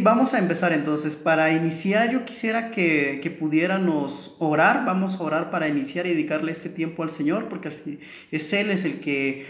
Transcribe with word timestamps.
Vamos 0.00 0.34
a 0.34 0.38
empezar 0.38 0.72
entonces. 0.72 1.16
Para 1.16 1.52
iniciar, 1.52 2.10
yo 2.10 2.24
quisiera 2.24 2.70
que, 2.70 3.20
que, 3.22 3.30
pudiéramos 3.30 4.36
orar. 4.38 4.84
Vamos 4.84 5.18
a 5.18 5.22
orar 5.22 5.50
para 5.50 5.68
iniciar 5.68 6.06
y 6.06 6.10
dedicarle 6.10 6.52
este 6.52 6.68
tiempo 6.68 7.02
al 7.02 7.10
Señor, 7.10 7.48
porque 7.48 7.98
es 8.30 8.52
Él 8.52 8.70
es 8.70 8.84
el 8.84 9.00
que, 9.00 9.46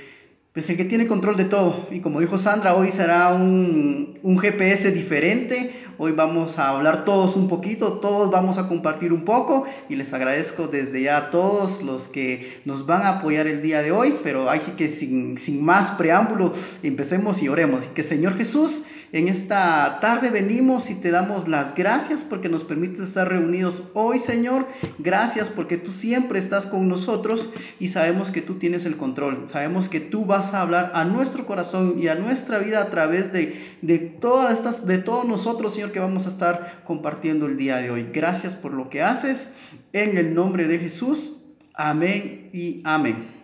pues 0.53 0.69
el 0.69 0.77
que 0.77 0.85
tiene 0.85 1.07
control 1.07 1.37
de 1.37 1.45
todo. 1.45 1.89
Y 1.91 2.01
como 2.01 2.21
dijo 2.21 2.39
Sandra, 2.39 2.75
hoy 2.75 2.91
será 2.91 3.33
un, 3.35 4.19
un 4.23 4.39
GPS 4.39 4.91
diferente. 4.93 5.73
Hoy 5.99 6.13
vamos 6.13 6.59
a 6.59 6.71
hablar 6.71 7.05
todos 7.05 7.37
un 7.37 7.49
poquito, 7.49 7.95
todos 7.95 8.31
vamos 8.31 8.57
a 8.57 8.69
compartir 8.69 9.13
un 9.13 9.25
poco. 9.25 9.67
Y 9.89 9.97
les 9.97 10.13
agradezco 10.13 10.67
desde 10.67 11.03
ya 11.03 11.17
a 11.17 11.31
todos 11.31 11.83
los 11.83 12.09
que 12.09 12.61
nos 12.65 12.87
van 12.87 13.03
a 13.03 13.19
apoyar 13.19 13.47
el 13.47 13.63
día 13.63 13.83
de 13.83 13.93
hoy. 13.93 14.17
Pero 14.23 14.51
ahí 14.51 14.61
sí 14.65 14.73
que 14.73 14.89
sin, 14.89 15.39
sin 15.39 15.65
más 15.65 15.91
preámbulo, 15.93 16.53
empecemos 16.83 17.43
y 17.43 17.49
oremos. 17.49 17.85
Que 17.95 18.03
Señor 18.03 18.37
Jesús 18.37 18.85
en 19.13 19.27
esta 19.27 19.99
tarde 20.01 20.31
venimos 20.31 20.89
y 20.91 20.95
te 20.95 21.11
damos 21.11 21.49
las 21.49 21.75
gracias 21.75 22.23
porque 22.23 22.49
nos 22.49 22.63
permites 22.63 23.01
estar 23.01 23.29
reunidos 23.29 23.91
hoy, 23.95 24.21
Señor. 24.21 24.67
Gracias 24.99 25.49
porque 25.49 25.79
tú 25.79 25.91
siempre 25.91 26.39
estás 26.39 26.67
con 26.67 26.89
nosotros 26.89 27.53
y 27.81 27.89
sabemos 27.89 28.31
que 28.31 28.41
tú 28.41 28.55
tienes 28.55 28.85
el 28.85 28.97
control. 28.97 29.49
Sabemos 29.49 29.89
que 29.89 29.99
tú 29.99 30.27
vas 30.27 30.55
a 30.55 30.63
hablar 30.63 30.93
a 30.95 31.05
nuestro 31.05 31.45
corazón 31.45 31.95
y 31.99 32.07
a 32.07 32.15
nuestra 32.15 32.59
vida 32.59 32.83
a 32.83 32.91
través 32.91 33.33
de, 33.33 33.77
de 33.83 33.99
todas 33.99 34.59
estas, 34.59 34.87
de 34.87 34.99
todos 34.99 35.25
nosotros, 35.25 35.75
Señor, 35.75 35.91
que 35.91 35.99
vamos 35.99 36.27
a 36.27 36.31
estar 36.31 36.83
compartiendo 36.85 37.47
el 37.47 37.57
día 37.57 37.79
de 37.79 37.91
hoy. 37.91 38.11
Gracias 38.13 38.55
por 38.55 38.73
lo 38.73 38.91
que 38.91 39.03
haces. 39.03 39.57
En 39.93 40.19
el 40.19 40.35
nombre 40.35 40.69
de 40.69 40.79
Jesús. 40.79 41.47
Amén 41.75 42.51
y 42.53 42.81
amén. 42.85 43.41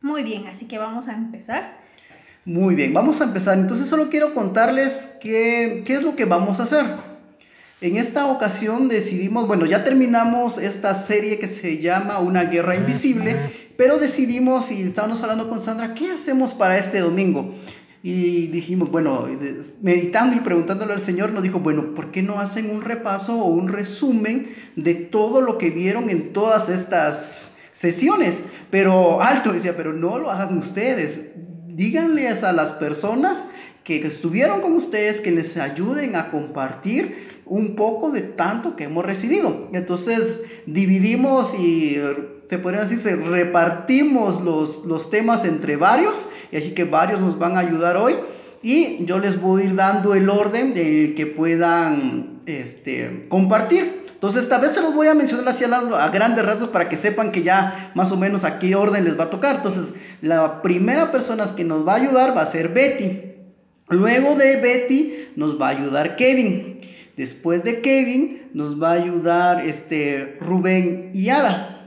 Muy 0.00 0.22
bien, 0.22 0.46
así 0.46 0.66
que 0.66 0.78
vamos 0.78 1.08
a 1.08 1.12
empezar. 1.12 1.79
Muy 2.50 2.74
bien, 2.74 2.92
vamos 2.92 3.20
a 3.20 3.24
empezar. 3.24 3.56
Entonces 3.56 3.86
solo 3.86 4.10
quiero 4.10 4.34
contarles 4.34 5.16
qué, 5.20 5.84
qué 5.86 5.94
es 5.94 6.02
lo 6.02 6.16
que 6.16 6.24
vamos 6.24 6.58
a 6.58 6.64
hacer. 6.64 6.84
En 7.80 7.96
esta 7.96 8.26
ocasión 8.26 8.88
decidimos, 8.88 9.46
bueno, 9.46 9.66
ya 9.66 9.84
terminamos 9.84 10.58
esta 10.58 10.96
serie 10.96 11.38
que 11.38 11.46
se 11.46 11.78
llama 11.78 12.18
Una 12.18 12.42
guerra 12.42 12.74
invisible, 12.74 13.36
pero 13.76 13.98
decidimos 13.98 14.72
y 14.72 14.82
estábamos 14.82 15.22
hablando 15.22 15.48
con 15.48 15.62
Sandra, 15.62 15.94
¿qué 15.94 16.10
hacemos 16.10 16.52
para 16.52 16.76
este 16.76 16.98
domingo? 16.98 17.54
Y 18.02 18.48
dijimos, 18.48 18.90
bueno, 18.90 19.28
meditando 19.80 20.34
y 20.34 20.40
preguntándole 20.40 20.92
al 20.92 21.00
Señor, 21.00 21.30
nos 21.30 21.44
dijo, 21.44 21.60
bueno, 21.60 21.94
¿por 21.94 22.10
qué 22.10 22.20
no 22.20 22.40
hacen 22.40 22.68
un 22.74 22.82
repaso 22.82 23.38
o 23.38 23.44
un 23.44 23.68
resumen 23.68 24.56
de 24.74 24.96
todo 24.96 25.40
lo 25.40 25.56
que 25.56 25.70
vieron 25.70 26.10
en 26.10 26.32
todas 26.32 26.68
estas 26.68 27.54
sesiones? 27.72 28.42
Pero 28.72 29.22
alto, 29.22 29.52
decía, 29.52 29.76
pero 29.76 29.92
no 29.92 30.18
lo 30.18 30.32
hagan 30.32 30.58
ustedes 30.58 31.30
díganles 31.80 32.44
a 32.44 32.52
las 32.52 32.72
personas 32.72 33.48
que 33.84 34.06
estuvieron 34.06 34.60
con 34.60 34.72
ustedes 34.74 35.20
que 35.20 35.30
les 35.30 35.56
ayuden 35.56 36.14
a 36.14 36.30
compartir 36.30 37.40
un 37.46 37.74
poco 37.74 38.10
de 38.10 38.20
tanto 38.20 38.76
que 38.76 38.84
hemos 38.84 39.02
recibido. 39.02 39.70
Entonces 39.72 40.44
dividimos 40.66 41.58
y 41.58 41.96
te 42.50 42.58
podría 42.58 42.84
decir, 42.84 43.00
repartimos 43.22 44.42
los, 44.42 44.84
los 44.84 45.08
temas 45.08 45.46
entre 45.46 45.76
varios, 45.76 46.28
y 46.52 46.58
así 46.58 46.74
que 46.74 46.84
varios 46.84 47.18
nos 47.18 47.38
van 47.38 47.56
a 47.56 47.60
ayudar 47.60 47.96
hoy. 47.96 48.12
Y 48.62 49.06
yo 49.06 49.18
les 49.18 49.40
voy 49.40 49.62
a 49.62 49.64
ir 49.64 49.74
dando 49.74 50.14
el 50.14 50.28
orden 50.28 50.74
de 50.74 51.14
que 51.16 51.24
puedan 51.24 52.42
este, 52.44 53.24
compartir. 53.30 54.09
Entonces, 54.20 54.42
esta 54.42 54.58
vez 54.58 54.72
se 54.72 54.82
los 54.82 54.94
voy 54.94 55.06
a 55.06 55.14
mencionar 55.14 55.48
así 55.48 55.64
a, 55.64 56.04
a, 56.04 56.10
grandes 56.10 56.44
rasgos 56.44 56.68
para 56.68 56.90
que 56.90 56.98
sepan 56.98 57.32
que 57.32 57.42
ya 57.42 57.90
más 57.94 58.12
o 58.12 58.18
menos 58.18 58.44
a 58.44 58.58
qué 58.58 58.76
orden 58.76 59.06
les 59.06 59.18
va 59.18 59.24
a 59.24 59.30
tocar. 59.30 59.56
Entonces, 59.56 59.94
la 60.20 60.60
primera 60.60 61.10
persona 61.10 61.46
que 61.56 61.64
nos 61.64 61.88
va 61.88 61.94
a 61.94 61.96
ayudar 61.96 62.36
va 62.36 62.42
a 62.42 62.46
ser 62.46 62.68
Betty. 62.68 63.32
Luego 63.88 64.36
de 64.36 64.60
Betty 64.60 65.30
nos 65.36 65.58
va 65.58 65.68
a 65.68 65.70
ayudar 65.70 66.16
Kevin. 66.16 66.82
Después 67.16 67.64
de 67.64 67.80
Kevin 67.80 68.50
nos 68.52 68.80
va 68.80 68.90
a 68.90 68.96
ayudar 68.96 69.66
este, 69.66 70.36
Rubén 70.38 71.12
y 71.14 71.30
Ada. 71.30 71.80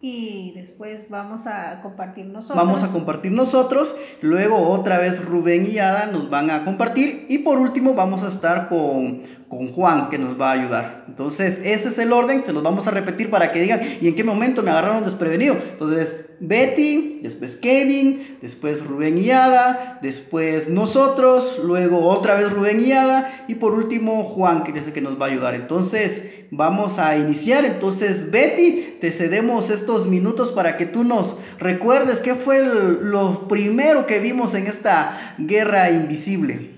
Y 0.00 0.52
después 0.54 1.06
vamos 1.10 1.48
a 1.48 1.80
compartir 1.82 2.26
nosotros. 2.26 2.56
Vamos 2.56 2.84
a 2.84 2.92
compartir 2.92 3.32
nosotros. 3.32 3.96
Luego 4.22 4.68
otra 4.68 4.98
vez 4.98 5.24
Rubén 5.24 5.66
y 5.66 5.78
Ada 5.78 6.06
nos 6.06 6.30
van 6.30 6.52
a 6.52 6.64
compartir. 6.64 7.26
Y 7.28 7.38
por 7.38 7.58
último 7.58 7.94
vamos 7.94 8.22
a 8.22 8.28
estar 8.28 8.68
con, 8.68 9.24
con 9.48 9.72
Juan 9.72 10.10
que 10.10 10.18
nos 10.18 10.40
va 10.40 10.50
a 10.50 10.54
ayudar. 10.54 11.04
Entonces 11.08 11.60
ese 11.64 11.88
es 11.88 11.98
el 11.98 12.12
orden. 12.12 12.42
Se 12.42 12.52
los 12.52 12.62
vamos 12.62 12.86
a 12.86 12.90
repetir 12.90 13.30
para 13.30 13.52
que 13.52 13.60
digan 13.60 13.80
y 14.00 14.08
en 14.08 14.14
qué 14.14 14.24
momento 14.24 14.62
me 14.62 14.70
agarraron 14.70 15.04
desprevenido. 15.04 15.54
Entonces 15.54 16.30
Betty, 16.40 17.20
después 17.22 17.56
Kevin, 17.56 18.38
después 18.40 18.84
Rubén 18.84 19.18
y 19.18 19.30
Ada, 19.30 19.98
después 20.02 20.68
nosotros, 20.68 21.60
luego 21.64 22.06
otra 22.08 22.34
vez 22.34 22.52
Rubén 22.52 22.80
y 22.80 22.92
Ada 22.92 23.44
y 23.48 23.56
por 23.56 23.74
último 23.74 24.24
Juan 24.24 24.64
que 24.64 24.78
es 24.78 24.86
el 24.86 24.92
que 24.92 25.00
nos 25.00 25.20
va 25.20 25.26
a 25.26 25.30
ayudar. 25.30 25.54
Entonces 25.54 26.46
vamos 26.50 26.98
a 26.98 27.16
iniciar. 27.16 27.64
Entonces 27.64 28.30
Betty, 28.30 28.98
te 29.00 29.12
cedemos 29.12 29.70
estos 29.70 30.06
minutos 30.06 30.52
para 30.52 30.76
que 30.76 30.86
tú 30.86 31.04
nos 31.04 31.38
recuerdes 31.58 32.20
qué 32.20 32.34
fue 32.34 32.64
lo 32.64 33.48
primero 33.48 34.06
que 34.06 34.18
vimos 34.18 34.54
en 34.54 34.66
esta 34.66 35.34
guerra 35.38 35.90
invisible. 35.90 36.74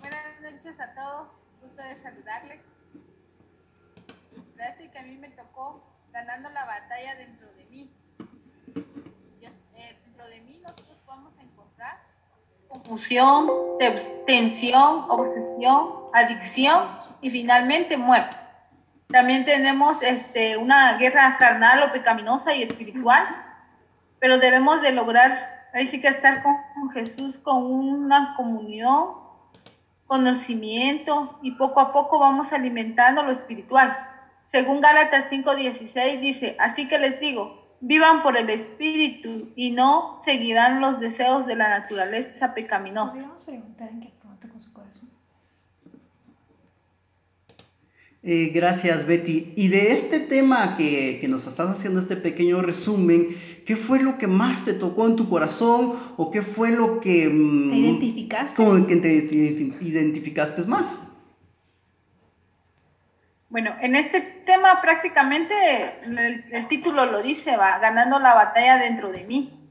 Buenas 0.00 0.40
noches 0.40 0.78
a 0.80 0.94
todos, 0.94 1.28
gusto 1.60 1.82
de 1.82 2.02
saludarles. 2.02 2.60
Gracias 4.56 4.90
que 4.92 4.98
a 4.98 5.02
mí 5.02 5.16
me 5.16 5.30
tocó 5.30 5.82
ganando 6.24 6.50
la 6.50 6.64
batalla 6.64 7.16
dentro 7.16 7.48
de 7.54 7.64
mí. 7.64 7.90
Eh, 9.74 9.96
dentro 10.04 10.28
de 10.28 10.40
mí 10.42 10.60
nosotros 10.62 10.96
a 11.08 11.42
encontrar 11.42 11.98
confusión, 12.68 13.50
tensión, 14.24 15.06
obsesión, 15.08 15.94
adicción 16.14 16.88
y 17.20 17.30
finalmente 17.30 17.96
muerte. 17.96 18.36
También 19.08 19.44
tenemos 19.44 20.00
este, 20.00 20.56
una 20.56 20.96
guerra 20.96 21.36
carnal 21.38 21.82
o 21.82 21.92
pecaminosa 21.92 22.54
y 22.54 22.62
espiritual, 22.62 23.26
pero 24.20 24.38
debemos 24.38 24.80
de 24.80 24.92
lograr, 24.92 25.32
ahí 25.74 25.88
sí 25.88 26.00
que 26.00 26.08
estar 26.08 26.44
con, 26.44 26.54
con 26.74 26.90
Jesús 26.92 27.40
con 27.40 27.64
una 27.64 28.36
comunión, 28.36 29.16
conocimiento 30.06 31.40
y 31.42 31.52
poco 31.52 31.80
a 31.80 31.92
poco 31.92 32.20
vamos 32.20 32.52
alimentando 32.52 33.24
lo 33.24 33.32
espiritual. 33.32 34.11
Según 34.52 34.82
Gálatas 34.82 35.30
5:16 35.30 36.20
dice, 36.20 36.56
así 36.58 36.86
que 36.86 36.98
les 36.98 37.18
digo, 37.20 37.76
vivan 37.80 38.22
por 38.22 38.36
el 38.36 38.50
Espíritu 38.50 39.48
y 39.56 39.70
no 39.70 40.20
seguirán 40.26 40.80
los 40.80 41.00
deseos 41.00 41.46
de 41.46 41.56
la 41.56 41.70
naturaleza 41.70 42.52
pecaminosa. 42.52 43.14
preguntar 43.46 43.88
en 43.88 44.00
qué 44.00 44.12
con 44.20 44.60
su 44.60 44.72
corazón? 44.74 45.08
Eh, 48.22 48.50
gracias, 48.54 49.06
Betty. 49.06 49.54
Y 49.56 49.68
de 49.68 49.92
este 49.92 50.20
tema 50.20 50.76
que, 50.76 51.18
que, 51.20 51.28
nos 51.28 51.46
estás 51.46 51.70
haciendo, 51.70 51.98
este 51.98 52.16
pequeño 52.16 52.60
resumen, 52.60 53.36
¿qué 53.64 53.74
fue 53.74 54.02
lo 54.02 54.18
que 54.18 54.26
más 54.26 54.66
te 54.66 54.74
tocó 54.74 55.06
en 55.06 55.16
tu 55.16 55.30
corazón 55.30 55.98
o 56.18 56.30
qué 56.30 56.42
fue 56.42 56.70
lo 56.72 57.00
que... 57.00 57.28
Mm, 57.28 57.70
¿Te 57.70 57.76
identificaste? 57.76 58.56
¿Cómo 58.56 58.86
que 58.86 58.96
te 58.96 59.14
identificaste 59.80 60.62
más? 60.66 61.11
Bueno, 63.52 63.76
en 63.82 63.94
este 63.96 64.22
tema 64.46 64.80
prácticamente 64.80 65.54
el, 66.06 66.68
título 66.68 67.04
lo 67.04 67.20
dice, 67.20 67.58
va 67.58 67.78
ganando 67.80 68.18
la 68.18 68.32
batalla 68.32 68.78
dentro 68.78 69.12
de 69.12 69.24
mí. 69.24 69.68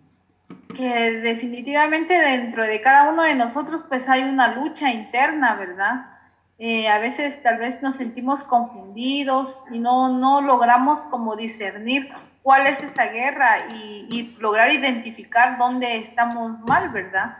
Que 0.75 1.13
definitivamente 1.13 2.13
dentro 2.13 2.63
de 2.63 2.79
cada 2.79 3.09
uno 3.09 3.23
de 3.23 3.33
nosotros 3.33 3.83
pues 3.89 4.07
hay 4.07 4.21
una 4.21 4.53
lucha 4.53 4.91
interna, 4.91 5.55
¿verdad? 5.55 6.11
Eh, 6.59 6.89
a 6.89 6.99
veces 6.99 7.41
tal 7.41 7.57
vez 7.57 7.81
nos 7.81 7.95
sentimos 7.95 8.43
confundidos 8.43 9.59
y 9.71 9.79
no, 9.79 10.09
no 10.09 10.41
logramos 10.41 10.99
como 11.05 11.35
discernir 11.35 12.13
cuál 12.43 12.67
es 12.67 12.83
esta 12.83 13.07
guerra 13.07 13.65
y, 13.73 14.05
y 14.11 14.37
lograr 14.39 14.71
identificar 14.71 15.57
dónde 15.57 15.97
estamos 15.97 16.59
mal, 16.59 16.89
¿verdad? 16.89 17.35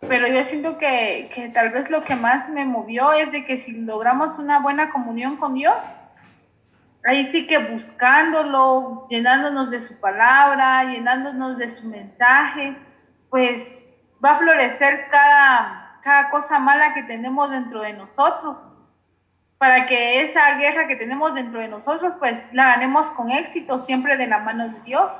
Pero 0.00 0.28
yo 0.28 0.44
siento 0.44 0.78
que, 0.78 1.30
que, 1.34 1.48
tal 1.48 1.70
vez 1.70 1.90
lo 1.90 2.04
que 2.04 2.14
más 2.14 2.48
me 2.48 2.64
movió 2.64 3.12
es 3.12 3.32
de 3.32 3.44
que 3.44 3.58
si 3.58 3.72
logramos 3.72 4.38
una 4.38 4.60
buena 4.60 4.90
comunión 4.90 5.36
con 5.36 5.54
Dios, 5.54 5.74
ahí 7.04 7.30
sí 7.32 7.46
que 7.46 7.58
buscándolo, 7.58 9.06
llenándonos 9.08 9.70
de 9.70 9.80
su 9.80 9.98
palabra, 9.98 10.84
llenándonos 10.84 11.58
de 11.58 11.74
su 11.74 11.86
mensaje, 11.86 12.76
pues 13.28 13.62
va 14.24 14.32
a 14.32 14.38
florecer 14.38 15.08
cada, 15.10 15.98
cada 16.02 16.30
cosa 16.30 16.58
mala 16.58 16.94
que 16.94 17.02
tenemos 17.02 17.50
dentro 17.50 17.82
de 17.82 17.94
nosotros, 17.94 18.56
para 19.58 19.86
que 19.86 20.20
esa 20.20 20.54
guerra 20.54 20.86
que 20.86 20.94
tenemos 20.94 21.34
dentro 21.34 21.58
de 21.58 21.68
nosotros, 21.68 22.14
pues 22.20 22.40
la 22.52 22.76
ganemos 22.76 23.08
con 23.08 23.30
éxito, 23.30 23.84
siempre 23.84 24.16
de 24.16 24.28
la 24.28 24.38
mano 24.38 24.68
de 24.68 24.80
Dios. 24.82 25.10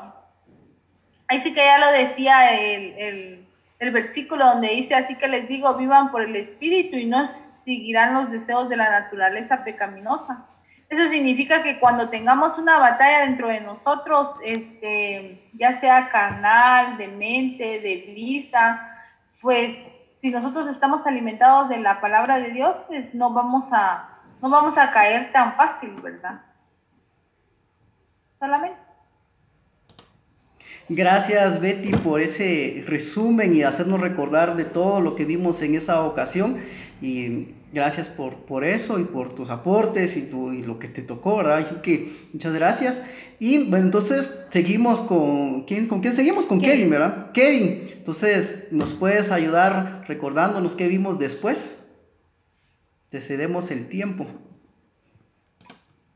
Ahí 1.27 1.41
sí 1.41 1.53
que 1.53 1.65
ya 1.65 1.79
lo 1.79 1.91
decía 1.91 2.53
el, 2.53 2.99
el 2.99 3.48
el 3.79 3.93
versículo 3.93 4.45
donde 4.45 4.69
dice, 4.69 4.95
así 4.95 5.15
que 5.17 5.29
les 5.29 5.49
digo, 5.49 5.77
vivan 5.77 6.11
por 6.11 6.23
el 6.23 6.35
Espíritu 6.37 6.97
y 6.97 7.07
no 7.07 7.27
seguirán 7.65 8.15
los 8.15 8.31
deseos 8.31 8.69
de 8.69 8.77
la 8.77 8.91
naturaleza 8.91 9.63
pecaminosa. 9.65 10.47
Eso 10.89 11.07
significa 11.07 11.63
que 11.63 11.79
cuando 11.79 12.09
tengamos 12.09 12.59
una 12.59 12.79
batalla 12.79 13.21
dentro 13.21 13.49
de 13.49 13.61
nosotros, 13.61 14.35
este, 14.43 15.51
ya 15.53 15.75
sea 15.75 16.09
carnal, 16.09 16.97
de 16.97 17.09
mente, 17.09 17.81
de 17.81 18.13
vista, 18.15 18.89
pues 19.43 19.77
si 20.21 20.31
nosotros 20.31 20.67
estamos 20.69 21.07
alimentados 21.07 21.69
de 21.69 21.79
la 21.79 22.01
palabra 22.01 22.39
de 22.39 22.51
Dios, 22.51 22.75
pues 22.89 23.15
no 23.15 23.33
vamos 23.33 23.67
a, 23.71 24.19
no 24.41 24.49
vamos 24.49 24.79
a 24.79 24.91
caer 24.91 25.31
tan 25.31 25.55
fácil, 25.55 25.93
¿verdad? 26.01 26.41
Solamente. 28.41 28.88
Gracias 30.89 31.61
Betty 31.61 31.91
por 31.91 32.21
ese 32.21 32.83
resumen 32.87 33.55
y 33.55 33.63
hacernos 33.63 34.01
recordar 34.01 34.57
de 34.57 34.65
todo 34.65 35.01
lo 35.01 35.17
que 35.17 35.25
vimos 35.25 35.61
en 35.63 35.75
esa 35.75 36.03
ocasión. 36.05 36.59
Y 37.03 37.49
gracias 37.73 38.09
por, 38.09 38.37
por 38.37 38.65
eso 38.65 38.99
y 38.99 39.05
por 39.05 39.35
tus 39.35 39.51
aportes 39.51 40.17
y, 40.17 40.23
tu, 40.23 40.53
y 40.53 40.63
lo 40.63 40.79
que 40.79 40.89
te 40.89 41.03
tocó, 41.03 41.37
¿verdad? 41.37 41.59
Así 41.59 41.77
que 41.83 42.29
muchas 42.33 42.55
gracias. 42.55 43.05
Y 43.39 43.69
bueno, 43.69 43.85
entonces 43.85 44.47
seguimos 44.51 45.01
con, 45.03 45.65
¿quién, 45.65 45.87
¿con 45.89 46.01
quién 46.01 46.15
seguimos? 46.15 46.47
Con 46.47 46.61
Kevin. 46.61 46.77
Kevin, 46.77 46.91
¿verdad? 46.91 47.33
Kevin, 47.33 47.83
entonces, 47.93 48.69
¿nos 48.71 48.95
puedes 48.95 49.31
ayudar 49.31 50.05
recordándonos 50.09 50.75
qué 50.75 50.89
vimos 50.89 51.19
después? 51.19 51.77
Te 53.11 53.21
cedemos 53.21 53.71
el 53.71 53.89
tiempo. 53.89 54.27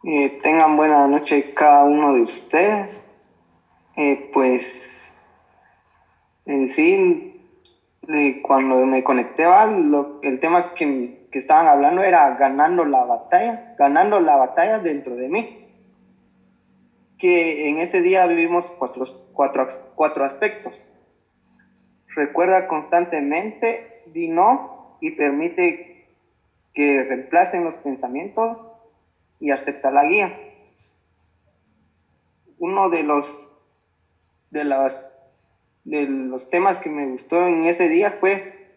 Eh, 0.05 0.39
tengan 0.43 0.77
buena 0.77 1.07
noche 1.07 1.53
cada 1.55 1.85
uno 1.85 2.15
de 2.15 2.23
ustedes. 2.23 3.05
Eh, 3.97 4.31
pues 4.33 5.13
en 6.47 6.67
sí, 6.67 7.41
cuando 8.43 8.85
me 8.87 9.05
conecté, 9.05 9.45
el 10.23 10.41
tema 10.41 10.73
que, 10.73 11.29
que, 11.31 11.39
estaban 11.39 11.67
hablando 11.67 12.03
era 12.03 12.35
ganando 12.37 12.85
la 12.85 13.05
batalla, 13.05 13.75
ganando 13.79 14.19
la 14.19 14.37
batalla 14.37 14.79
dentro 14.79 15.15
de 15.15 15.29
mí. 15.29 15.59
Que 17.19 17.69
en 17.69 17.79
ese 17.79 18.01
día 18.01 18.27
vivimos 18.27 18.73
cuatro, 18.73 19.05
cuatro, 19.33 19.67
cuatro 19.95 20.25
aspectos. 20.25 20.89
Recuerda 22.09 22.67
constantemente, 22.67 24.03
di 24.07 24.29
no 24.29 24.97
y 25.01 25.13
permite 25.13 26.09
que 26.75 27.05
reemplacen 27.05 27.63
los 27.65 27.77
pensamientos 27.77 28.73
y 29.39 29.51
acepta 29.51 29.91
la 29.91 30.05
guía. 30.05 30.39
Uno 32.59 32.89
de 32.89 33.03
los 33.03 33.52
de, 34.53 34.65
las, 34.65 35.11
de 35.85 36.07
los 36.07 36.51
temas 36.51 36.79
que 36.79 36.91
me 36.91 37.09
gustó 37.11 37.47
en 37.47 37.65
ese 37.65 37.89
día 37.89 38.13
fue, 38.13 38.71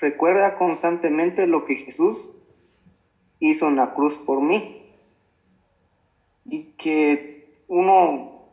recuerda 0.00 0.56
constantemente 0.58 1.46
lo 1.46 1.64
que 1.64 1.76
Jesús 1.76 2.32
hizo 3.38 3.68
en 3.68 3.76
la 3.76 3.94
cruz 3.94 4.18
por 4.18 4.42
mí. 4.42 4.78
Y 6.44 6.72
que 6.76 7.62
uno 7.68 8.48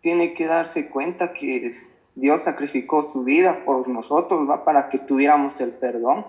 tiene 0.00 0.34
que 0.34 0.46
darse 0.46 0.88
cuenta 0.90 1.32
que 1.32 1.70
Dios 2.16 2.42
sacrificó 2.42 3.02
su 3.02 3.22
vida 3.22 3.64
por 3.64 3.88
nosotros, 3.88 4.48
¿va? 4.50 4.64
Para 4.64 4.88
que 4.88 4.98
tuviéramos 4.98 5.60
el 5.60 5.70
perdón. 5.70 6.26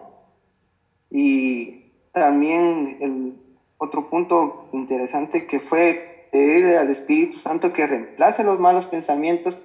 Y 1.10 1.92
también 2.12 2.98
el 3.02 3.42
otro 3.80 4.08
punto 4.08 4.70
interesante 4.72 5.48
que 5.48 5.60
fue 5.60 6.28
pedirle 6.32 6.78
al 6.78 6.90
Espíritu 6.90 7.40
Santo 7.40 7.74
que 7.74 7.88
reemplace 7.88 8.44
los 8.44 8.60
malos 8.60 8.86
pensamientos 8.86 9.64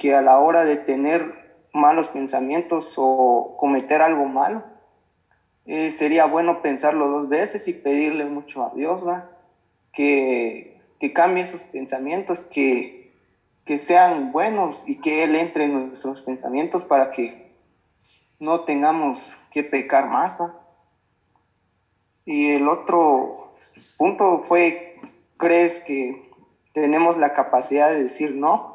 que 0.00 0.14
a 0.14 0.22
la 0.22 0.38
hora 0.38 0.64
de 0.64 0.78
tener 0.78 1.68
malos 1.74 2.08
pensamientos 2.08 2.94
o 2.96 3.54
cometer 3.58 4.00
algo 4.00 4.24
malo, 4.24 4.64
eh, 5.66 5.90
sería 5.90 6.24
bueno 6.24 6.62
pensarlo 6.62 7.08
dos 7.08 7.28
veces 7.28 7.68
y 7.68 7.74
pedirle 7.74 8.24
mucho 8.24 8.64
a 8.64 8.72
Dios, 8.74 9.06
¿va? 9.06 9.30
Que, 9.92 10.80
que 10.98 11.12
cambie 11.12 11.42
esos 11.42 11.64
pensamientos, 11.64 12.46
que, 12.46 13.12
que 13.66 13.76
sean 13.76 14.32
buenos 14.32 14.88
y 14.88 15.02
que 15.02 15.22
Él 15.22 15.36
entre 15.36 15.64
en 15.64 15.88
nuestros 15.88 16.22
pensamientos 16.22 16.86
para 16.86 17.10
que 17.10 17.52
no 18.38 18.60
tengamos 18.60 19.36
que 19.50 19.62
pecar 19.64 20.08
más, 20.08 20.40
¿va? 20.40 20.58
Y 22.24 22.52
el 22.52 22.68
otro 22.68 23.52
punto 23.98 24.40
fue, 24.44 24.98
¿crees 25.36 25.78
que 25.78 26.32
tenemos 26.72 27.18
la 27.18 27.34
capacidad 27.34 27.90
de 27.90 28.04
decir 28.04 28.34
no? 28.34 28.69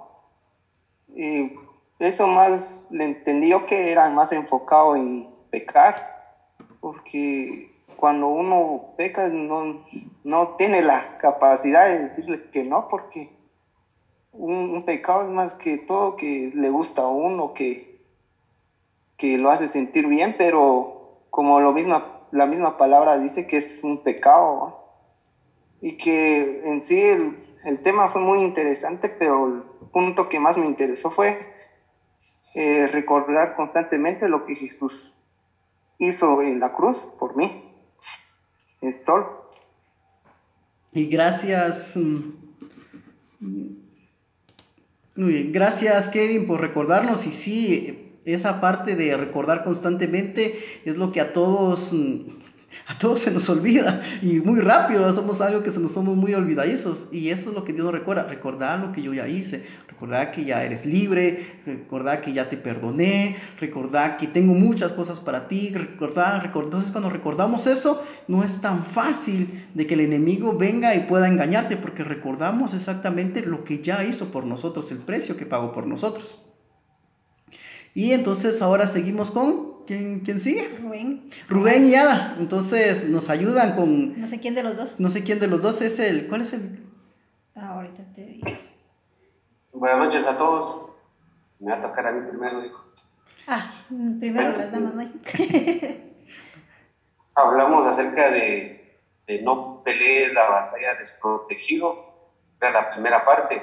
Eso 1.15 2.27
más 2.27 2.87
le 2.91 3.05
entendí 3.05 3.49
yo 3.49 3.65
que 3.65 3.91
era 3.91 4.09
más 4.09 4.31
enfocado 4.31 4.95
en 4.95 5.29
pecar, 5.49 6.43
porque 6.81 7.73
cuando 7.95 8.27
uno 8.27 8.93
peca 8.97 9.29
no, 9.29 9.85
no 10.23 10.55
tiene 10.57 10.81
la 10.81 11.17
capacidad 11.17 11.87
de 11.87 11.99
decirle 11.99 12.49
que 12.51 12.63
no, 12.63 12.89
porque 12.89 13.31
un, 14.33 14.83
pecado 14.83 15.23
es 15.23 15.29
más 15.29 15.55
que 15.55 15.77
todo 15.77 16.17
que 16.17 16.51
le 16.53 16.69
gusta 16.69 17.03
a 17.03 17.07
uno, 17.07 17.53
que, 17.53 18.01
que 19.17 19.37
lo 19.37 19.49
hace 19.49 19.67
sentir 19.69 20.07
bien, 20.07 20.35
pero 20.37 21.21
como 21.29 21.61
lo 21.61 21.71
misma, 21.71 22.27
la 22.31 22.45
misma 22.45 22.75
palabra 22.77 23.17
dice 23.17 23.47
que 23.47 23.57
es 23.57 23.83
un 23.83 24.03
pecado, 24.03 24.83
y 25.81 25.97
que 25.97 26.61
en 26.65 26.81
sí 26.81 27.01
el, 27.01 27.37
el 27.63 27.79
tema 27.79 28.09
fue 28.09 28.21
muy 28.21 28.41
interesante, 28.41 29.07
pero 29.07 29.74
punto 29.95 30.27
que 30.27 30.41
más 30.41 30.57
me 30.57 30.65
interesó 30.65 31.09
fue 31.09 31.39
eh, 32.53 32.87
recordar 32.87 33.55
constantemente 33.55 34.27
lo 34.27 34.45
que 34.45 34.55
Jesús 34.55 35.13
hizo 35.99 36.41
en 36.41 36.59
la 36.59 36.73
cruz 36.73 37.07
por 37.17 37.37
mí. 37.37 37.63
Es 38.81 39.05
sol. 39.05 39.25
Y 40.91 41.05
gracias. 41.05 41.95
Mm, 43.39 43.69
gracias 45.15 46.09
Kevin 46.09 46.45
por 46.45 46.59
recordarnos 46.59 47.25
y 47.25 47.31
sí, 47.31 48.19
esa 48.25 48.59
parte 48.59 48.97
de 48.97 49.15
recordar 49.15 49.63
constantemente 49.63 50.81
es 50.83 50.97
lo 50.97 51.13
que 51.13 51.21
a 51.21 51.31
todos 51.31 51.93
mm, 51.93 52.43
a 52.87 52.97
todos 52.97 53.21
se 53.21 53.31
nos 53.31 53.49
olvida. 53.49 54.03
Y 54.21 54.39
muy 54.39 54.59
rápido 54.59 55.11
somos 55.13 55.41
algo 55.41 55.63
que 55.63 55.71
se 55.71 55.79
nos 55.79 55.91
somos 55.91 56.15
muy 56.15 56.33
olvidadizos. 56.33 57.07
Y 57.11 57.29
eso 57.29 57.49
es 57.49 57.55
lo 57.55 57.63
que 57.63 57.73
Dios 57.73 57.91
recuerda, 57.91 58.23
recordar 58.23 58.79
lo 58.79 58.91
que 58.91 59.01
yo 59.01 59.13
ya 59.13 59.27
hice, 59.27 59.65
recordar 59.87 60.31
que 60.31 60.45
ya 60.45 60.63
eres 60.63 60.85
libre, 60.85 61.61
recordar 61.65 62.21
que 62.21 62.33
ya 62.33 62.49
te 62.49 62.57
perdoné, 62.57 63.37
recordar 63.59 64.17
que 64.17 64.27
tengo 64.27 64.53
muchas 64.53 64.91
cosas 64.91 65.19
para 65.19 65.47
ti, 65.47 65.71
recordar, 65.73 66.43
recordar, 66.43 66.65
entonces 66.65 66.91
cuando 66.91 67.09
recordamos 67.09 67.65
eso 67.67 68.05
no 68.27 68.43
es 68.43 68.61
tan 68.61 68.85
fácil 68.85 69.67
de 69.73 69.87
que 69.87 69.93
el 69.93 70.01
enemigo 70.01 70.57
venga 70.57 70.95
y 70.95 71.01
pueda 71.01 71.27
engañarte 71.27 71.77
porque 71.77 72.03
recordamos 72.03 72.73
exactamente 72.73 73.41
lo 73.41 73.63
que 73.63 73.81
ya 73.81 74.03
hizo 74.03 74.27
por 74.31 74.45
nosotros, 74.45 74.91
el 74.91 74.99
precio 74.99 75.37
que 75.37 75.45
pagó 75.45 75.71
por 75.71 75.87
nosotros. 75.87 76.41
Y 77.93 78.11
entonces 78.11 78.61
ahora 78.61 78.87
seguimos 78.87 79.31
con 79.31 79.74
¿Quién, 79.85 80.21
¿Quién, 80.21 80.39
sigue? 80.39 80.77
Rubén. 80.81 81.29
Rubén 81.47 81.85
y 81.85 81.95
Ada. 81.95 82.35
Entonces 82.39 83.07
nos 83.09 83.29
ayudan 83.29 83.75
con. 83.75 84.19
No 84.19 84.27
sé 84.27 84.39
quién 84.39 84.55
de 84.55 84.63
los 84.63 84.77
dos. 84.77 84.99
No 84.99 85.09
sé 85.09 85.23
quién 85.23 85.39
de 85.39 85.47
los 85.47 85.61
dos 85.61 85.81
es 85.81 85.99
el. 85.99 86.27
¿Cuál 86.27 86.41
es 86.41 86.53
el? 86.53 86.83
Ah, 87.55 87.75
ahorita 87.75 88.03
te 88.15 88.25
digo. 88.25 88.47
Buenas 89.73 89.99
noches 89.99 90.25
a 90.27 90.37
todos. 90.37 90.89
Me 91.59 91.71
va 91.71 91.77
a 91.77 91.81
tocar 91.81 92.07
a 92.07 92.11
mí 92.11 92.27
primero, 92.29 92.61
dijo. 92.61 92.85
Ah, 93.47 93.71
primero 94.19 94.57
las 94.57 94.71
damas, 94.71 94.95
¿no? 94.95 95.03
Hablamos 97.35 97.85
acerca 97.85 98.31
de, 98.31 98.97
de 99.27 99.41
no 99.41 99.83
pelees 99.83 100.33
la 100.33 100.49
batalla 100.49 100.95
desprotegido. 100.95 102.13
Era 102.59 102.71
la 102.71 102.89
primera 102.89 103.23
parte. 103.23 103.61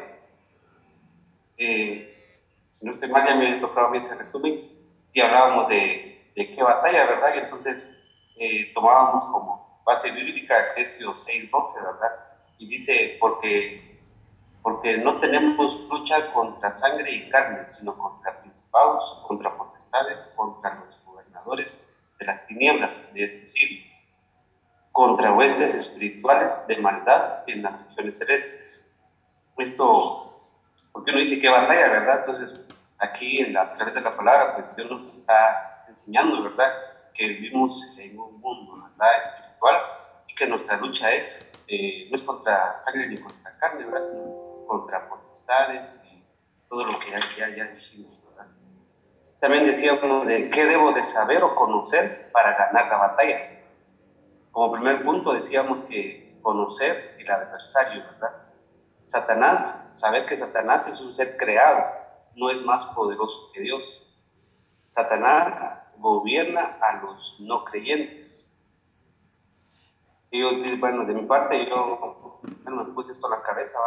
Eh, 1.59 2.13
si 2.71 2.87
no 2.87 2.93
estoy 2.93 3.09
mal, 3.09 3.27
ya 3.27 3.35
me 3.35 3.49
ha 3.49 3.61
tocado 3.61 3.89
a 3.89 3.91
mí 3.91 3.99
ese 3.99 4.15
resumen. 4.15 4.71
Y 5.13 5.21
hablábamos 5.21 5.69
de 5.69 6.12
de 6.35 6.55
qué 6.55 6.63
batalla, 6.63 7.07
¿verdad? 7.07 7.35
Y 7.35 7.39
entonces 7.39 7.85
eh, 8.37 8.73
tomábamos 8.75 9.25
como 9.27 9.83
base 9.85 10.11
bíblica 10.11 10.69
Efesios 10.71 11.29
6.12, 11.29 11.75
¿verdad? 11.75 12.11
Y 12.59 12.69
dice, 12.69 13.17
porque, 13.21 14.01
porque 14.63 14.99
no 14.99 15.19
tenemos 15.19 15.81
lucha 15.89 16.33
contra 16.33 16.75
sangre 16.75 17.11
y 17.11 17.29
carne, 17.31 17.69
sino 17.69 17.97
contra 17.97 18.41
principados, 18.41 19.23
contra 19.27 19.57
potestades, 19.57 20.29
contra 20.37 20.75
los 20.77 21.05
gobernadores 21.05 21.97
de 22.19 22.27
las 22.27 22.47
tinieblas 22.47 23.13
de 23.13 23.25
este 23.25 23.47
siglo, 23.47 23.85
contra 24.93 25.33
huestes 25.33 25.75
espirituales 25.75 26.53
de 26.69 26.77
maldad 26.77 27.43
en 27.49 27.63
las 27.63 27.87
regiones 27.89 28.19
celestes. 28.19 28.89
Esto, 29.59 30.49
porque 30.93 31.11
uno 31.11 31.21
dice 31.21 31.41
qué 31.41 31.49
batalla, 31.49 31.89
¿verdad? 31.89 32.21
Entonces, 32.21 32.61
aquí 32.99 33.41
en 33.41 33.53
la, 33.53 33.63
a 33.63 33.75
través 33.75 33.95
de 33.95 34.01
la 34.01 34.17
palabra, 34.17 34.57
pues 34.57 34.77
Dios 34.77 34.91
nos 34.91 35.19
está 35.19 35.72
enseñando, 35.93 36.43
¿verdad? 36.43 36.73
Que 37.15 37.29
vivimos 37.29 37.97
en 37.99 38.19
un 38.19 38.41
mundo, 38.41 38.83
¿verdad? 38.83 39.19
Espiritual 39.19 39.77
y 40.27 40.35
que 40.35 40.47
nuestra 40.47 40.79
lucha 40.79 41.13
es, 41.13 41.53
eh, 41.69 42.07
no 42.09 42.15
es 42.15 42.23
contra 42.23 42.75
sangre 42.77 43.09
ni 43.09 43.19
contra 43.19 43.57
carne, 43.59 43.85
¿verdad? 43.85 44.05
Sino 44.05 44.65
contra 44.67 45.09
potestades 45.09 45.97
y 46.05 46.25
todo 46.69 46.87
lo 46.87 46.99
que 46.99 47.11
ya, 47.11 47.49
ya, 47.55 47.65
dijimos, 47.69 48.19
¿verdad? 48.25 48.47
También 49.39 49.67
decíamos 49.67 50.27
de 50.27 50.51
qué 50.51 50.67
debo 50.67 50.93
de 50.93 51.03
saber 51.03 51.43
o 51.45 51.55
conocer 51.55 52.31
para 52.33 52.57
ganar 52.57 52.87
la 52.89 52.97
batalla. 52.97 53.61
Como 54.51 54.73
primer 54.73 55.05
punto 55.05 55.33
decíamos 55.35 55.83
que 55.83 56.39
conocer 56.43 57.17
el 57.19 57.31
adversario, 57.31 58.03
¿verdad? 58.05 58.43
Satanás, 59.07 59.91
saber 59.93 60.25
que 60.27 60.37
Satanás 60.37 60.87
es 60.87 61.01
un 61.01 61.15
ser 61.15 61.37
creado, 61.37 61.85
no 62.35 62.51
es 62.51 62.63
más 62.63 62.87
poderoso 62.87 63.51
que 63.53 63.61
Dios. 63.61 64.03
Satanás 64.89 65.82
gobierna 65.99 66.79
a 66.81 67.03
los 67.03 67.39
no 67.41 67.65
creyentes. 67.65 68.49
Ellos 70.31 70.57
dicen, 70.63 70.81
bueno, 70.81 71.05
de 71.05 71.15
mi 71.15 71.27
parte 71.27 71.67
yo 71.69 72.41
me 72.43 72.85
puse 72.87 73.13
esto 73.13 73.27
en 73.27 73.39
la 73.39 73.43
cabeza, 73.43 73.79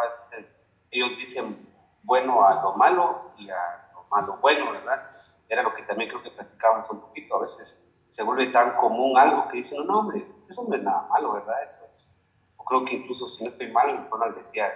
ellos 0.90 1.16
dicen 1.18 1.68
bueno 2.02 2.44
a 2.44 2.62
lo 2.62 2.74
malo 2.74 3.32
y 3.36 3.50
a 3.50 3.90
lo 3.94 4.04
malo 4.04 4.38
bueno, 4.40 4.70
¿verdad? 4.70 5.08
Era 5.48 5.62
lo 5.62 5.74
que 5.74 5.82
también 5.82 6.08
creo 6.08 6.22
que 6.22 6.30
practicábamos 6.30 6.88
un 6.90 7.00
poquito, 7.00 7.36
a 7.36 7.40
veces 7.40 7.82
se 8.08 8.22
vuelve 8.22 8.46
tan 8.52 8.76
común 8.76 9.18
algo 9.18 9.48
que 9.48 9.58
dicen, 9.58 9.86
no, 9.86 10.00
hombre, 10.00 10.26
eso 10.48 10.64
no 10.68 10.74
es 10.74 10.82
nada 10.82 11.06
malo, 11.08 11.32
¿verdad? 11.32 11.64
Eso 11.64 11.84
es. 11.90 12.10
O 12.56 12.64
creo 12.64 12.84
que 12.84 12.94
incluso 12.94 13.28
si 13.28 13.42
no 13.42 13.50
estoy 13.50 13.70
mal, 13.70 14.08
Ronald 14.10 14.36
decía, 14.36 14.72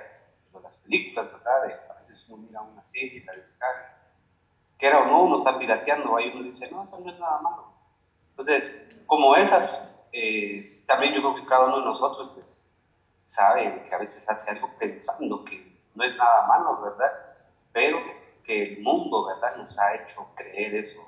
de 0.52 0.60
las 0.60 0.76
películas, 0.78 1.30
¿verdad? 1.32 1.80
a 1.90 1.94
veces 1.94 2.28
uno 2.28 2.42
mira 2.42 2.60
una 2.60 2.84
serie, 2.84 3.25
la 3.25 3.32
descarga, 3.32 4.00
que 4.80 4.87
era 4.87 5.00
o 5.00 5.06
no, 5.06 5.25
uno 5.25 5.37
está 5.37 5.58
pirateando, 5.58 6.16
ahí 6.16 6.32
uno 6.34 6.42
dice, 6.42 6.70
no, 6.70 6.82
eso 6.82 6.99
no 6.99 7.12
es 7.12 7.18
nada 7.18 7.38
malo. 7.42 7.66
Entonces, 8.30 8.88
como 9.04 9.37
esas, 9.37 9.87
eh, 10.10 10.82
también 10.87 11.12
yo 11.12 11.20
creo 11.20 11.34
que 11.34 11.44
cada 11.44 11.66
uno 11.66 11.80
de 11.80 11.84
nosotros, 11.84 12.30
pues, 12.34 12.66
sabe 13.26 13.84
que 13.84 13.94
a 13.94 13.99
veces 13.99 14.26
hace 14.26 14.50
algo 14.50 14.70
pensando 14.78 15.44
que 15.44 15.78
no 15.94 16.02
es 16.02 16.16
nada 16.16 16.46
malo, 16.46 16.80
¿verdad? 16.80 17.12
Pero 17.72 17.99
que 18.42 18.62
el 18.62 18.82
mundo, 18.82 19.26
¿verdad? 19.26 19.56
Nos 19.56 19.78
ha 19.78 19.94
hecho 19.96 20.26
creer 20.34 20.75
eso. 20.75 20.99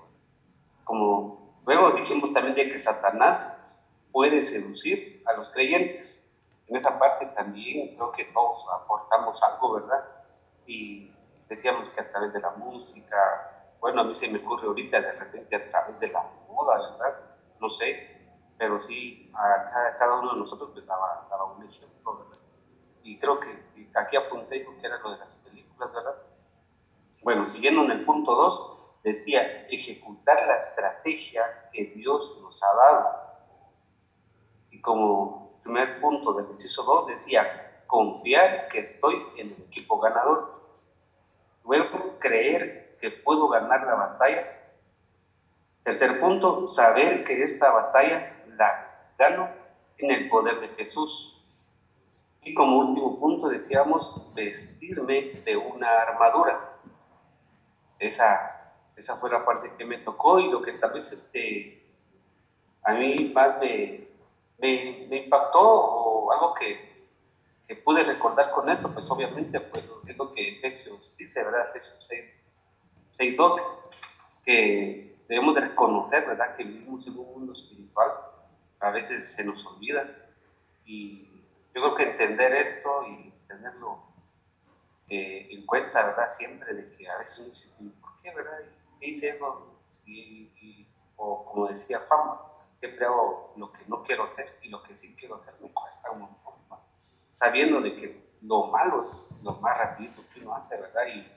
Como 0.84 1.56
luego 1.64 1.92
dijimos 1.92 2.30
también 2.30 2.54
de 2.54 2.68
que 2.68 2.78
Satanás 2.78 3.58
puede 4.12 4.42
seducir 4.42 5.22
a 5.26 5.32
los 5.32 5.50
creyentes. 5.50 6.22
En 6.68 6.76
esa 6.76 6.98
parte 6.98 7.26
también 7.34 7.96
creo 7.96 8.12
que 8.12 8.26
todos 8.26 8.66
aportamos 8.70 9.42
algo, 9.42 9.72
¿verdad? 9.74 10.04
Y 10.66 11.10
decíamos 11.48 11.88
que 11.90 12.02
a 12.02 12.10
través 12.10 12.32
de 12.32 12.40
la 12.40 12.50
música, 12.50 13.51
bueno, 13.82 14.02
a 14.02 14.04
mí 14.04 14.14
se 14.14 14.30
me 14.30 14.38
ocurre 14.38 14.68
ahorita 14.68 15.00
de 15.00 15.12
repente 15.12 15.56
a 15.56 15.68
través 15.68 15.98
de 15.98 16.06
la 16.12 16.22
moda, 16.48 16.92
¿verdad? 16.92 17.18
No 17.60 17.68
sé, 17.68 18.30
pero 18.56 18.78
sí, 18.78 19.28
a 19.34 19.64
cada, 19.64 19.98
cada 19.98 20.20
uno 20.20 20.34
de 20.34 20.38
nosotros 20.38 20.70
pues 20.72 20.86
daba, 20.86 21.26
daba 21.28 21.46
un 21.46 21.64
ejemplo, 21.64 22.18
¿verdad? 22.18 22.38
Y 23.02 23.18
creo 23.18 23.40
que 23.40 23.50
aquí 23.96 24.16
apunté 24.16 24.64
que 24.64 24.86
era 24.86 24.98
lo 24.98 25.10
de 25.10 25.18
las 25.18 25.34
películas, 25.34 25.92
¿verdad? 25.92 26.14
Bueno, 27.24 27.44
siguiendo 27.44 27.82
en 27.82 27.90
el 27.90 28.04
punto 28.04 28.36
2, 28.36 29.00
decía, 29.02 29.66
ejecutar 29.66 30.46
la 30.46 30.58
estrategia 30.58 31.68
que 31.72 31.86
Dios 31.86 32.38
nos 32.40 32.62
ha 32.62 32.76
dado. 32.76 33.10
Y 34.70 34.80
como 34.80 35.60
primer 35.64 36.00
punto 36.00 36.34
del 36.34 36.50
inciso 36.52 36.84
2 36.84 37.08
decía, 37.08 37.82
confiar 37.88 38.68
que 38.68 38.78
estoy 38.78 39.26
en 39.38 39.54
el 39.54 39.62
equipo 39.62 39.98
ganador. 39.98 40.70
Luego, 41.64 42.20
creer 42.20 42.81
que 43.02 43.10
puedo 43.10 43.48
ganar 43.48 43.84
la 43.84 43.94
batalla. 43.96 44.46
Tercer 45.82 46.20
punto, 46.20 46.68
saber 46.68 47.24
que 47.24 47.42
esta 47.42 47.72
batalla 47.72 48.44
la 48.56 49.10
gano 49.18 49.50
en 49.98 50.12
el 50.12 50.28
poder 50.28 50.60
de 50.60 50.68
Jesús. 50.68 51.42
Y 52.44 52.54
como 52.54 52.78
último 52.78 53.18
punto 53.18 53.48
decíamos 53.48 54.32
vestirme 54.34 55.32
de 55.44 55.56
una 55.56 56.02
armadura. 56.02 56.78
Esa, 57.98 58.72
esa 58.96 59.16
fue 59.16 59.30
la 59.30 59.44
parte 59.44 59.72
que 59.76 59.84
me 59.84 59.98
tocó 59.98 60.38
y 60.38 60.48
lo 60.48 60.62
que 60.62 60.72
tal 60.74 60.92
vez 60.92 61.12
este, 61.12 61.84
a 62.84 62.94
mí 62.94 63.32
más 63.34 63.58
me, 63.58 64.08
me, 64.58 65.06
me 65.08 65.24
impactó 65.24 65.60
o 65.60 66.32
algo 66.32 66.54
que, 66.54 67.08
que, 67.66 67.74
pude 67.76 68.04
recordar 68.04 68.52
con 68.52 68.68
esto, 68.70 68.92
pues 68.92 69.10
obviamente 69.10 69.60
pues, 69.60 69.84
es 70.06 70.16
lo 70.16 70.32
que 70.32 70.58
Efesios 70.58 71.16
dice, 71.16 71.42
¿verdad? 71.44 71.68
Efesios 71.70 72.06
6, 72.08 72.41
12, 73.18 73.62
que 74.44 75.16
debemos 75.28 75.54
de 75.54 75.60
reconocer, 75.62 76.26
¿verdad? 76.26 76.56
Que 76.56 76.64
vivimos 76.64 77.06
en 77.06 77.18
un 77.18 77.26
mundo 77.26 77.52
espiritual, 77.52 78.10
a 78.80 78.90
veces 78.90 79.32
se 79.32 79.44
nos 79.44 79.64
olvida 79.64 80.08
y 80.84 81.28
yo 81.74 81.82
creo 81.82 81.94
que 81.94 82.02
entender 82.10 82.52
esto 82.54 83.06
y 83.06 83.32
tenerlo 83.46 84.02
eh, 85.08 85.48
en 85.50 85.64
cuenta, 85.66 86.04
¿verdad? 86.04 86.26
Siempre 86.26 86.74
de 86.74 86.90
que 86.96 87.08
a 87.08 87.18
veces 87.18 87.38
uno 87.78 87.90
dice, 87.90 88.00
¿por 88.00 88.20
qué, 88.22 88.34
verdad? 88.34 88.58
¿Qué 88.98 89.10
hice 89.10 89.30
eso? 89.30 89.68
o 91.16 91.44
como 91.44 91.68
decía 91.68 92.00
Fama, 92.00 92.40
siempre 92.76 93.04
hago 93.04 93.52
lo 93.56 93.70
que 93.72 93.84
no 93.86 94.02
quiero 94.02 94.24
hacer 94.24 94.58
y 94.62 94.70
lo 94.70 94.82
que 94.82 94.96
sí 94.96 95.14
quiero 95.16 95.36
hacer 95.36 95.54
me 95.60 95.68
cuesta 95.70 96.10
un 96.10 96.20
montón, 96.20 96.54
sabiendo 97.30 97.80
de 97.80 97.94
que 97.94 98.32
lo 98.40 98.68
malo 98.68 99.02
es 99.02 99.28
lo 99.42 99.52
más 99.56 99.76
rapidito 99.76 100.22
que 100.32 100.40
uno 100.40 100.54
hace, 100.54 100.80
¿verdad? 100.80 101.06
Y, 101.14 101.30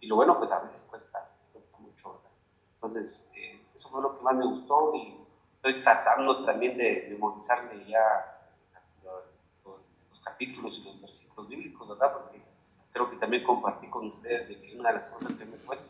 y 0.00 0.06
lo 0.06 0.16
bueno 0.16 0.38
pues 0.38 0.52
a 0.52 0.60
veces 0.60 0.82
cuesta, 0.88 1.30
cuesta 1.52 1.76
mucho, 1.78 2.12
¿verdad? 2.12 2.30
Entonces, 2.74 3.30
eh, 3.34 3.60
eso 3.74 3.88
fue 3.90 4.02
lo 4.02 4.16
que 4.16 4.22
más 4.24 4.34
me 4.34 4.46
gustó 4.46 4.94
y 4.94 5.16
estoy 5.56 5.82
tratando 5.82 6.44
también 6.44 6.76
de 6.76 7.08
memorizarme 7.10 7.84
ya 7.86 8.34
capítulos 10.28 10.78
y 10.78 10.84
los 10.84 11.00
versículos 11.00 11.48
bíblicos, 11.48 11.88
¿verdad? 11.88 12.12
Porque 12.12 12.42
creo 12.92 13.10
que 13.10 13.16
también 13.16 13.44
compartí 13.44 13.88
con 13.88 14.06
ustedes 14.06 14.48
de 14.48 14.60
que 14.60 14.78
una 14.78 14.90
de 14.90 14.96
las 14.96 15.06
cosas 15.06 15.32
que 15.32 15.44
me 15.44 15.56
cuesta, 15.58 15.88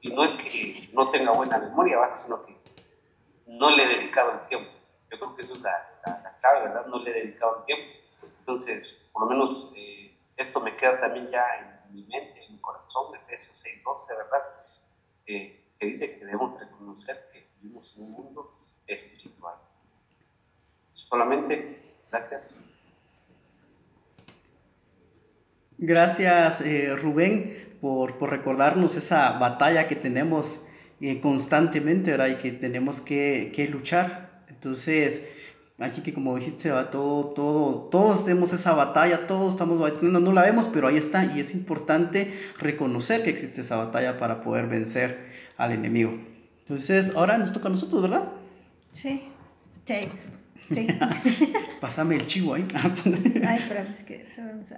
y 0.00 0.10
no 0.10 0.22
es 0.22 0.34
que 0.34 0.88
no 0.92 1.10
tenga 1.10 1.32
buena 1.32 1.58
memoria, 1.58 1.98
¿verdad? 1.98 2.14
sino 2.14 2.44
que 2.44 2.56
no 3.46 3.70
le 3.70 3.84
he 3.84 3.88
dedicado 3.88 4.32
el 4.32 4.48
tiempo. 4.48 4.70
Yo 5.10 5.18
creo 5.18 5.34
que 5.34 5.42
eso 5.42 5.54
es 5.54 5.60
la, 5.62 6.00
la, 6.06 6.36
clave, 6.36 6.68
¿verdad? 6.68 6.86
No 6.86 6.98
le 7.00 7.10
he 7.10 7.24
dedicado 7.24 7.58
el 7.58 7.64
tiempo. 7.64 7.92
Entonces, 8.38 9.08
por 9.12 9.22
lo 9.22 9.28
menos 9.28 9.72
eh, 9.76 10.16
esto 10.36 10.60
me 10.60 10.76
queda 10.76 11.00
también 11.00 11.28
ya 11.30 11.44
en 11.58 11.94
mi 11.94 12.04
mente, 12.04 12.39
corazón, 12.60 13.14
Efesios 13.16 13.58
6, 13.58 13.82
12, 13.84 14.14
¿verdad? 14.14 14.42
Que 15.26 15.60
dice 15.80 16.12
que 16.12 16.24
debemos 16.24 16.58
reconocer 16.58 17.28
que 17.32 17.46
vivimos 17.60 17.94
en 17.96 18.04
un 18.04 18.12
mundo 18.12 18.54
espiritual. 18.86 19.54
Solamente, 20.90 21.80
gracias. 22.10 22.60
Gracias, 25.78 26.60
eh, 26.60 26.94
Rubén, 26.94 27.78
por, 27.80 28.18
por, 28.18 28.30
recordarnos 28.30 28.96
esa 28.96 29.38
batalla 29.38 29.88
que 29.88 29.96
tenemos 29.96 30.60
eh, 31.00 31.20
constantemente, 31.22 32.10
¿verdad? 32.10 32.26
Y 32.28 32.36
que 32.36 32.52
tenemos 32.52 33.00
que, 33.00 33.50
que, 33.56 33.66
luchar. 33.66 34.42
Entonces, 34.48 35.26
así 35.80 36.02
que 36.02 36.12
como 36.12 36.36
dijiste, 36.36 36.70
todo, 36.92 37.26
todo, 37.26 37.88
todos 37.90 38.24
tenemos 38.24 38.52
esa 38.52 38.74
batalla, 38.74 39.26
todos 39.26 39.54
estamos 39.54 39.80
no, 40.02 40.20
no 40.20 40.32
la 40.32 40.42
vemos, 40.42 40.66
pero 40.72 40.88
ahí 40.88 40.96
está. 40.96 41.24
Y 41.24 41.40
es 41.40 41.54
importante 41.54 42.38
reconocer 42.58 43.22
que 43.22 43.30
existe 43.30 43.62
esa 43.62 43.76
batalla 43.76 44.18
para 44.18 44.42
poder 44.42 44.66
vencer 44.66 45.30
al 45.56 45.72
enemigo. 45.72 46.12
Entonces, 46.60 47.16
ahora 47.16 47.38
nos 47.38 47.52
toca 47.52 47.68
a 47.68 47.70
nosotros, 47.72 48.02
¿verdad? 48.02 48.28
Sí. 48.92 49.22
Sí. 50.72 50.86
Pásame 51.80 52.16
el 52.16 52.26
chivo 52.26 52.54
ahí. 52.54 52.66
Ay, 52.74 53.64
pero 53.68 53.80
es 53.80 54.04
que 54.04 54.26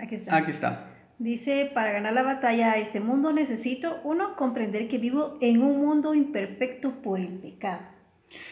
aquí 0.00 0.14
está. 0.14 0.36
Aquí 0.36 0.50
está. 0.50 0.86
Dice, 1.18 1.70
para 1.72 1.92
ganar 1.92 2.14
la 2.14 2.22
batalla 2.22 2.72
a 2.72 2.78
este 2.78 3.00
mundo 3.00 3.32
necesito, 3.32 4.00
uno, 4.04 4.34
comprender 4.36 4.88
que 4.88 4.98
vivo 4.98 5.38
en 5.40 5.62
un 5.62 5.78
mundo 5.80 6.14
imperfecto 6.14 7.02
por 7.02 7.20
el 7.20 7.38
pecado. 7.38 7.91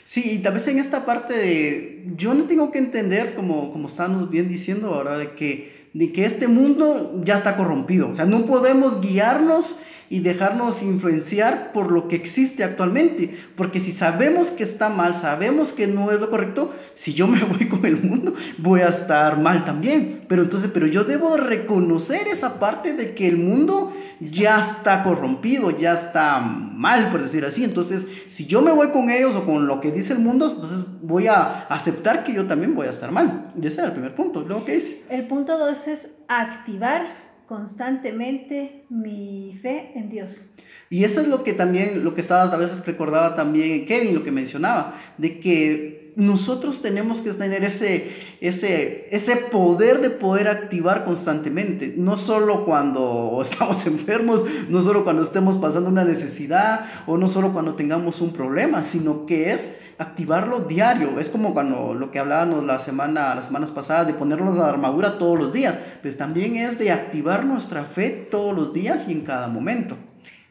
Sí, 0.04 0.32
y 0.32 0.38
tal 0.38 0.54
vez 0.54 0.66
en 0.68 0.78
esta 0.78 1.06
parte 1.06 1.34
de, 1.34 2.04
yo 2.16 2.34
no 2.34 2.44
tengo 2.44 2.72
que 2.72 2.78
entender, 2.78 3.34
como, 3.34 3.72
como 3.72 3.88
estamos 3.88 4.30
bien 4.30 4.48
diciendo 4.48 4.94
ahora, 4.94 5.18
de 5.18 5.32
que, 5.32 5.88
de 5.94 6.12
que 6.12 6.24
este 6.24 6.48
mundo 6.48 7.20
ya 7.24 7.36
está 7.36 7.56
corrompido. 7.56 8.08
O 8.08 8.14
sea, 8.14 8.24
no 8.24 8.46
podemos 8.46 9.00
guiarnos 9.00 9.76
y 10.10 10.18
dejarnos 10.18 10.82
influenciar 10.82 11.70
por 11.72 11.92
lo 11.92 12.08
que 12.08 12.16
existe 12.16 12.64
actualmente. 12.64 13.38
Porque 13.56 13.78
si 13.78 13.92
sabemos 13.92 14.50
que 14.50 14.64
está 14.64 14.88
mal, 14.88 15.14
sabemos 15.14 15.72
que 15.72 15.86
no 15.86 16.10
es 16.10 16.20
lo 16.20 16.28
correcto, 16.30 16.74
si 16.94 17.14
yo 17.14 17.26
me 17.28 17.42
voy 17.44 17.68
con 17.68 17.86
el 17.86 18.02
mundo, 18.02 18.34
voy 18.58 18.80
a 18.80 18.88
estar 18.88 19.38
mal 19.38 19.64
también. 19.64 20.24
Pero 20.28 20.42
entonces, 20.42 20.72
pero 20.74 20.88
yo 20.88 21.04
debo 21.04 21.36
reconocer 21.36 22.26
esa 22.26 22.58
parte 22.58 22.92
de 22.94 23.14
que 23.14 23.28
el 23.28 23.36
mundo 23.36 23.94
ya 24.18 24.60
está 24.60 25.04
corrompido, 25.04 25.70
ya 25.70 25.94
está 25.94 26.40
mal, 26.40 27.12
por 27.12 27.22
decir 27.22 27.44
así. 27.44 27.62
Entonces, 27.62 28.08
si 28.26 28.46
yo 28.46 28.62
me 28.62 28.72
voy 28.72 28.90
con 28.90 29.10
ellos 29.10 29.36
o 29.36 29.46
con 29.46 29.68
lo 29.68 29.80
que 29.80 29.92
dice 29.92 30.12
el 30.12 30.18
mundo, 30.18 30.50
entonces 30.50 30.86
voy 31.02 31.28
a 31.28 31.66
aceptar 31.66 32.24
que 32.24 32.34
yo 32.34 32.46
también 32.46 32.74
voy 32.74 32.88
a 32.88 32.90
estar 32.90 33.12
mal. 33.12 33.52
Y 33.54 33.64
ese 33.64 33.80
es 33.80 33.86
el 33.86 33.92
primer 33.92 34.16
punto. 34.16 34.40
Luego, 34.40 34.64
¿qué 34.64 34.72
dice? 34.72 35.04
El 35.08 35.28
punto 35.28 35.56
dos 35.56 35.86
es 35.86 36.18
activar 36.26 37.29
constantemente 37.50 38.84
mi 38.90 39.58
fe 39.60 39.90
en 39.96 40.08
Dios. 40.08 40.40
Y 40.88 41.02
eso 41.02 41.20
es 41.20 41.26
lo 41.26 41.42
que 41.42 41.52
también, 41.52 42.04
lo 42.04 42.14
que 42.14 42.20
estabas 42.20 42.52
a 42.52 42.56
veces 42.56 42.86
recordaba 42.86 43.34
también 43.34 43.86
Kevin, 43.86 44.14
lo 44.14 44.22
que 44.22 44.30
mencionaba, 44.30 45.00
de 45.18 45.40
que 45.40 46.12
nosotros 46.14 46.80
tenemos 46.80 47.22
que 47.22 47.32
tener 47.32 47.64
ese, 47.64 48.12
ese, 48.40 49.08
ese 49.10 49.34
poder 49.34 50.00
de 50.00 50.10
poder 50.10 50.46
activar 50.46 51.04
constantemente, 51.04 51.92
no 51.96 52.18
solo 52.18 52.64
cuando 52.64 53.40
estamos 53.42 53.84
enfermos, 53.84 54.44
no 54.68 54.80
solo 54.80 55.02
cuando 55.02 55.22
estemos 55.22 55.56
pasando 55.56 55.88
una 55.88 56.04
necesidad 56.04 56.86
o 57.08 57.16
no 57.16 57.28
solo 57.28 57.52
cuando 57.52 57.74
tengamos 57.74 58.20
un 58.20 58.32
problema, 58.32 58.84
sino 58.84 59.26
que 59.26 59.50
es 59.50 59.80
activarlo 60.00 60.60
diario. 60.60 61.20
Es 61.20 61.28
como 61.28 61.52
cuando 61.52 61.94
lo 61.94 62.10
que 62.10 62.18
hablábamos 62.18 62.64
la 62.64 62.78
semana, 62.78 63.34
las 63.34 63.46
semanas 63.46 63.70
pasadas 63.70 64.06
de 64.06 64.14
ponernos 64.14 64.56
la 64.56 64.68
armadura 64.68 65.18
todos 65.18 65.38
los 65.38 65.52
días. 65.52 65.78
Pues 66.02 66.16
también 66.16 66.56
es 66.56 66.78
de 66.78 66.90
activar 66.90 67.44
nuestra 67.44 67.84
fe 67.84 68.08
todos 68.30 68.56
los 68.56 68.72
días 68.72 69.08
y 69.08 69.12
en 69.12 69.22
cada 69.22 69.48
momento. 69.48 69.96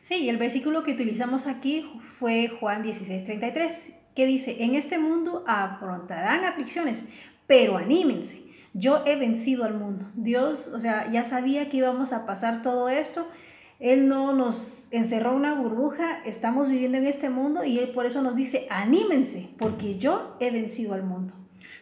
Sí, 0.01 0.29
el 0.29 0.37
versículo 0.37 0.83
que 0.83 0.93
utilizamos 0.93 1.47
aquí 1.47 1.85
fue 2.19 2.47
Juan 2.59 2.83
16:33, 2.83 3.95
que 4.15 4.25
dice, 4.25 4.63
en 4.63 4.75
este 4.75 4.99
mundo 4.99 5.43
afrontarán 5.47 6.45
aflicciones, 6.45 7.07
pero 7.47 7.77
anímense, 7.77 8.43
yo 8.73 9.03
he 9.05 9.15
vencido 9.15 9.65
al 9.65 9.73
mundo. 9.73 10.05
Dios, 10.15 10.67
o 10.67 10.79
sea, 10.79 11.11
ya 11.11 11.23
sabía 11.23 11.69
que 11.69 11.77
íbamos 11.77 12.13
a 12.13 12.25
pasar 12.25 12.61
todo 12.61 12.89
esto. 12.89 13.27
Él 13.79 14.07
no 14.07 14.33
nos 14.33 14.87
encerró 14.91 15.35
una 15.35 15.55
burbuja, 15.55 16.21
estamos 16.25 16.69
viviendo 16.69 16.97
en 16.97 17.07
este 17.07 17.29
mundo 17.29 17.63
y 17.63 17.79
Él 17.79 17.89
por 17.89 18.05
eso 18.05 18.21
nos 18.21 18.35
dice, 18.35 18.67
anímense, 18.69 19.49
porque 19.57 19.97
yo 19.97 20.35
he 20.39 20.51
vencido 20.51 20.93
al 20.93 21.03
mundo. 21.03 21.33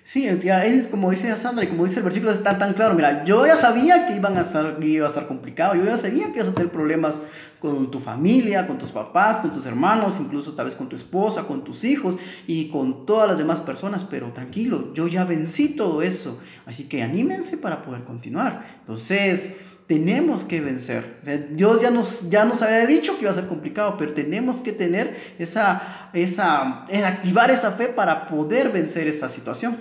Sí, 0.08 0.26
ya 0.42 0.66
él, 0.66 0.88
como 0.90 1.12
dice 1.12 1.36
Sandra 1.36 1.66
y 1.66 1.68
como 1.68 1.84
dice 1.84 1.98
el 1.98 2.06
versículo, 2.06 2.32
está 2.32 2.58
tan 2.58 2.74
claro. 2.74 2.96
Mira, 2.96 3.26
yo 3.26 3.46
ya 3.46 3.58
sabía 3.58 4.08
que, 4.08 4.16
iban 4.16 4.38
a 4.38 4.42
estar, 4.42 4.80
que 4.80 4.88
iba 4.88 5.06
a 5.06 5.10
estar 5.10 5.28
complicado, 5.28 5.76
yo 5.76 5.84
ya 5.84 5.98
sabía 5.98 6.32
que 6.32 6.40
ibas 6.40 6.48
a 6.48 6.54
tener 6.54 6.72
problemas 6.72 7.16
con 7.60 7.92
tu 7.92 8.00
familia, 8.00 8.68
con 8.68 8.78
tus 8.78 8.90
papás, 8.92 9.42
con 9.42 9.52
tus 9.52 9.66
hermanos, 9.66 10.14
incluso 10.18 10.54
tal 10.54 10.68
vez 10.68 10.76
con 10.76 10.88
tu 10.88 10.96
esposa, 10.96 11.44
con 11.44 11.66
tus 11.66 11.84
hijos 11.84 12.16
y 12.48 12.70
con 12.70 13.06
todas 13.06 13.28
las 13.28 13.38
demás 13.38 13.60
personas, 13.60 14.06
pero 14.10 14.32
tranquilo, 14.32 14.94
yo 14.94 15.10
ya 15.10 15.26
vencí 15.26 15.76
todo 15.76 16.02
eso. 16.02 16.42
Así 16.66 16.88
que 16.88 17.04
anímense 17.04 17.58
para 17.58 17.84
poder 17.84 18.06
continuar. 18.06 18.78
Entonces, 18.80 19.58
tenemos 19.88 20.44
que 20.44 20.60
vencer. 20.60 21.22
Dios 21.52 21.82
ya 21.82 21.90
nos, 21.90 22.30
ya 22.30 22.44
nos 22.44 22.62
había 22.62 22.86
dicho 22.86 23.16
que 23.16 23.22
iba 23.22 23.32
a 23.32 23.36
ser 23.36 23.48
complicado, 23.48 23.96
pero 23.98 24.14
tenemos 24.14 24.58
que 24.58 24.74
tener 24.74 25.36
esa, 25.40 26.10
esa, 26.14 26.84
activar 27.06 27.50
esa 27.52 27.72
fe 27.72 27.88
para 27.88 28.28
poder 28.28 28.70
vencer 28.70 29.08
esta 29.08 29.30
situación. 29.30 29.78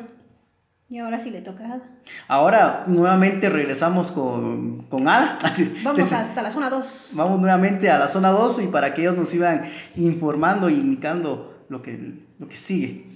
Y 0.88 0.98
ahora 0.98 1.18
sí 1.18 1.30
le 1.30 1.40
toca 1.40 1.64
a 1.64 1.72
Ada. 1.74 1.82
Ahora 2.28 2.84
nuevamente 2.86 3.48
regresamos 3.48 4.12
con, 4.12 4.82
con 4.82 5.08
Ada. 5.08 5.40
Vamos 5.82 6.12
hasta 6.12 6.40
la 6.42 6.52
zona 6.52 6.70
2. 6.70 7.10
Vamos 7.14 7.40
nuevamente 7.40 7.90
a 7.90 7.98
la 7.98 8.06
zona 8.06 8.30
2 8.30 8.62
y 8.62 8.66
para 8.68 8.94
que 8.94 9.02
ellos 9.02 9.16
nos 9.16 9.34
iban 9.34 9.68
informando 9.96 10.70
y 10.70 10.74
indicando 10.74 11.64
lo 11.68 11.82
que, 11.82 12.22
lo 12.38 12.46
que 12.46 12.56
sigue. 12.56 13.08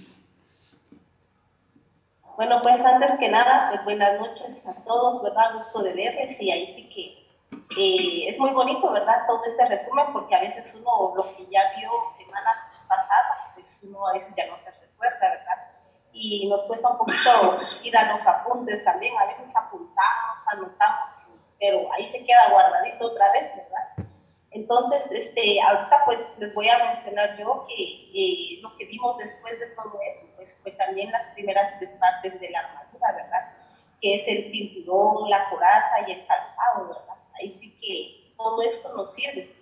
Bueno, 2.41 2.59
pues 2.63 2.83
antes 2.83 3.11
que 3.19 3.29
nada, 3.29 3.67
pues 3.69 3.83
buenas 3.83 4.19
noches 4.19 4.65
a 4.65 4.73
todos, 4.83 5.21
¿verdad? 5.21 5.53
Gusto 5.57 5.83
de 5.83 5.93
verles 5.93 6.41
y 6.41 6.51
ahí 6.51 6.65
sí 6.65 6.89
que 6.89 7.53
eh, 7.79 8.27
es 8.27 8.39
muy 8.39 8.49
bonito, 8.49 8.91
¿verdad? 8.91 9.27
Todo 9.27 9.45
este 9.45 9.63
resumen 9.67 10.07
porque 10.11 10.33
a 10.33 10.39
veces 10.39 10.73
uno 10.73 11.13
lo 11.15 11.29
que 11.35 11.45
ya 11.51 11.71
vio 11.77 11.91
semanas 12.17 12.73
pasadas, 12.87 13.45
pues 13.53 13.81
uno 13.83 14.07
a 14.07 14.13
veces 14.13 14.33
ya 14.35 14.47
no 14.47 14.57
se 14.57 14.71
recuerda, 14.71 15.19
¿verdad? 15.19 15.71
y 16.13 16.49
nos 16.49 16.65
cuesta 16.65 16.89
un 16.89 16.97
poquito 16.97 17.59
ir 17.83 17.95
a 17.95 18.11
los 18.11 18.25
apuntes 18.25 18.83
también, 18.83 19.15
a 19.19 19.27
veces 19.27 19.55
apuntamos, 19.55 20.47
anotamos, 20.51 21.27
pero 21.59 21.93
ahí 21.93 22.07
se 22.07 22.23
queda 22.23 22.49
guardadito 22.49 23.05
otra 23.05 23.31
vez, 23.33 23.51
¿verdad? 23.55 24.10
Entonces, 24.51 25.09
este, 25.11 25.61
ahorita 25.61 26.03
pues 26.05 26.35
les 26.39 26.53
voy 26.53 26.67
a 26.67 26.91
mencionar 26.91 27.37
yo 27.39 27.63
que 27.67 27.73
eh, 27.73 28.59
lo 28.61 28.75
que 28.75 28.85
vimos 28.85 29.17
después 29.17 29.57
de 29.59 29.67
todo 29.67 29.97
eso, 30.09 30.25
pues 30.35 30.59
fue 30.61 30.71
también 30.73 31.09
las 31.11 31.27
primeras 31.29 31.79
tres 31.79 31.93
partes 31.95 32.37
de 32.39 32.49
la 32.49 32.59
armadura, 32.59 33.13
¿verdad? 33.13 33.53
Que 34.01 34.15
es 34.15 34.27
el 34.27 34.43
cinturón, 34.43 35.29
la 35.29 35.49
coraza 35.49 36.07
y 36.07 36.11
el 36.11 36.27
calzado, 36.27 36.87
¿verdad? 36.87 37.15
Ahí 37.39 37.49
sí 37.49 37.75
que 37.77 38.33
todo 38.35 38.61
esto 38.61 38.93
nos 38.93 39.13
sirve, 39.13 39.55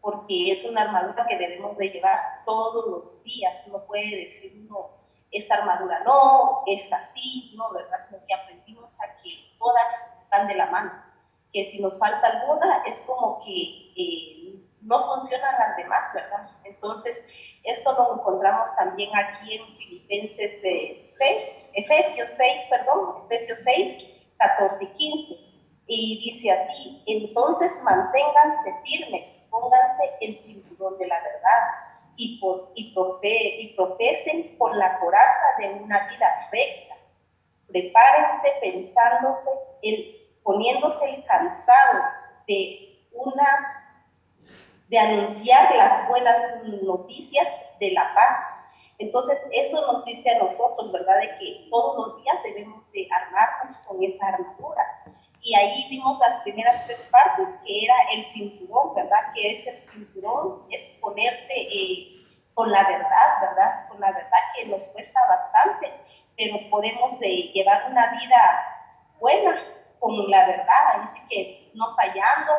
porque 0.00 0.52
es 0.52 0.64
una 0.64 0.82
armadura 0.82 1.26
que 1.26 1.36
debemos 1.36 1.76
de 1.76 1.90
llevar 1.90 2.20
todos 2.46 2.86
los 2.86 3.24
días, 3.24 3.66
no 3.66 3.84
puede 3.86 4.24
decir 4.24 4.52
uno, 4.56 4.90
esta 5.32 5.56
armadura 5.56 6.00
no, 6.04 6.62
esta 6.66 7.02
sí, 7.02 7.54
no, 7.56 7.72
¿verdad? 7.72 7.98
Sino 8.06 8.18
que 8.24 8.34
aprendimos 8.34 8.96
a 9.00 9.14
que 9.20 9.30
todas 9.58 10.04
van 10.30 10.46
de 10.46 10.54
la 10.54 10.66
mano, 10.66 10.92
que 11.52 11.64
si 11.64 11.80
nos 11.80 11.98
falta 11.98 12.26
alguna 12.26 12.82
es 12.86 13.00
como 13.00 13.40
que 13.40 13.92
eh, 13.96 14.37
no 14.88 15.04
funcionan 15.04 15.54
las 15.58 15.76
demás, 15.76 16.10
¿verdad? 16.14 16.50
Entonces, 16.64 17.22
esto 17.62 17.92
lo 17.92 18.14
encontramos 18.14 18.74
también 18.74 19.10
aquí 19.14 19.54
en 19.54 19.76
Filipenses 19.76 20.60
6, 20.62 21.14
eh, 21.20 21.70
Efesios 21.74 22.30
6, 22.36 22.62
perdón, 22.70 23.24
Efesios 23.26 23.58
6, 23.64 24.04
14 24.38 24.84
y 24.84 24.86
15. 24.88 25.48
Y 25.90 26.32
dice 26.32 26.50
así, 26.52 27.02
entonces 27.06 27.72
manténganse 27.82 28.74
firmes, 28.84 29.26
pónganse 29.50 30.04
el 30.20 30.36
cinturón 30.36 30.98
de 30.98 31.06
la 31.06 31.16
verdad 31.20 31.88
y, 32.16 32.38
por, 32.40 32.72
y, 32.74 33.74
profesen 33.74 34.56
por 34.58 34.76
la 34.76 34.98
coraza 34.98 35.44
de 35.60 35.74
una 35.74 36.08
vida 36.08 36.48
recta. 36.50 36.96
Prepárense 37.68 38.52
pensándose, 38.62 39.50
el, 39.82 40.28
poniéndose 40.42 41.04
el 41.08 41.24
calzado 41.24 42.04
de 42.46 43.06
una 43.12 43.77
de 44.88 44.98
anunciar 44.98 45.74
las 45.74 46.08
buenas 46.08 46.38
noticias 46.82 47.46
de 47.80 47.92
la 47.92 48.12
paz. 48.14 48.38
Entonces, 48.98 49.38
eso 49.52 49.80
nos 49.86 50.04
dice 50.04 50.30
a 50.30 50.38
nosotros, 50.38 50.90
¿verdad? 50.90 51.20
De 51.20 51.36
que 51.36 51.68
todos 51.70 51.96
los 51.96 52.22
días 52.22 52.36
debemos 52.42 52.90
de 52.92 53.08
armarnos 53.10 53.78
con 53.86 54.02
esa 54.02 54.26
armadura 54.26 54.84
y 55.40 55.54
ahí 55.54 55.86
vimos 55.88 56.18
las 56.18 56.36
primeras 56.38 56.84
tres 56.86 57.06
partes, 57.06 57.56
que 57.64 57.84
era 57.84 57.94
el 58.12 58.24
cinturón, 58.24 58.94
¿verdad? 58.94 59.32
Que 59.34 59.52
es 59.52 59.66
el 59.66 59.78
cinturón, 59.78 60.66
es 60.70 60.84
ponerse 61.00 61.54
eh, 61.54 62.24
con 62.54 62.70
la 62.72 62.82
verdad, 62.82 63.40
¿verdad? 63.40 63.88
Con 63.88 64.00
la 64.00 64.10
verdad 64.10 64.38
que 64.56 64.66
nos 64.66 64.86
cuesta 64.88 65.20
bastante, 65.28 65.92
pero 66.36 66.58
podemos 66.70 67.16
eh, 67.22 67.52
llevar 67.52 67.88
una 67.88 68.10
vida 68.12 69.14
buena 69.20 69.62
con 70.00 70.28
la 70.28 70.46
verdad, 70.46 71.00
ahí 71.00 71.06
sí 71.06 71.20
que 71.30 71.70
no 71.74 71.94
fallando. 71.94 72.52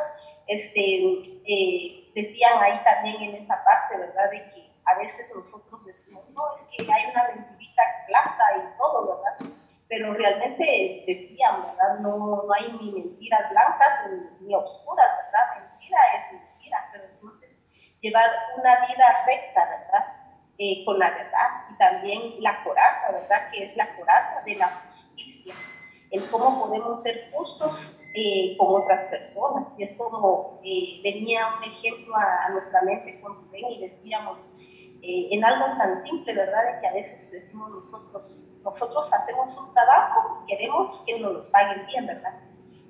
Este, 0.47 1.21
eh, 1.45 2.08
decían 2.21 2.61
ahí 2.61 2.81
también 2.83 3.21
en 3.21 3.43
esa 3.43 3.63
parte, 3.63 3.97
¿verdad? 3.97 4.29
De 4.31 4.49
que 4.49 4.71
a 4.85 4.97
veces 4.97 5.31
nosotros 5.35 5.85
decimos, 5.85 6.29
no, 6.31 6.55
es 6.55 6.63
que 6.63 6.91
hay 6.91 7.11
una 7.11 7.23
mentirita 7.35 7.81
blanca 8.07 8.43
y 8.57 8.77
todo, 8.77 9.07
¿verdad? 9.07 9.55
pero 9.89 10.13
realmente 10.13 11.03
decían, 11.07 11.63
¿verdad? 11.63 11.99
No, 11.99 12.43
no 12.45 12.53
hay 12.53 12.71
ni 12.79 12.91
mentiras 12.91 13.49
blancas 13.49 13.99
ni, 14.11 14.45
ni 14.45 14.55
obscuras, 14.55 15.09
¿verdad? 15.25 15.67
Mentira 15.67 15.97
es 16.15 16.31
mentira, 16.31 16.89
pero 16.91 17.05
entonces 17.05 17.57
llevar 17.99 18.29
una 18.55 18.85
vida 18.85 19.25
recta, 19.25 19.65
¿verdad? 19.65 20.15
Eh, 20.59 20.85
con 20.85 20.99
la 20.99 21.09
verdad 21.09 21.63
y 21.71 21.77
también 21.77 22.43
la 22.43 22.63
coraza, 22.63 23.11
¿verdad? 23.13 23.49
Que 23.51 23.63
es 23.63 23.75
la 23.75 23.95
coraza 23.95 24.41
de 24.45 24.55
la 24.55 24.67
justicia, 24.85 25.55
el 26.11 26.29
cómo 26.29 26.67
podemos 26.67 27.01
ser 27.01 27.31
justos 27.31 27.95
eh, 28.13 28.55
con 28.57 28.81
otras 28.81 29.03
personas. 29.05 29.67
Y 29.77 29.83
es 29.83 29.93
como 29.93 30.59
eh, 30.63 31.01
venía 31.03 31.55
un 31.57 31.63
ejemplo 31.63 32.15
a, 32.15 32.47
a, 32.47 32.49
nuestra 32.51 32.81
mente 32.81 33.19
cuando 33.21 33.49
ven 33.51 33.65
y 33.71 33.87
decíamos, 33.87 34.45
eh, 35.01 35.29
en 35.31 35.45
algo 35.45 35.77
tan 35.77 36.03
simple, 36.03 36.35
¿verdad? 36.35 36.73
De 36.73 36.79
que 36.81 36.87
a 36.87 36.93
veces 36.93 37.31
decimos 37.31 37.69
nosotros, 37.69 38.47
nosotros 38.63 39.13
hacemos 39.13 39.57
un 39.57 39.73
trabajo, 39.73 40.43
queremos 40.45 41.01
que 41.05 41.19
nos 41.19 41.33
los 41.33 41.49
paguen 41.49 41.85
bien, 41.87 42.05
¿verdad? 42.05 42.37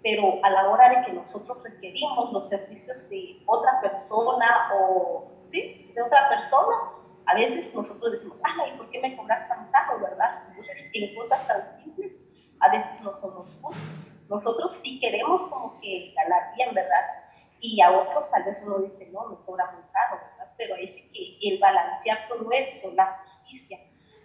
Pero 0.01 0.39
a 0.41 0.49
la 0.49 0.69
hora 0.69 0.89
de 0.89 1.05
que 1.05 1.13
nosotros 1.13 1.61
requerimos 1.63 2.33
los 2.33 2.49
servicios 2.49 3.07
de 3.09 3.43
otra 3.45 3.79
persona 3.81 4.71
o, 4.73 5.31
¿sí? 5.51 5.91
De 5.93 6.01
otra 6.01 6.29
persona, 6.29 6.75
a 7.27 7.35
veces 7.35 7.75
nosotros 7.75 8.11
decimos, 8.11 8.41
ay, 8.43 8.75
¿por 8.75 8.89
qué 8.89 8.99
me 8.99 9.15
cobras 9.15 9.47
tan 9.47 9.69
caro, 9.69 9.99
verdad? 9.99 10.45
Entonces, 10.47 10.89
en 10.93 11.13
cosas 11.13 11.45
tan 11.45 11.83
simples, 11.83 12.13
a 12.59 12.71
veces 12.71 13.01
no 13.03 13.13
somos 13.13 13.55
justos. 13.61 14.18
Nosotros 14.29 14.79
sí 14.83 14.99
queremos 14.99 15.41
como 15.43 15.77
que 15.79 16.13
ganar 16.15 16.55
bien, 16.55 16.73
¿verdad? 16.73 17.01
Y 17.59 17.81
a 17.81 17.91
otros 17.91 18.29
tal 18.31 18.43
vez 18.43 18.61
uno 18.65 18.77
dice, 18.79 19.07
no, 19.07 19.25
me 19.25 19.35
cobra 19.43 19.71
muy 19.71 19.83
caro, 19.91 20.21
¿verdad? 20.21 20.39
pero 20.59 20.75
es 20.75 20.95
que 21.13 21.37
el 21.41 21.57
balancear 21.57 22.27
todo 22.27 22.47
eso, 22.51 22.91
la 22.93 23.17
justicia. 23.21 23.79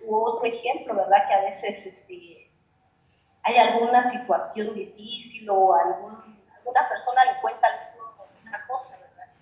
U 0.05 0.17
otro 0.17 0.45
ejemplo, 0.45 0.95
¿verdad? 0.95 1.27
Que 1.27 1.35
a 1.35 1.41
veces 1.43 1.87
este, 1.87 2.51
hay 3.45 3.57
alguna 3.57 4.05
situación 4.05 4.75
difícil 4.75 5.49
o 5.49 5.75
alguna 5.75 6.89
persona 6.89 7.25
le 7.25 7.41
cuenta 7.41 7.67
alguna 7.67 8.67
cosa, 8.67 8.99
¿verdad? 8.99 9.33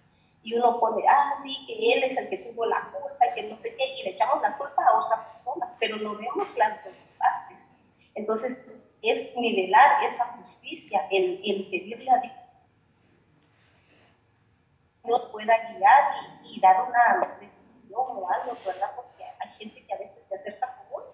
Y 0.42 0.55
uno 0.55 0.79
pone, 0.79 1.03
ah, 1.09 1.35
sí, 1.42 1.64
que 1.66 1.94
él 1.94 2.05
es 2.05 2.16
el 2.16 2.29
que 2.29 2.38
tuvo 2.38 2.66
la 2.66 2.90
culpa 2.92 3.27
y 3.27 3.35
que 3.35 3.42
no 3.44 3.59
sé 3.59 3.75
qué, 3.75 3.94
y 3.94 4.03
le 4.05 4.11
echamos 4.11 4.40
la 4.42 4.57
culpa 4.59 4.85
a 4.85 4.98
otra 4.98 5.29
persona, 5.29 5.75
pero 5.81 5.96
no 5.96 6.14
vemos 6.16 6.57
las 6.59 6.85
dos 6.85 7.05
partes. 7.18 7.68
Entonces, 8.14 8.59
es 9.03 9.35
nivelar 9.37 10.05
esa 10.05 10.25
justicia, 10.38 11.07
el, 11.11 11.41
el 11.45 11.69
pedirle 11.69 12.11
a 12.11 12.19
Dios 12.19 12.43
Dios 15.05 15.29
pueda 15.33 15.55
guiar 15.73 16.15
y, 16.45 16.61
dar 16.61 16.88
una 16.88 17.27
decisión 17.41 17.53
o 17.93 18.29
algo, 18.31 18.57
¿verdad? 18.65 18.93
Porque 18.95 19.25
hay 19.25 19.51
gente 19.53 19.85
que 19.85 19.95
a 19.95 19.99
veces 19.99 20.23
se 20.29 20.37
acerca 20.37 20.77
como 20.77 21.05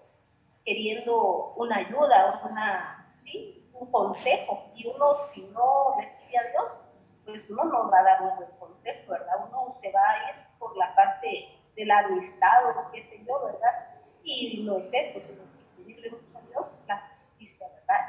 queriendo 0.63 1.53
una 1.55 1.77
ayuda, 1.77 2.41
una, 2.49 3.13
¿sí? 3.23 3.67
un 3.73 3.91
consejo, 3.91 4.69
y 4.75 4.87
uno 4.87 5.15
si 5.15 5.41
no 5.41 5.95
le 5.97 6.07
pide 6.07 6.37
a 6.37 6.43
Dios, 6.51 6.77
pues 7.25 7.49
uno 7.49 7.63
no 7.63 7.89
va 7.89 7.99
a 7.99 8.03
dar 8.03 8.21
un 8.21 8.35
buen 8.37 8.51
consejo, 8.59 9.11
¿verdad? 9.11 9.47
Uno 9.47 9.71
se 9.71 9.91
va 9.91 10.01
a 10.01 10.29
ir 10.29 10.35
por 10.59 10.77
la 10.77 10.93
parte 10.93 11.59
de 11.75 11.85
la 11.85 11.99
amistad 11.99 12.69
o 12.69 12.91
qué 12.91 13.03
sé 13.03 13.25
yo, 13.25 13.43
¿verdad? 13.43 13.95
Y 14.23 14.63
no 14.63 14.77
es 14.77 14.89
eso, 14.93 15.19
sino 15.21 15.41
que 15.43 15.81
pedirle 15.81 16.11
mucho 16.11 16.37
a 16.37 16.41
Dios 16.41 16.79
la 16.87 16.99
justicia, 17.09 17.28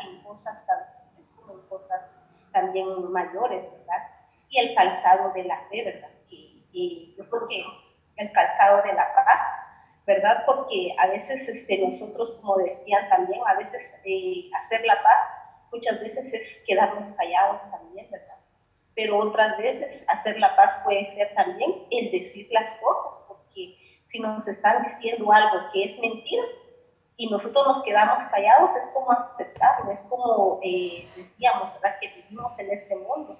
En 0.02 0.22
cosas 0.22 0.64
tan 0.66 0.78
como 1.36 1.60
en 1.60 1.68
cosas 1.68 2.02
también 2.52 3.10
mayores, 3.10 3.70
¿verdad? 3.70 4.20
y 4.50 4.58
el 4.58 4.74
calzado 4.74 5.32
de 5.32 5.44
la 5.44 5.60
fe, 5.68 5.84
¿verdad? 5.84 6.10
Que 6.28 6.64
el 8.16 8.32
calzado 8.32 8.82
de 8.82 8.92
la 8.92 9.14
paz, 9.14 9.40
¿verdad? 10.06 10.42
Porque 10.44 10.94
a 10.98 11.06
veces 11.06 11.48
este, 11.48 11.78
nosotros, 11.78 12.32
como 12.40 12.56
decían 12.56 13.08
también, 13.08 13.40
a 13.46 13.54
veces 13.54 13.94
eh, 14.04 14.50
hacer 14.58 14.84
la 14.84 14.96
paz 15.02 15.18
muchas 15.72 16.00
veces 16.00 16.32
es 16.32 16.62
quedarnos 16.66 17.06
callados 17.12 17.62
también, 17.70 18.10
¿verdad? 18.10 18.36
Pero 18.94 19.18
otras 19.18 19.56
veces 19.56 20.04
hacer 20.08 20.38
la 20.38 20.54
paz 20.56 20.78
puede 20.84 21.06
ser 21.14 21.32
también 21.34 21.86
el 21.90 22.10
decir 22.10 22.48
las 22.50 22.74
cosas, 22.74 23.20
porque 23.28 23.76
si 24.08 24.18
nos 24.18 24.46
están 24.48 24.82
diciendo 24.82 25.32
algo 25.32 25.68
que 25.72 25.84
es 25.84 25.98
mentira, 26.00 26.42
y 27.20 27.28
nosotros 27.28 27.66
nos 27.66 27.82
quedamos 27.82 28.22
callados, 28.30 28.74
es 28.76 28.86
como 28.94 29.12
aceptarlo, 29.12 29.92
es 29.92 30.00
como 30.08 30.58
eh, 30.62 31.06
decíamos, 31.14 31.70
¿verdad? 31.74 31.98
Que 32.00 32.08
vivimos 32.08 32.58
en 32.58 32.70
este 32.70 32.96
mundo. 32.96 33.38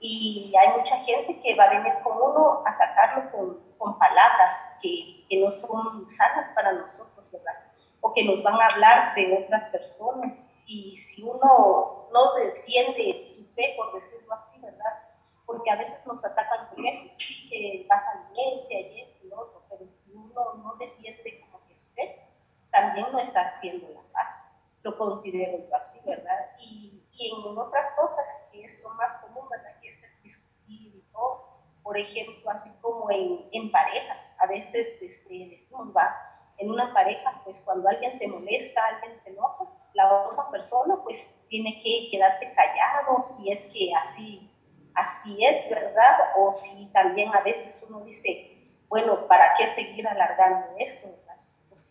Y 0.00 0.50
hay 0.58 0.78
mucha 0.78 0.96
gente 0.96 1.38
que 1.40 1.54
va 1.54 1.64
a 1.64 1.78
venir 1.78 1.92
con 2.02 2.16
uno 2.16 2.62
a 2.64 2.70
atacarlo 2.70 3.30
con, 3.30 3.60
con 3.76 3.98
palabras 3.98 4.56
que, 4.80 5.26
que, 5.28 5.36
no 5.42 5.50
son 5.50 6.08
sanas 6.08 6.48
para 6.54 6.72
nosotros, 6.72 7.30
¿verdad? 7.30 7.52
O 8.00 8.14
que 8.14 8.24
nos 8.24 8.42
van 8.42 8.58
a 8.58 8.66
hablar 8.68 9.14
de 9.14 9.44
otras 9.44 9.68
personas. 9.68 10.32
Y 10.64 10.96
si 10.96 11.22
uno 11.22 12.08
no 12.10 12.34
defiende 12.36 13.26
su 13.26 13.44
fe, 13.54 13.74
por 13.76 13.92
decirlo 13.92 14.32
así, 14.32 14.58
¿verdad? 14.58 15.02
Porque 15.44 15.70
a 15.70 15.76
veces 15.76 16.06
nos 16.06 16.24
atacan 16.24 16.66
con 16.68 16.82
eso, 16.86 17.04
sí, 17.18 17.46
que 17.50 17.84
pasa 17.90 18.26
violencia 18.32 18.80
y 18.80 19.02
eso 19.02 19.38
otro, 19.38 19.62
pero 19.68 19.84
si 19.86 20.12
uno 20.14 20.54
no 20.64 20.76
defiende 20.76 21.40
como 21.42 21.62
que 21.66 21.76
su 21.76 21.88
fe, 21.90 22.22
también 22.72 23.06
no 23.12 23.18
está 23.18 23.42
haciendo 23.42 23.88
la 23.90 24.02
paz. 24.12 24.42
Lo 24.82 24.98
considero 24.98 25.58
yo 25.58 25.76
así, 25.76 26.00
¿verdad? 26.04 26.50
Y, 26.58 27.04
y, 27.12 27.30
en 27.30 27.56
otras 27.56 27.88
cosas, 27.92 28.24
que 28.50 28.64
es 28.64 28.82
lo 28.82 28.90
más 28.94 29.14
común, 29.18 29.48
¿verdad? 29.48 29.78
Que 29.80 29.90
es 29.90 30.02
el 30.02 30.22
discutir 30.22 30.96
y 30.96 31.04
todo. 31.12 31.62
Por 31.84 31.96
ejemplo, 31.96 32.50
así 32.50 32.70
como 32.80 33.10
en, 33.10 33.48
en 33.52 33.70
parejas, 33.70 34.28
a 34.38 34.46
veces 34.46 35.00
este, 35.00 35.28
decimos, 35.28 35.88
va, 35.96 36.16
en 36.58 36.70
una 36.70 36.92
pareja, 36.92 37.40
pues 37.44 37.60
cuando 37.60 37.88
alguien 37.88 38.18
se 38.18 38.26
molesta, 38.26 38.80
alguien 38.84 39.20
se 39.22 39.30
enoja, 39.30 39.64
la 39.94 40.24
otra 40.24 40.50
persona 40.50 40.96
pues 41.02 41.32
tiene 41.48 41.78
que 41.82 42.08
quedarse 42.10 42.52
callado 42.54 43.20
si 43.22 43.52
es 43.52 43.66
que 43.66 43.92
así, 43.94 44.50
así 44.94 45.44
es, 45.44 45.68
¿verdad? 45.68 46.32
O 46.38 46.52
si 46.52 46.86
también 46.92 47.34
a 47.34 47.40
veces 47.40 47.84
uno 47.88 48.00
dice, 48.04 48.62
bueno, 48.88 49.26
¿para 49.26 49.54
qué 49.56 49.66
seguir 49.68 50.06
alargando 50.06 50.74
esto? 50.78 51.08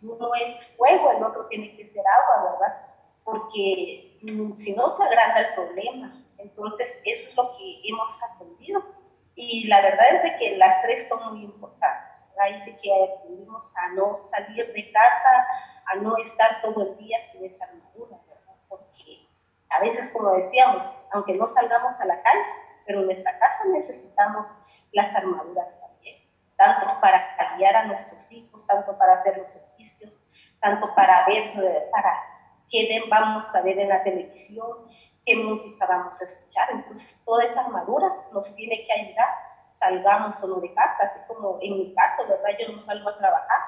Uno 0.03 0.31
es 0.35 0.67
fuego, 0.77 1.11
el 1.11 1.23
otro 1.23 1.47
tiene 1.47 1.75
que 1.75 1.87
ser 1.91 2.03
agua, 2.07 2.51
¿verdad? 2.51 2.77
Porque 3.23 4.19
mm, 4.23 4.55
si 4.55 4.73
no 4.73 4.89
se 4.89 5.03
agranda 5.03 5.41
el 5.41 5.53
problema. 5.53 6.17
Entonces, 6.37 6.99
eso 7.05 7.29
es 7.29 7.37
lo 7.37 7.51
que 7.51 7.81
hemos 7.83 8.17
aprendido. 8.23 8.83
Y 9.35 9.67
la 9.67 9.81
verdad 9.81 10.15
es 10.15 10.23
de 10.23 10.35
que 10.37 10.57
las 10.57 10.81
tres 10.81 11.07
son 11.07 11.33
muy 11.33 11.43
importantes. 11.43 12.19
¿verdad? 12.29 12.53
Dice 12.53 12.75
que 12.81 12.91
aprendimos 13.03 13.73
a 13.77 13.89
no 13.89 14.15
salir 14.15 14.73
de 14.73 14.91
casa, 14.91 15.47
a 15.85 15.95
no 15.97 16.17
estar 16.17 16.61
todo 16.61 16.81
el 16.81 16.97
día 16.97 17.19
sin 17.31 17.45
esa 17.45 17.65
armadura, 17.65 18.17
¿verdad? 18.27 18.55
Porque 18.67 19.27
a 19.69 19.79
veces, 19.81 20.09
como 20.09 20.31
decíamos, 20.31 20.83
aunque 21.11 21.35
no 21.35 21.45
salgamos 21.45 21.99
a 21.99 22.05
la 22.05 22.21
calle, 22.23 22.45
pero 22.85 23.01
en 23.01 23.05
nuestra 23.05 23.37
casa 23.37 23.65
necesitamos 23.65 24.47
las 24.91 25.15
armaduras 25.15 25.67
tanto 26.61 27.01
para 27.01 27.35
guiar 27.57 27.75
a 27.75 27.85
nuestros 27.85 28.31
hijos, 28.31 28.67
tanto 28.67 28.95
para 28.95 29.13
hacer 29.13 29.35
tanto 30.59 30.93
para 30.95 31.25
ver, 31.27 31.53
para 31.91 32.19
qué 32.69 33.03
vamos 33.09 33.43
a 33.53 33.61
ver 33.61 33.79
en 33.79 33.89
la 33.89 34.03
televisión, 34.03 34.87
qué 35.25 35.35
música 35.35 35.85
vamos 35.85 36.21
a 36.21 36.25
escuchar. 36.25 36.69
Entonces, 36.71 37.21
toda 37.25 37.43
esa 37.45 37.61
armadura 37.61 38.07
nos 38.31 38.55
tiene 38.55 38.83
que 38.85 38.93
ayudar, 38.93 39.29
salgamos 39.73 40.41
o 40.43 40.47
no 40.47 40.55
de 40.61 40.73
casa, 40.73 41.03
así 41.03 41.19
como 41.27 41.57
en 41.61 41.77
mi 41.77 41.93
caso, 41.93 42.27
¿verdad? 42.27 42.57
Yo 42.59 42.71
no 42.71 42.79
salgo 42.79 43.09
a 43.09 43.17
trabajar, 43.17 43.59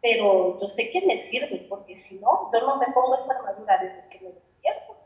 pero 0.00 0.58
yo 0.60 0.68
sé 0.68 0.90
que 0.90 1.06
me 1.06 1.16
sirve, 1.16 1.66
porque 1.68 1.96
si 1.96 2.18
no, 2.18 2.50
yo 2.52 2.60
no 2.60 2.76
me 2.76 2.86
pongo 2.88 3.14
esa 3.14 3.32
armadura 3.32 3.78
desde 3.78 4.06
que 4.08 4.20
me 4.20 4.32
despierto. 4.32 4.96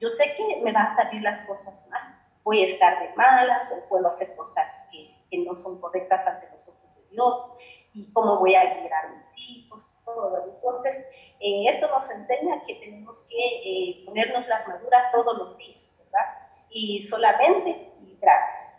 Yo 0.00 0.10
sé 0.10 0.34
que 0.34 0.60
me 0.62 0.72
van 0.72 0.86
a 0.86 0.94
salir 0.94 1.22
las 1.22 1.40
cosas 1.42 1.74
mal. 1.88 2.18
Voy 2.44 2.62
a 2.62 2.66
estar 2.66 2.98
de 3.00 3.14
malas 3.14 3.72
o 3.72 3.88
puedo 3.88 4.08
hacer 4.08 4.34
cosas 4.34 4.82
que, 4.90 5.14
que 5.30 5.38
no 5.38 5.54
son 5.54 5.80
correctas 5.80 6.26
ante 6.26 6.50
los 6.50 6.68
ojos 6.68 6.82
Dios 7.12 7.44
y 7.92 8.10
cómo 8.12 8.38
voy 8.38 8.54
a 8.54 8.62
guiar 8.62 8.92
a 8.92 9.08
mis 9.14 9.28
hijos, 9.36 9.91
todo. 10.04 10.54
Entonces, 10.54 10.96
eh, 11.40 11.64
esto 11.68 11.88
nos 11.88 12.10
enseña 12.10 12.62
que 12.66 12.74
tenemos 12.76 13.24
que 13.28 13.36
eh, 13.36 14.04
ponernos 14.04 14.46
la 14.48 14.56
armadura 14.56 15.10
todos 15.12 15.38
los 15.38 15.56
días, 15.56 15.96
¿verdad? 15.98 16.26
Y 16.70 17.00
solamente, 17.00 17.90
gracias. 18.20 18.72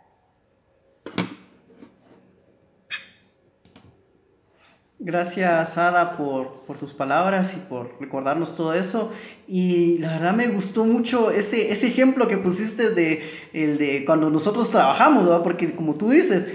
Gracias, 5.06 5.76
Ada, 5.76 6.16
por, 6.16 6.62
por, 6.62 6.78
tus 6.78 6.94
palabras 6.94 7.52
y 7.54 7.58
por 7.58 8.00
recordarnos 8.00 8.56
todo 8.56 8.72
eso. 8.72 9.12
Y 9.46 9.98
la 9.98 10.12
verdad 10.14 10.32
me 10.32 10.46
gustó 10.48 10.84
mucho 10.84 11.30
ese, 11.30 11.70
ese 11.72 11.88
ejemplo 11.88 12.26
que 12.26 12.38
pusiste 12.38 12.88
de, 12.88 13.22
el 13.52 13.76
de 13.76 14.06
cuando 14.06 14.30
nosotros 14.30 14.70
trabajamos, 14.70 15.24
¿verdad? 15.24 15.42
Porque 15.42 15.74
como 15.76 15.96
tú 15.96 16.08
dices, 16.08 16.48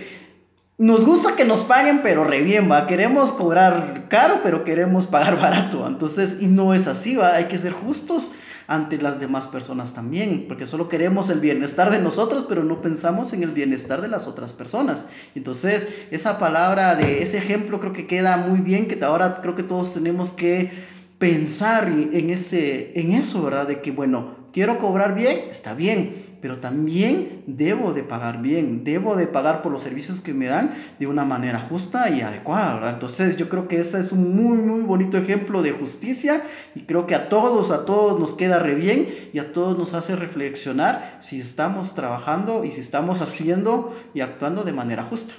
nos 0.79 1.05
gusta 1.05 1.35
que 1.35 1.43
nos 1.43 1.61
paguen, 1.61 1.99
pero 2.01 2.23
re 2.23 2.41
bien, 2.41 2.71
va. 2.71 2.87
Queremos 2.87 3.33
cobrar 3.33 4.05
caro, 4.07 4.39
pero 4.43 4.63
queremos 4.63 5.05
pagar 5.05 5.37
barato. 5.41 5.85
Entonces, 5.85 6.37
y 6.41 6.47
no 6.47 6.73
es 6.73 6.87
así, 6.87 7.17
va. 7.17 7.35
Hay 7.35 7.45
que 7.45 7.57
ser 7.57 7.73
justos 7.73 8.31
ante 8.65 8.97
las 8.97 9.19
demás 9.19 9.47
personas 9.47 9.93
también, 9.93 10.45
porque 10.47 10.67
solo 10.67 10.87
queremos 10.87 11.29
el 11.31 11.39
bienestar 11.39 11.89
de 11.91 11.99
nosotros, 11.99 12.45
pero 12.47 12.63
no 12.63 12.81
pensamos 12.81 13.33
en 13.33 13.43
el 13.43 13.49
bienestar 13.49 13.99
de 13.99 14.07
las 14.07 14.27
otras 14.27 14.53
personas. 14.53 15.07
Entonces, 15.35 15.89
esa 16.11 16.39
palabra 16.39 16.95
de 16.95 17.23
ese 17.23 17.39
ejemplo 17.39 17.79
creo 17.79 17.93
que 17.93 18.07
queda 18.07 18.37
muy 18.37 18.59
bien, 18.59 18.87
que 18.87 19.03
ahora 19.03 19.41
creo 19.41 19.55
que 19.55 19.63
todos 19.63 19.93
tenemos 19.93 20.31
que 20.31 20.71
pensar 21.17 21.87
en, 21.89 22.29
ese, 22.29 22.97
en 22.97 23.11
eso, 23.13 23.41
¿verdad? 23.41 23.67
De 23.67 23.81
que, 23.81 23.91
bueno, 23.91 24.35
quiero 24.53 24.77
cobrar 24.77 25.15
bien, 25.15 25.39
está 25.49 25.73
bien, 25.73 26.28
pero 26.41 26.59
también 26.59 27.43
debo 27.47 27.93
de 27.93 28.03
pagar 28.03 28.41
bien, 28.41 28.83
debo 28.83 29.15
de 29.15 29.27
pagar 29.27 29.61
por 29.61 29.71
los 29.71 29.83
servicios 29.83 30.21
que 30.21 30.33
me 30.33 30.45
dan 30.45 30.73
de 30.99 31.07
una 31.07 31.25
manera 31.25 31.59
justa 31.69 32.09
y 32.09 32.21
adecuada, 32.21 32.91
Entonces 32.91 33.37
yo 33.37 33.49
creo 33.49 33.67
que 33.67 33.79
ese 33.79 33.99
es 33.99 34.11
un 34.11 34.35
muy, 34.35 34.57
muy 34.57 34.81
bonito 34.81 35.17
ejemplo 35.17 35.61
de 35.61 35.71
justicia 35.71 36.41
y 36.75 36.81
creo 36.81 37.07
que 37.07 37.15
a 37.15 37.29
todos, 37.29 37.71
a 37.71 37.85
todos 37.85 38.19
nos 38.19 38.33
queda 38.33 38.59
re 38.59 38.75
bien 38.75 39.07
y 39.33 39.39
a 39.39 39.53
todos 39.53 39.77
nos 39.77 39.93
hace 39.93 40.15
reflexionar 40.15 41.17
si 41.19 41.41
estamos 41.41 41.95
trabajando 41.95 42.63
y 42.63 42.71
si 42.71 42.81
estamos 42.81 43.21
haciendo 43.21 43.95
y 44.13 44.21
actuando 44.21 44.63
de 44.63 44.73
manera 44.73 45.03
justa. 45.03 45.33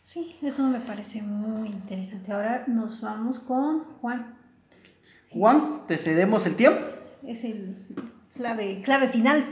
Sí, 0.00 0.36
eso 0.42 0.68
me 0.68 0.80
parece 0.80 1.22
muy 1.22 1.68
interesante. 1.68 2.30
Ahora 2.30 2.64
nos 2.66 3.00
vamos 3.00 3.38
con 3.40 3.84
Juan. 4.00 4.36
Juan, 5.30 5.86
te 5.88 5.96
cedemos 5.96 6.44
el 6.46 6.56
tiempo. 6.56 6.80
Es 7.26 7.42
el 7.44 7.76
clave, 8.36 8.82
clave 8.84 9.08
final. 9.08 9.44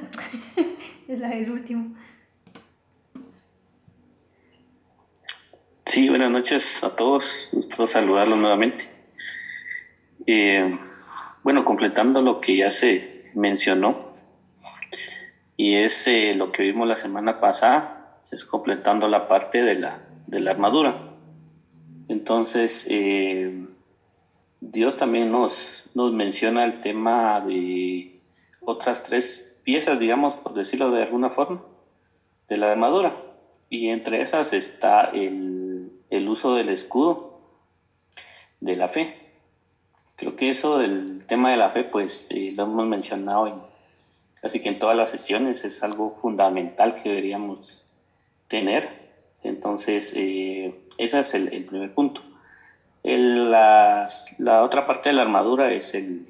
la 1.18 1.29
del 1.31 1.51
último. 1.51 1.94
Sí, 5.85 6.09
buenas 6.09 6.31
noches 6.31 6.83
a 6.85 6.96
todos. 6.96 7.51
Gusto 7.53 7.87
saludarlos 7.87 8.38
nuevamente. 8.38 8.85
Eh, 10.27 10.70
bueno, 11.42 11.64
completando 11.64 12.22
lo 12.22 12.40
que 12.40 12.57
ya 12.57 12.70
se 12.70 13.31
mencionó, 13.35 14.12
y 15.57 15.75
es 15.75 16.07
eh, 16.07 16.35
lo 16.35 16.53
que 16.53 16.62
vimos 16.62 16.88
la 16.88 16.96
semana 16.96 17.40
pasada, 17.40 18.20
es 18.31 18.44
completando 18.44 19.09
la 19.09 19.27
parte 19.29 19.62
de 19.62 19.75
la, 19.75 20.07
de 20.27 20.40
la 20.40 20.53
armadura. 20.53 21.14
Entonces, 22.09 22.87
eh, 22.88 23.66
Dios 24.61 24.96
también 24.96 25.31
nos, 25.31 25.90
nos 25.94 26.12
menciona 26.12 26.64
el 26.64 26.81
tema 26.81 27.40
de 27.40 28.20
otras 28.64 29.03
tres 29.03 29.52
piezas, 29.62 29.98
digamos, 29.98 30.37
por 30.37 30.55
decirlo 30.55 30.90
de 30.90 31.03
alguna 31.03 31.31
forma, 31.31 31.62
de 32.48 32.57
la 32.57 32.70
armadura. 32.70 33.16
Y 33.70 33.88
entre 33.88 34.20
esas 34.20 34.53
está 34.53 35.03
el, 35.03 35.92
el 36.11 36.29
uso 36.29 36.55
del 36.55 36.68
escudo 36.68 37.40
de 38.61 38.77
la 38.77 38.88
fe. 38.88 39.16
Creo 40.16 40.37
que 40.37 40.48
eso 40.51 40.79
del 40.79 41.25
tema 41.27 41.51
de 41.51 41.57
la 41.57 41.70
fe, 41.70 41.85
pues 41.85 42.29
eh, 42.31 42.53
lo 42.55 42.64
hemos 42.64 42.87
mencionado 42.87 43.46
en, 43.46 43.55
casi 44.40 44.61
que 44.61 44.68
en 44.68 44.79
todas 44.79 44.96
las 44.96 45.11
sesiones, 45.11 45.64
es 45.64 45.83
algo 45.83 46.11
fundamental 46.14 46.94
que 46.94 47.09
deberíamos 47.09 47.88
tener. 48.48 48.88
Entonces, 49.42 50.12
eh, 50.16 50.75
ese 50.98 51.18
es 51.18 51.35
el, 51.35 51.53
el 51.53 51.64
primer 51.64 51.94
punto. 51.94 52.22
La, 53.03 54.07
la, 54.38 54.62
otra 54.62 54.87
parte 54.87 55.09
de 55.09 55.14
la 55.14 55.22
armadura 55.22 55.72
es 55.72 55.94
el, 55.94 56.29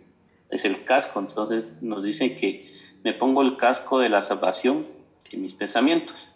es 0.48 0.64
el 0.64 0.84
casco. 0.84 1.20
Entonces 1.20 1.66
nos 1.80 2.02
dicen 2.02 2.34
que 2.34 2.66
me 3.02 3.12
pongo 3.12 3.42
el 3.42 3.56
casco 3.56 3.98
de 3.98 4.08
la 4.08 4.22
salvación 4.22 4.86
en 5.30 5.42
mis 5.42 5.54
pensamientos. 5.54 6.30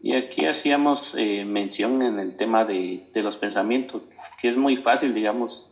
Y 0.00 0.14
aquí 0.14 0.46
hacíamos 0.46 1.14
eh, 1.14 1.44
mención 1.44 2.02
en 2.02 2.18
el 2.18 2.36
tema 2.36 2.64
de, 2.64 3.08
de, 3.12 3.22
los 3.22 3.36
pensamientos, 3.36 4.02
que 4.40 4.48
es 4.48 4.56
muy 4.56 4.76
fácil, 4.76 5.12
digamos, 5.12 5.70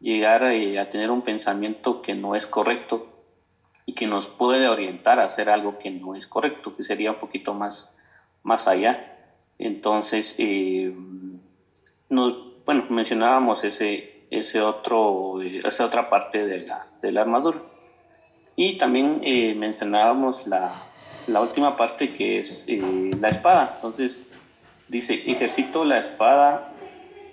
llegar 0.00 0.42
a, 0.42 0.54
eh, 0.54 0.78
a, 0.78 0.88
tener 0.88 1.10
un 1.10 1.22
pensamiento 1.22 2.02
que 2.02 2.14
no 2.14 2.34
es 2.34 2.48
correcto 2.48 3.06
y 3.86 3.92
que 3.92 4.08
nos 4.08 4.26
puede 4.26 4.68
orientar 4.68 5.20
a 5.20 5.24
hacer 5.24 5.48
algo 5.48 5.78
que 5.78 5.90
no 5.90 6.16
es 6.16 6.26
correcto, 6.26 6.74
que 6.74 6.82
sería 6.82 7.12
un 7.12 7.18
poquito 7.18 7.54
más, 7.54 7.98
más 8.42 8.66
allá. 8.66 9.18
Entonces, 9.58 10.34
eh, 10.38 10.92
bueno, 12.08 12.86
mencionábamos 12.90 13.62
ese, 13.62 14.26
ese 14.30 14.60
otro, 14.62 15.40
esa 15.42 15.86
otra 15.86 16.08
parte 16.08 16.44
de 16.44 16.66
la, 16.66 16.86
de 17.00 17.12
la 17.12 17.20
armadura. 17.20 17.69
Y 18.62 18.74
también 18.74 19.22
eh, 19.24 19.54
mencionábamos 19.54 20.46
la, 20.46 20.84
la, 21.26 21.40
última 21.40 21.76
parte 21.76 22.12
que 22.12 22.38
es 22.38 22.68
eh, 22.68 23.10
la 23.18 23.30
espada. 23.30 23.72
Entonces, 23.76 24.26
dice, 24.86 25.14
ejercito 25.32 25.86
la 25.86 25.96
espada 25.96 26.70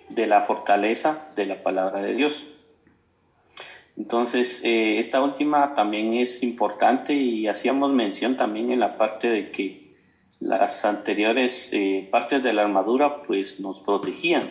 de 0.10 0.26
la 0.26 0.40
fortaleza 0.40 1.28
de 1.36 1.44
la 1.44 1.62
palabra 1.64 2.00
de 2.00 2.14
Dios. 2.14 2.48
Entonces, 3.98 4.64
eh, 4.64 5.00
esta 5.00 5.22
última 5.22 5.74
también 5.74 6.14
es 6.14 6.44
importante 6.44 7.14
y 7.14 7.50
hacíamos 7.50 7.92
mención 7.92 8.38
también 8.38 8.72
en 8.72 8.80
la 8.80 8.96
parte 8.96 9.30
de 9.30 9.52
que 9.52 9.92
las 10.40 10.86
anteriores 10.86 11.74
eh, 11.74 12.08
partes 12.10 12.42
de 12.42 12.54
la 12.54 12.62
armadura 12.62 13.22
pues 13.24 13.60
nos 13.60 13.82
protegían, 13.82 14.50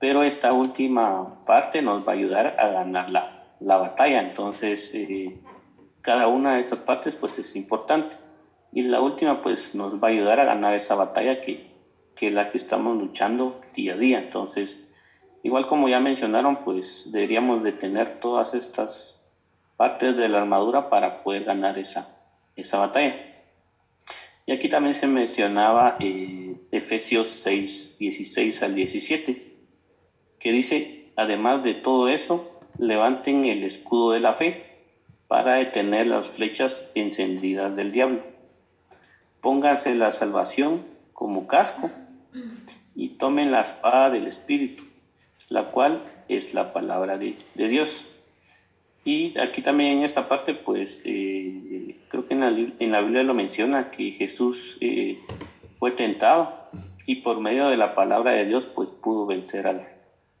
pero 0.00 0.24
esta 0.24 0.52
última 0.54 1.44
parte 1.44 1.82
nos 1.82 2.04
va 2.04 2.10
a 2.10 2.16
ayudar 2.16 2.56
a 2.58 2.66
ganar 2.66 3.10
la, 3.10 3.54
la 3.60 3.76
batalla. 3.76 4.20
Entonces, 4.20 4.92
eh, 4.94 5.38
cada 6.02 6.26
una 6.26 6.54
de 6.54 6.60
estas 6.60 6.80
partes 6.80 7.14
pues 7.14 7.38
es 7.38 7.56
importante 7.56 8.16
y 8.72 8.82
la 8.82 9.00
última 9.00 9.40
pues 9.40 9.74
nos 9.74 10.02
va 10.02 10.08
a 10.08 10.10
ayudar 10.10 10.40
a 10.40 10.44
ganar 10.44 10.74
esa 10.74 10.96
batalla 10.96 11.40
que, 11.40 11.70
que 12.16 12.30
la 12.30 12.50
que 12.50 12.58
estamos 12.58 12.96
luchando 12.96 13.60
día 13.74 13.94
a 13.94 13.96
día. 13.96 14.18
Entonces, 14.18 14.90
igual 15.42 15.66
como 15.66 15.88
ya 15.88 16.00
mencionaron, 16.00 16.56
pues 16.56 17.10
deberíamos 17.12 17.62
de 17.62 17.72
tener 17.72 18.18
todas 18.18 18.54
estas 18.54 19.30
partes 19.76 20.16
de 20.16 20.28
la 20.28 20.38
armadura 20.38 20.88
para 20.88 21.20
poder 21.22 21.44
ganar 21.44 21.78
esa, 21.78 22.08
esa 22.56 22.78
batalla. 22.78 23.14
Y 24.44 24.52
aquí 24.52 24.68
también 24.68 24.94
se 24.94 25.06
mencionaba 25.06 25.96
eh, 26.00 26.56
Efesios 26.72 27.28
6, 27.28 27.98
16 27.98 28.62
al 28.64 28.74
17, 28.74 29.56
que 30.40 30.52
dice, 30.52 31.04
además 31.14 31.62
de 31.62 31.74
todo 31.74 32.08
eso, 32.08 32.60
levanten 32.76 33.44
el 33.44 33.62
escudo 33.62 34.12
de 34.12 34.20
la 34.20 34.34
fe 34.34 34.71
para 35.32 35.54
detener 35.54 36.08
las 36.08 36.32
flechas 36.32 36.90
encendidas 36.94 37.74
del 37.74 37.90
diablo. 37.90 38.22
Pónganse 39.40 39.94
la 39.94 40.10
salvación 40.10 40.84
como 41.14 41.46
casco 41.46 41.90
y 42.94 43.08
tomen 43.16 43.50
la 43.50 43.62
espada 43.62 44.10
del 44.10 44.26
Espíritu, 44.26 44.84
la 45.48 45.70
cual 45.70 46.02
es 46.28 46.52
la 46.52 46.74
palabra 46.74 47.16
de, 47.16 47.34
Dios. 47.54 48.10
Y 49.06 49.32
aquí 49.38 49.62
también 49.62 49.96
en 49.96 50.04
esta 50.04 50.28
parte, 50.28 50.52
pues 50.52 51.00
eh, 51.06 51.96
creo 52.08 52.26
que 52.26 52.34
en 52.34 52.92
la, 52.92 53.00
Biblia 53.00 53.22
lo 53.22 53.32
menciona 53.32 53.90
que 53.90 54.10
Jesús 54.10 54.76
eh, 54.82 55.18
fue 55.70 55.92
tentado 55.92 56.68
y 57.06 57.22
por 57.22 57.40
medio 57.40 57.70
de 57.70 57.78
la 57.78 57.94
palabra 57.94 58.32
de 58.32 58.44
Dios, 58.44 58.66
pues 58.66 58.90
pudo 58.90 59.24
vencer 59.24 59.66
al, 59.66 59.80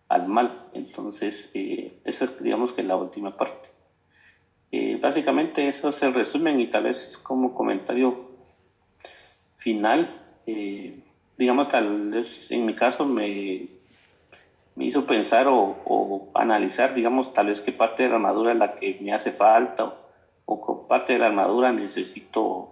al 0.08 0.28
mal. 0.28 0.52
Entonces, 0.74 1.50
eh, 1.54 1.98
esa 2.04 2.26
es 2.26 2.42
digamos 2.42 2.74
que 2.74 2.82
la 2.82 2.96
última 2.96 3.38
parte. 3.38 3.71
Básicamente 5.00 5.68
eso 5.68 5.88
es 5.88 6.02
el 6.02 6.14
resumen 6.14 6.58
y 6.58 6.66
tal 6.66 6.84
vez 6.84 7.18
como 7.18 7.52
comentario 7.52 8.30
final 9.56 10.08
digamos, 11.42 11.68
tal 11.68 12.10
vez 12.10 12.50
en 12.52 12.66
mi 12.66 12.74
caso 12.74 13.04
me, 13.04 13.68
me 14.76 14.84
hizo 14.84 15.06
pensar 15.06 15.46
o, 15.48 16.30
analizar, 16.34 16.94
digamos, 16.94 17.32
tal 17.32 17.46
vez 17.46 17.60
qué 17.60 17.72
parte 17.72 18.04
de 18.04 18.08
la 18.08 18.16
armadura 18.16 18.52
es 18.52 18.58
la 18.58 18.74
que 18.74 18.98
me 19.00 19.12
hace 19.12 19.32
falta 19.32 19.92
o, 20.46 20.60
qué 20.60 20.88
parte 20.88 21.14
de 21.14 21.18
la 21.18 21.26
armadura 21.26 21.72
necesito 21.72 22.68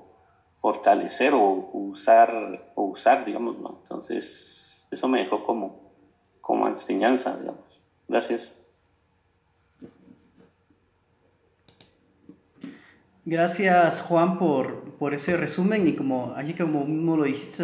fortalecer 0.56 1.34
o 1.34 1.70
usar, 1.72 2.70
o 2.74 2.84
usar 2.84 3.24
digamos, 3.24 3.58
¿no? 3.58 3.78
Entonces, 3.82 4.86
eso 4.90 5.08
me 5.08 5.18
dejó 5.18 5.42
como, 5.42 5.92
como 6.40 6.68
enseñanza, 6.68 7.36
digamos. 7.36 7.82
Gracias. 8.08 8.59
Gracias 13.30 14.00
Juan 14.00 14.40
por, 14.40 14.96
por 14.98 15.14
ese 15.14 15.36
resumen 15.36 15.86
y 15.86 15.92
como 15.92 16.34
allí 16.34 16.54
como 16.54 16.80
uno 16.80 17.16
lo 17.16 17.22
dijiste, 17.22 17.62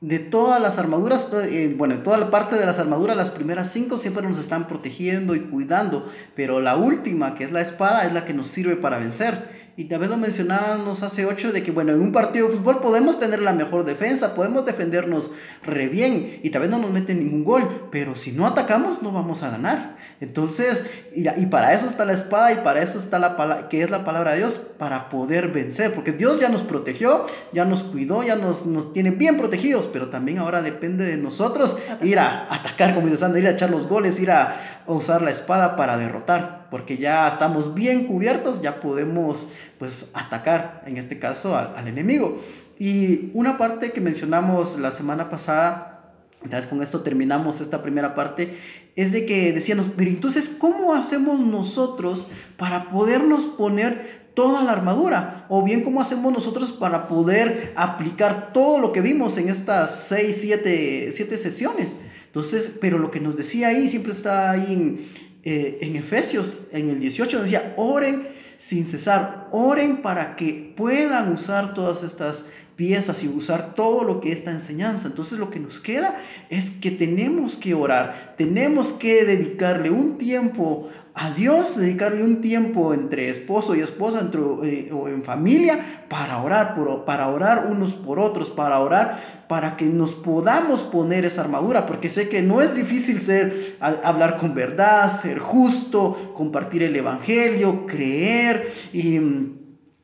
de 0.00 0.18
todas 0.20 0.58
las 0.58 0.78
armaduras, 0.78 1.28
eh, 1.34 1.74
bueno, 1.76 1.98
toda 1.98 2.16
la 2.16 2.30
parte 2.30 2.56
de 2.56 2.64
las 2.64 2.78
armaduras, 2.78 3.14
las 3.14 3.28
primeras 3.28 3.70
cinco 3.70 3.98
siempre 3.98 4.22
nos 4.22 4.38
están 4.38 4.68
protegiendo 4.68 5.34
y 5.34 5.40
cuidando, 5.40 6.10
pero 6.34 6.62
la 6.62 6.76
última, 6.76 7.34
que 7.34 7.44
es 7.44 7.52
la 7.52 7.60
espada, 7.60 8.06
es 8.06 8.14
la 8.14 8.24
que 8.24 8.32
nos 8.32 8.46
sirve 8.46 8.74
para 8.74 8.98
vencer. 8.98 9.59
Y 9.80 9.84
también 9.84 10.10
lo 10.10 10.18
mencionábamos 10.18 11.02
hace 11.02 11.24
ocho 11.24 11.52
de 11.52 11.62
que, 11.62 11.70
bueno, 11.70 11.92
en 11.92 12.02
un 12.02 12.12
partido 12.12 12.46
de 12.48 12.58
fútbol 12.58 12.80
podemos 12.80 13.18
tener 13.18 13.40
la 13.40 13.54
mejor 13.54 13.86
defensa, 13.86 14.34
podemos 14.34 14.66
defendernos 14.66 15.30
re 15.62 15.88
bien 15.88 16.38
y 16.42 16.50
tal 16.50 16.60
vez 16.60 16.70
no 16.70 16.76
nos 16.76 16.90
meten 16.90 17.20
ningún 17.20 17.44
gol, 17.44 17.88
pero 17.90 18.14
si 18.14 18.32
no 18.32 18.46
atacamos 18.46 19.02
no 19.02 19.10
vamos 19.10 19.42
a 19.42 19.48
ganar. 19.48 19.96
Entonces, 20.20 20.84
y, 21.16 21.26
y 21.26 21.46
para 21.46 21.72
eso 21.72 21.86
está 21.86 22.04
la 22.04 22.12
espada 22.12 22.52
y 22.52 22.56
para 22.56 22.82
eso 22.82 22.98
está 22.98 23.18
la 23.18 23.38
palabra, 23.38 23.70
que 23.70 23.82
es 23.82 23.88
la 23.88 24.04
palabra 24.04 24.32
de 24.32 24.40
Dios, 24.40 24.60
para 24.78 25.08
poder 25.08 25.48
vencer, 25.48 25.94
porque 25.94 26.12
Dios 26.12 26.38
ya 26.38 26.50
nos 26.50 26.60
protegió, 26.60 27.24
ya 27.54 27.64
nos 27.64 27.82
cuidó, 27.82 28.22
ya 28.22 28.36
nos, 28.36 28.66
nos 28.66 28.92
tiene 28.92 29.12
bien 29.12 29.38
protegidos, 29.38 29.88
pero 29.90 30.10
también 30.10 30.40
ahora 30.40 30.60
depende 30.60 31.06
de 31.06 31.16
nosotros 31.16 31.78
ir 32.02 32.18
a 32.18 32.54
atacar, 32.54 32.94
como 32.94 33.06
dice 33.06 33.16
Sandra, 33.16 33.40
ir 33.40 33.46
a 33.46 33.52
echar 33.52 33.70
los 33.70 33.88
goles, 33.88 34.20
ir 34.20 34.30
a 34.30 34.79
usar 34.94 35.22
la 35.22 35.30
espada 35.30 35.76
para 35.76 35.96
derrotar 35.96 36.60
porque 36.70 36.96
ya 36.96 37.28
estamos 37.28 37.74
bien 37.74 38.06
cubiertos, 38.06 38.62
ya 38.62 38.80
podemos 38.80 39.48
pues 39.78 40.10
atacar, 40.14 40.82
en 40.86 40.96
este 40.96 41.18
caso, 41.18 41.56
al, 41.56 41.88
enemigo. 41.88 42.40
Y 42.78 43.30
una 43.34 43.58
parte 43.58 43.90
que 43.90 44.00
mencionamos 44.00 44.78
la 44.78 44.90
semana 44.92 45.28
pasada, 45.28 46.14
entonces 46.42 46.70
con 46.70 46.82
esto 46.82 47.00
terminamos 47.00 47.60
esta 47.60 47.82
primera 47.82 48.14
parte, 48.14 48.56
es 48.96 49.12
de 49.12 49.26
que 49.26 49.52
decíamos, 49.52 49.86
pero 49.96 50.10
entonces, 50.10 50.56
¿cómo 50.58 50.94
hacemos 50.94 51.40
nosotros 51.40 52.28
para 52.56 52.90
podernos 52.90 53.44
poner 53.44 54.30
toda 54.34 54.62
la 54.62 54.72
armadura? 54.72 55.46
O 55.48 55.62
bien, 55.62 55.82
¿cómo 55.82 56.00
hacemos 56.00 56.32
nosotros 56.32 56.70
para 56.70 57.08
poder 57.08 57.72
aplicar 57.76 58.52
todo 58.52 58.78
lo 58.78 58.92
que 58.92 59.00
vimos 59.00 59.36
en 59.36 59.48
estas 59.48 60.04
6, 60.08 60.38
7, 60.40 61.08
siete 61.12 61.36
sesiones? 61.36 61.96
Entonces, 62.30 62.78
pero 62.80 62.98
lo 62.98 63.10
que 63.10 63.18
nos 63.18 63.36
decía 63.36 63.68
ahí, 63.68 63.88
siempre 63.88 64.12
está 64.12 64.52
ahí 64.52 64.72
en, 64.72 65.08
eh, 65.42 65.78
en 65.80 65.96
Efesios, 65.96 66.68
en 66.70 66.88
el 66.88 67.00
18, 67.00 67.42
decía, 67.42 67.74
oren 67.76 68.28
sin 68.56 68.86
cesar, 68.86 69.48
oren 69.50 70.00
para 70.00 70.36
que 70.36 70.72
puedan 70.76 71.32
usar 71.32 71.74
todas 71.74 72.04
estas 72.04 72.44
piezas 72.80 73.22
y 73.22 73.28
usar 73.28 73.74
todo 73.74 74.04
lo 74.04 74.22
que 74.22 74.32
esta 74.32 74.50
enseñanza. 74.50 75.08
Entonces 75.08 75.38
lo 75.38 75.50
que 75.50 75.60
nos 75.60 75.80
queda 75.80 76.22
es 76.48 76.70
que 76.70 76.90
tenemos 76.90 77.54
que 77.54 77.74
orar, 77.74 78.32
tenemos 78.38 78.92
que 78.92 79.26
dedicarle 79.26 79.90
un 79.90 80.16
tiempo 80.16 80.88
a 81.12 81.30
Dios, 81.32 81.76
dedicarle 81.76 82.24
un 82.24 82.40
tiempo 82.40 82.94
entre 82.94 83.28
esposo 83.28 83.74
y 83.74 83.80
esposa 83.80 84.20
entre, 84.20 84.40
eh, 84.40 84.92
o 84.94 85.08
en 85.08 85.24
familia 85.24 86.06
para 86.08 86.42
orar, 86.42 86.74
por, 86.74 87.04
para 87.04 87.28
orar 87.28 87.66
unos 87.70 87.92
por 87.92 88.18
otros, 88.18 88.48
para 88.48 88.80
orar 88.80 89.40
para 89.46 89.76
que 89.76 89.84
nos 89.84 90.12
podamos 90.12 90.80
poner 90.80 91.26
esa 91.26 91.42
armadura, 91.42 91.84
porque 91.84 92.08
sé 92.08 92.30
que 92.30 92.40
no 92.40 92.62
es 92.62 92.74
difícil 92.74 93.20
ser, 93.20 93.76
hablar 93.80 94.38
con 94.38 94.54
verdad, 94.54 95.10
ser 95.10 95.38
justo, 95.38 96.32
compartir 96.34 96.84
el 96.84 96.96
Evangelio, 96.96 97.84
creer 97.84 98.72
y, 98.92 99.18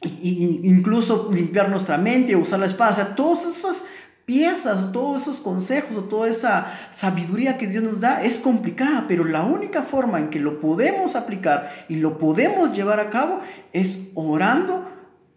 incluso 0.03 1.31
limpiar 1.33 1.69
nuestra 1.69 1.97
mente, 1.97 2.37
usar 2.37 2.61
la 2.61 2.67
espada, 2.67 2.93
o 2.93 2.95
sea, 2.95 3.15
todas 3.15 3.47
esas 3.47 3.85
piezas, 4.27 4.91
todos 4.93 5.23
esos 5.23 5.37
consejos 5.37 5.97
o 5.97 6.05
toda 6.05 6.29
esa 6.29 6.75
sabiduría 6.91 7.59
que 7.59 7.69
Dios 7.69 7.85
nos 7.85 8.01
da 8.01 8.23
es 8.23 8.39
complicada, 8.39 9.05
pero 9.07 9.25
la 9.25 9.45
única 9.45 9.85
forma 9.85 10.19
en 10.19 10.31
que 10.31 10.41
lo 10.41 10.61
podemos 10.61 11.15
aplicar 11.15 11.71
y 11.89 11.97
lo 11.97 12.19
podemos 12.19 12.73
llevar 12.73 12.99
a 12.99 13.11
cabo 13.11 13.41
es 13.73 14.11
orando 14.15 14.85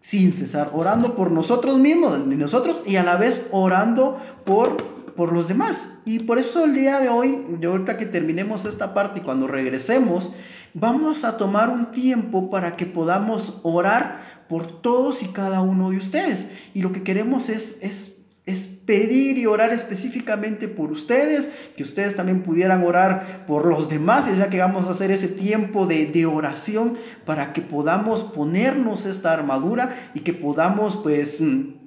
sin 0.00 0.32
cesar, 0.32 0.70
orando 0.74 1.14
por 1.14 1.30
nosotros 1.30 1.78
mismos, 1.78 2.18
nosotros 2.26 2.82
y 2.84 2.96
a 2.96 3.04
la 3.04 3.16
vez 3.16 3.46
orando 3.52 4.20
por, 4.44 4.76
por 5.14 5.32
los 5.32 5.46
demás. 5.46 6.00
Y 6.04 6.20
por 6.20 6.38
eso 6.38 6.64
el 6.64 6.74
día 6.74 6.98
de 6.98 7.08
hoy, 7.08 7.46
yo 7.60 7.70
ahorita 7.70 7.96
que 7.96 8.06
terminemos 8.06 8.64
esta 8.64 8.92
parte 8.92 9.20
y 9.20 9.22
cuando 9.22 9.46
regresemos, 9.46 10.32
vamos 10.74 11.24
a 11.24 11.36
tomar 11.36 11.68
un 11.68 11.92
tiempo 11.92 12.50
para 12.50 12.76
que 12.76 12.86
podamos 12.86 13.60
orar 13.62 14.19
por 14.50 14.82
todos 14.82 15.22
y 15.22 15.28
cada 15.28 15.62
uno 15.62 15.90
de 15.90 15.96
ustedes. 15.96 16.50
Y 16.74 16.82
lo 16.82 16.92
que 16.92 17.02
queremos 17.02 17.48
es, 17.48 17.82
es 17.82 18.20
es 18.50 18.66
pedir 18.84 19.38
y 19.38 19.46
orar 19.46 19.72
específicamente 19.72 20.66
por 20.66 20.90
ustedes, 20.90 21.52
que 21.76 21.82
ustedes 21.82 22.16
también 22.16 22.42
pudieran 22.42 22.84
orar 22.84 23.44
por 23.46 23.66
los 23.66 23.88
demás, 23.88 24.28
ya 24.36 24.48
que 24.48 24.58
vamos 24.58 24.86
a 24.86 24.90
hacer 24.90 25.10
ese 25.10 25.28
tiempo 25.28 25.86
de, 25.86 26.06
de, 26.06 26.26
oración 26.26 26.98
para 27.24 27.52
que 27.52 27.60
podamos 27.60 28.22
ponernos 28.22 29.06
esta 29.06 29.32
armadura 29.32 30.10
y 30.14 30.20
que 30.20 30.32
podamos 30.32 30.96
pues, 30.96 31.40
mm, 31.40 31.79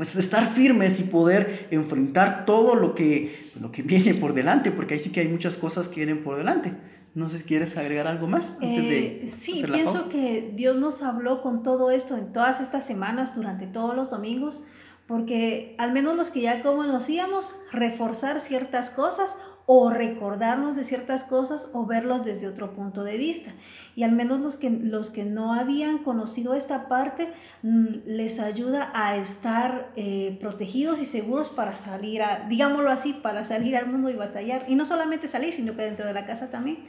pues 0.00 0.16
estar 0.16 0.54
firmes 0.54 0.98
y 0.98 1.02
poder 1.02 1.68
enfrentar 1.70 2.46
todo 2.46 2.74
lo 2.74 2.94
que, 2.94 3.50
lo 3.60 3.70
que 3.70 3.82
viene 3.82 4.14
por 4.14 4.32
delante, 4.32 4.70
porque 4.70 4.94
ahí 4.94 5.00
sí 5.00 5.12
que 5.12 5.20
hay 5.20 5.28
muchas 5.28 5.58
cosas 5.58 5.88
que 5.88 5.96
vienen 5.96 6.24
por 6.24 6.38
delante. 6.38 6.72
No 7.14 7.28
sé 7.28 7.40
si 7.40 7.44
quieres 7.44 7.76
agregar 7.76 8.06
algo 8.06 8.26
más 8.26 8.56
antes 8.62 8.82
de 8.82 8.98
eh, 8.98 9.32
Sí, 9.36 9.62
pienso 9.62 10.08
que 10.08 10.54
Dios 10.56 10.76
nos 10.76 11.02
habló 11.02 11.42
con 11.42 11.62
todo 11.62 11.90
esto 11.90 12.16
en 12.16 12.32
todas 12.32 12.62
estas 12.62 12.86
semanas, 12.86 13.36
durante 13.36 13.66
todos 13.66 13.94
los 13.94 14.08
domingos, 14.08 14.64
porque 15.10 15.74
al 15.76 15.90
menos 15.90 16.16
los 16.16 16.30
que 16.30 16.42
ya 16.42 16.62
conocíamos, 16.62 17.52
reforzar 17.72 18.40
ciertas 18.40 18.90
cosas 18.90 19.42
o 19.66 19.90
recordarnos 19.90 20.76
de 20.76 20.84
ciertas 20.84 21.24
cosas 21.24 21.68
o 21.72 21.84
verlos 21.84 22.24
desde 22.24 22.46
otro 22.46 22.74
punto 22.74 23.02
de 23.02 23.16
vista. 23.16 23.50
Y 23.96 24.04
al 24.04 24.12
menos 24.12 24.38
los 24.38 24.54
que, 24.54 24.70
los 24.70 25.10
que 25.10 25.24
no 25.24 25.52
habían 25.52 26.04
conocido 26.04 26.54
esta 26.54 26.86
parte 26.86 27.32
mm, 27.62 27.86
les 28.06 28.38
ayuda 28.38 28.92
a 28.94 29.16
estar 29.16 29.90
eh, 29.96 30.38
protegidos 30.40 31.00
y 31.00 31.04
seguros 31.04 31.48
para 31.48 31.74
salir 31.74 32.22
a, 32.22 32.46
digámoslo 32.48 32.88
así, 32.88 33.12
para 33.12 33.42
salir 33.42 33.76
al 33.76 33.88
mundo 33.88 34.10
y 34.10 34.14
batallar. 34.14 34.66
Y 34.68 34.76
no 34.76 34.84
solamente 34.84 35.26
salir, 35.26 35.52
sino 35.52 35.74
que 35.74 35.82
dentro 35.82 36.06
de 36.06 36.12
la 36.12 36.24
casa 36.24 36.52
también. 36.52 36.86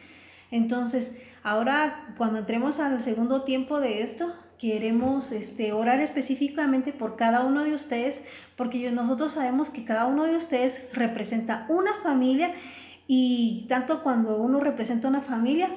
Entonces, 0.52 1.20
ahora 1.42 2.14
cuando 2.20 2.38
entremos 2.38 2.80
al 2.80 3.02
segundo 3.02 3.42
tiempo 3.46 3.80
de 3.80 4.04
esto, 4.04 4.32
queremos 4.62 5.32
este, 5.32 5.74
orar 5.74 6.02
específicamente 6.02 6.94
por 6.94 7.16
cada 7.16 7.44
uno 7.44 7.64
de 7.64 7.74
ustedes, 7.74 8.28
porque 8.56 8.92
nosotros 8.92 9.34
sabemos 9.34 9.72
que 9.72 9.86
cada 9.86 10.06
uno 10.06 10.26
de 10.26 10.38
ustedes 10.38 10.88
representa 10.94 11.66
una 11.68 11.96
familia 12.04 12.54
y 13.08 13.66
tanto 13.68 14.04
cuando 14.04 14.38
uno 14.38 14.60
representa 14.60 15.08
una 15.08 15.22
familia, 15.22 15.72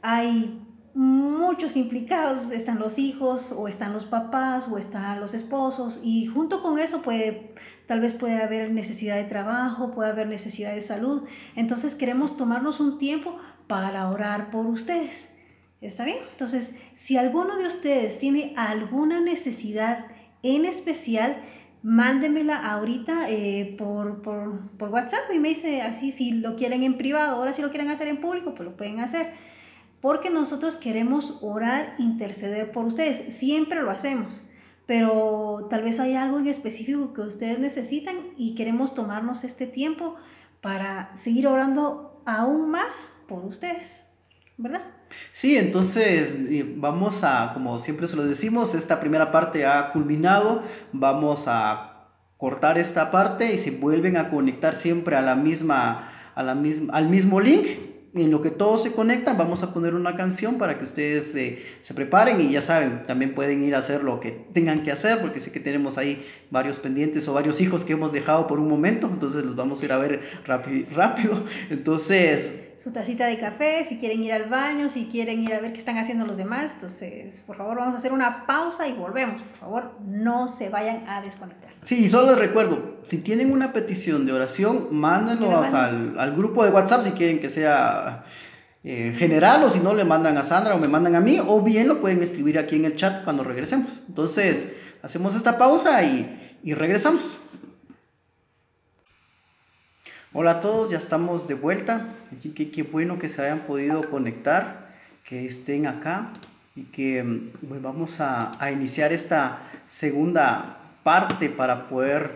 hay 0.00 0.58
muchos 0.94 1.76
implicados, 1.76 2.50
están 2.50 2.78
los 2.78 2.98
hijos 2.98 3.52
o 3.52 3.68
están 3.68 3.92
los 3.92 4.06
papás 4.06 4.68
o 4.68 4.78
están 4.78 5.20
los 5.20 5.34
esposos 5.34 6.00
y 6.02 6.24
junto 6.24 6.62
con 6.62 6.78
eso 6.78 7.02
puede, 7.02 7.52
tal 7.86 8.00
vez 8.00 8.14
puede 8.14 8.42
haber 8.42 8.70
necesidad 8.70 9.16
de 9.16 9.24
trabajo, 9.24 9.90
puede 9.90 10.12
haber 10.12 10.28
necesidad 10.28 10.74
de 10.74 10.80
salud. 10.80 11.24
Entonces 11.56 11.94
queremos 11.94 12.38
tomarnos 12.38 12.80
un 12.80 12.98
tiempo 12.98 13.36
para 13.66 14.08
orar 14.08 14.50
por 14.50 14.64
ustedes. 14.64 15.29
¿Está 15.80 16.04
bien? 16.04 16.18
Entonces, 16.32 16.78
si 16.94 17.16
alguno 17.16 17.56
de 17.56 17.66
ustedes 17.66 18.18
tiene 18.18 18.52
alguna 18.56 19.20
necesidad 19.20 20.06
en 20.42 20.66
especial, 20.66 21.36
mándemela 21.82 22.56
ahorita 22.56 23.30
eh, 23.30 23.74
por, 23.78 24.20
por, 24.20 24.68
por, 24.76 24.90
WhatsApp 24.90 25.32
y 25.34 25.38
me 25.38 25.48
dice 25.48 25.80
así, 25.80 26.12
si 26.12 26.32
lo 26.32 26.56
quieren 26.56 26.82
en 26.82 26.98
privado, 26.98 27.36
ahora 27.36 27.54
si 27.54 27.62
lo 27.62 27.70
quieren 27.70 27.90
hacer 27.90 28.08
en 28.08 28.20
público, 28.20 28.54
pues 28.54 28.68
lo 28.68 28.76
pueden 28.76 29.00
hacer. 29.00 29.32
Porque 30.02 30.30
nosotros 30.30 30.76
queremos 30.76 31.38
orar, 31.42 31.94
interceder 31.98 32.72
por 32.72 32.86
ustedes. 32.86 33.34
Siempre 33.34 33.82
lo 33.82 33.90
hacemos. 33.90 34.46
Pero 34.86 35.68
tal 35.70 35.82
vez 35.82 36.00
hay 36.00 36.14
algo 36.14 36.38
en 36.38 36.48
específico 36.48 37.12
que 37.12 37.20
ustedes 37.20 37.58
necesitan 37.58 38.16
y 38.36 38.54
queremos 38.54 38.94
tomarnos 38.94 39.44
este 39.44 39.66
tiempo 39.66 40.16
para 40.60 41.14
seguir 41.14 41.46
orando 41.46 42.22
aún 42.26 42.70
más 42.70 43.12
por 43.28 43.44
ustedes. 43.44 44.04
¿Verdad? 44.56 44.82
Sí, 45.32 45.56
entonces 45.56 46.38
vamos 46.76 47.24
a, 47.24 47.52
como 47.54 47.78
siempre 47.78 48.06
se 48.08 48.16
lo 48.16 48.24
decimos, 48.24 48.74
esta 48.74 49.00
primera 49.00 49.32
parte 49.32 49.66
ha 49.66 49.92
culminado, 49.92 50.62
vamos 50.92 51.44
a 51.46 52.08
cortar 52.36 52.78
esta 52.78 53.10
parte 53.10 53.52
y 53.52 53.58
se 53.58 53.70
vuelven 53.70 54.16
a 54.16 54.30
conectar 54.30 54.74
siempre 54.74 55.16
a 55.16 55.20
la 55.20 55.36
misma, 55.36 56.10
a 56.34 56.42
la 56.42 56.54
misma, 56.54 56.94
al 56.94 57.08
mismo 57.08 57.40
link. 57.40 57.66
En 58.12 58.32
lo 58.32 58.42
que 58.42 58.50
todos 58.50 58.82
se 58.82 58.90
conectan, 58.90 59.38
vamos 59.38 59.62
a 59.62 59.72
poner 59.72 59.94
una 59.94 60.16
canción 60.16 60.58
para 60.58 60.76
que 60.78 60.84
ustedes 60.84 61.30
se 61.30 61.94
preparen 61.94 62.40
y 62.40 62.50
ya 62.50 62.60
saben, 62.60 63.04
también 63.06 63.36
pueden 63.36 63.62
ir 63.62 63.76
a 63.76 63.78
hacer 63.78 64.02
lo 64.02 64.18
que 64.18 64.32
tengan 64.52 64.82
que 64.82 64.90
hacer, 64.90 65.20
porque 65.20 65.38
sé 65.38 65.52
que 65.52 65.60
tenemos 65.60 65.96
ahí 65.96 66.26
varios 66.50 66.80
pendientes 66.80 67.28
o 67.28 67.34
varios 67.34 67.60
hijos 67.60 67.84
que 67.84 67.92
hemos 67.92 68.10
dejado 68.10 68.48
por 68.48 68.58
un 68.58 68.68
momento, 68.68 69.06
entonces 69.06 69.44
los 69.44 69.54
vamos 69.54 69.80
a 69.80 69.84
ir 69.84 69.92
a 69.92 69.98
ver 69.98 70.22
rápido. 70.92 71.44
Entonces, 71.70 72.69
su 72.82 72.92
tacita 72.92 73.26
de 73.26 73.38
café, 73.38 73.84
si 73.84 73.98
quieren 73.98 74.22
ir 74.22 74.32
al 74.32 74.48
baño, 74.48 74.88
si 74.88 75.04
quieren 75.06 75.42
ir 75.42 75.52
a 75.52 75.60
ver 75.60 75.72
qué 75.72 75.78
están 75.78 75.98
haciendo 75.98 76.26
los 76.26 76.38
demás. 76.38 76.72
Entonces, 76.74 77.42
por 77.46 77.56
favor, 77.56 77.76
vamos 77.76 77.94
a 77.94 77.98
hacer 77.98 78.12
una 78.12 78.46
pausa 78.46 78.88
y 78.88 78.92
volvemos. 78.92 79.42
Por 79.42 79.58
favor, 79.58 79.92
no 80.06 80.48
se 80.48 80.70
vayan 80.70 81.06
a 81.06 81.20
desconectar. 81.20 81.70
Sí, 81.82 82.08
solo 82.08 82.30
les 82.30 82.38
recuerdo, 82.38 82.98
si 83.02 83.18
tienen 83.18 83.52
una 83.52 83.72
petición 83.72 84.24
de 84.24 84.32
oración, 84.32 84.88
mándenlo 84.92 85.58
al, 85.58 86.18
al, 86.18 86.36
grupo 86.36 86.64
de 86.64 86.70
WhatsApp 86.70 87.04
si 87.04 87.10
quieren 87.12 87.38
que 87.40 87.48
sea 87.48 88.24
eh, 88.82 89.14
general 89.16 89.62
o 89.64 89.70
si 89.70 89.80
no, 89.80 89.94
le 89.94 90.04
mandan 90.04 90.38
a 90.38 90.44
Sandra 90.44 90.74
o 90.74 90.78
me 90.78 90.88
mandan 90.88 91.14
a 91.14 91.20
mí 91.20 91.38
o 91.38 91.60
bien 91.62 91.88
lo 91.88 92.00
pueden 92.00 92.22
escribir 92.22 92.58
aquí 92.58 92.76
en 92.76 92.86
el 92.86 92.96
chat 92.96 93.24
cuando 93.24 93.44
regresemos. 93.44 94.02
Entonces, 94.08 94.74
hacemos 95.02 95.34
esta 95.34 95.58
pausa 95.58 96.02
y, 96.02 96.58
y 96.62 96.72
regresamos. 96.72 97.38
Hola 100.32 100.52
a 100.52 100.60
todos, 100.60 100.92
ya 100.92 100.98
estamos 100.98 101.48
de 101.48 101.54
vuelta, 101.54 102.06
así 102.36 102.54
que 102.54 102.70
qué 102.70 102.84
bueno 102.84 103.18
que 103.18 103.28
se 103.28 103.42
hayan 103.42 103.62
podido 103.66 104.08
conectar, 104.08 104.94
que 105.24 105.44
estén 105.44 105.88
acá 105.88 106.30
y 106.76 106.84
que 106.84 107.20
mm, 107.20 107.50
pues, 107.68 107.82
vamos 107.82 108.20
a, 108.20 108.52
a, 108.62 108.70
iniciar 108.70 109.12
esta 109.12 109.58
segunda 109.88 110.78
parte 111.02 111.48
para 111.48 111.88
poder 111.88 112.30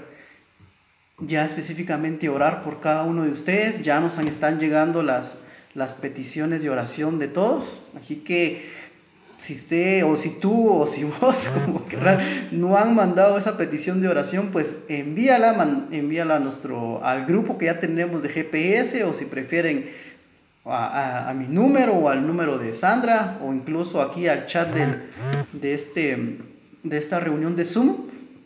ya 1.20 1.44
específicamente 1.44 2.28
orar 2.28 2.64
por 2.64 2.80
cada 2.80 3.04
uno 3.04 3.22
de 3.22 3.30
ustedes. 3.30 3.84
Ya 3.84 4.00
nos 4.00 4.18
están 4.18 4.58
llegando 4.58 5.04
las, 5.04 5.44
las 5.74 5.94
peticiones 5.94 6.64
de 6.64 6.70
oración 6.70 7.20
de 7.20 7.28
todos, 7.28 7.92
así 7.96 8.16
que 8.16 8.72
si 9.44 9.52
usted 9.52 10.06
o 10.06 10.16
si 10.16 10.30
tú 10.30 10.70
o 10.70 10.86
si 10.86 11.04
vos 11.04 11.48
como 11.66 11.84
que 11.86 11.98
no 12.50 12.78
han 12.78 12.94
mandado 12.94 13.36
esa 13.36 13.58
petición 13.58 14.00
de 14.00 14.08
oración, 14.08 14.48
pues 14.50 14.86
envíala, 14.88 15.86
envíala 15.90 16.36
a 16.36 16.38
nuestro, 16.38 17.04
al 17.04 17.26
grupo 17.26 17.58
que 17.58 17.66
ya 17.66 17.78
tenemos 17.78 18.22
de 18.22 18.30
GPS 18.30 19.04
o 19.04 19.12
si 19.12 19.26
prefieren 19.26 19.90
a, 20.64 21.28
a, 21.28 21.34
mi 21.34 21.46
número 21.46 21.92
o 21.92 22.08
al 22.08 22.26
número 22.26 22.56
de 22.56 22.72
Sandra 22.72 23.38
o 23.44 23.52
incluso 23.52 24.00
aquí 24.00 24.28
al 24.28 24.46
chat 24.46 24.72
del, 24.72 25.10
de, 25.52 25.74
este, 25.74 26.38
de 26.82 26.96
esta 26.96 27.20
reunión 27.20 27.54
de 27.54 27.66
Zoom 27.66 27.96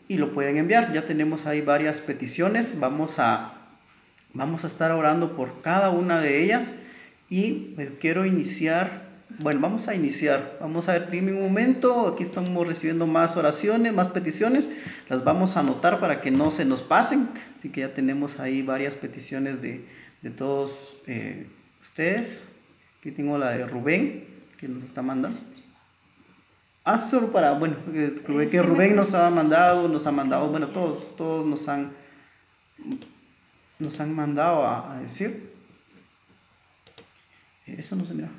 y 0.09 0.17
lo 0.17 0.33
pueden 0.33 0.57
enviar. 0.57 0.91
Ya 0.91 1.05
tenemos 1.05 1.45
ahí 1.45 1.61
varias 1.61 2.01
peticiones, 2.01 2.77
vamos 2.77 3.19
a, 3.19 3.53
vamos 4.33 4.65
a 4.65 4.67
estar 4.67 4.91
orando 4.91 5.37
por 5.37 5.61
cada 5.61 5.91
una 5.91 6.19
de 6.19 6.43
ellas 6.43 6.77
y 7.29 7.73
pues, 7.75 7.87
quiero 8.01 8.25
iniciar 8.25 9.08
bueno, 9.39 9.61
vamos 9.61 9.87
a 9.87 9.95
iniciar. 9.95 10.57
Vamos 10.59 10.89
a 10.89 10.93
ver, 10.93 11.09
dime 11.09 11.31
un 11.31 11.41
momento. 11.41 12.07
Aquí 12.07 12.23
estamos 12.23 12.67
recibiendo 12.67 13.07
más 13.07 13.37
oraciones, 13.37 13.93
más 13.93 14.09
peticiones. 14.09 14.69
Las 15.07 15.23
vamos 15.23 15.55
a 15.55 15.61
anotar 15.61 15.99
para 16.01 16.19
que 16.19 16.29
no 16.29 16.51
se 16.51 16.65
nos 16.65 16.81
pasen. 16.81 17.29
Así 17.57 17.69
que 17.69 17.81
ya 17.81 17.93
tenemos 17.93 18.39
ahí 18.39 18.61
varias 18.61 18.95
peticiones 18.95 19.61
de, 19.61 19.85
de 20.21 20.29
todos 20.29 20.97
eh, 21.07 21.47
ustedes. 21.81 22.49
Aquí 22.99 23.11
tengo 23.11 23.37
la 23.37 23.51
de 23.51 23.65
Rubén, 23.65 24.25
que 24.59 24.67
nos 24.67 24.83
está 24.83 25.01
mandando. 25.01 25.39
Ah, 26.83 26.97
solo 26.97 27.31
para, 27.31 27.53
bueno, 27.53 27.77
eh, 27.93 28.21
que 28.51 28.61
Rubén 28.61 28.95
nos 28.95 29.13
ha 29.13 29.29
mandado, 29.29 29.87
nos 29.87 30.05
ha 30.05 30.11
mandado, 30.11 30.49
bueno, 30.49 30.67
todos, 30.67 31.15
todos 31.15 31.45
nos 31.45 31.69
han, 31.69 31.91
nos 33.77 33.99
han 34.01 34.13
mandado 34.13 34.65
a, 34.65 34.95
a 34.95 34.99
decir. 34.99 35.53
Eso 37.65 37.95
no 37.95 38.05
se 38.05 38.13
mira. 38.13 38.29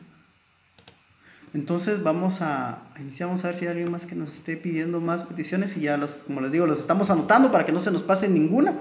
Entonces 1.53 2.03
vamos 2.03 2.43
a, 2.43 2.79
iniciar, 3.01 3.29
vamos 3.29 3.45
a 3.45 3.49
ver 3.49 3.57
si 3.57 3.65
hay 3.65 3.73
alguien 3.73 3.91
más 3.91 4.07
que 4.07 4.15
nos 4.15 4.33
esté 4.33 4.57
pidiendo 4.57 5.01
más 5.01 5.25
peticiones 5.25 5.77
y 5.77 5.81
ya 5.81 5.97
los, 5.97 6.13
como 6.27 6.41
les 6.41 6.53
digo, 6.53 6.67
los 6.67 6.79
estamos 6.79 7.11
anotando 7.11 7.51
para 7.51 7.67
que 7.67 7.73
no 7.73 7.81
se 7.81 7.91
nos 7.91 8.03
pase 8.03 8.29
ninguna. 8.29 8.75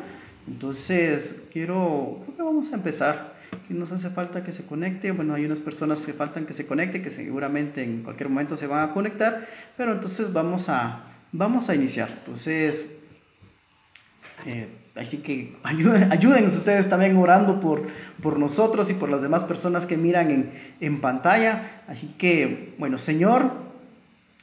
Entonces 0.47 1.43
quiero, 1.51 2.21
creo 2.23 2.37
que 2.37 2.43
vamos 2.43 2.71
a 2.71 2.75
empezar. 2.75 3.39
¿Qué 3.67 3.73
nos 3.73 3.91
hace 3.91 4.09
falta 4.09 4.43
que 4.43 4.53
se 4.53 4.65
conecte? 4.65 5.11
Bueno, 5.11 5.33
hay 5.33 5.45
unas 5.45 5.59
personas 5.59 6.05
que 6.05 6.13
faltan 6.13 6.45
que 6.45 6.53
se 6.53 6.67
conecte, 6.67 7.01
que 7.01 7.09
seguramente 7.09 7.83
en 7.83 8.03
cualquier 8.03 8.29
momento 8.29 8.55
se 8.55 8.67
van 8.67 8.87
a 8.87 8.93
conectar, 8.93 9.47
pero 9.75 9.93
entonces 9.93 10.31
vamos 10.31 10.69
a, 10.69 11.03
vamos 11.31 11.69
a 11.69 11.75
iniciar. 11.75 12.09
Entonces, 12.19 12.99
eh, 14.45 14.67
Así 14.99 15.17
que 15.17 15.55
ayuden, 15.63 16.11
ayúdenos 16.11 16.55
ustedes 16.55 16.89
también 16.89 17.15
orando 17.17 17.59
por, 17.59 17.87
por 18.21 18.37
nosotros 18.37 18.89
y 18.89 18.93
por 18.93 19.09
las 19.09 19.21
demás 19.21 19.43
personas 19.43 19.85
que 19.85 19.97
miran 19.97 20.31
en, 20.31 20.51
en 20.79 21.01
pantalla. 21.01 21.81
Así 21.87 22.13
que, 22.17 22.75
bueno, 22.77 22.97
Señor, 22.97 23.51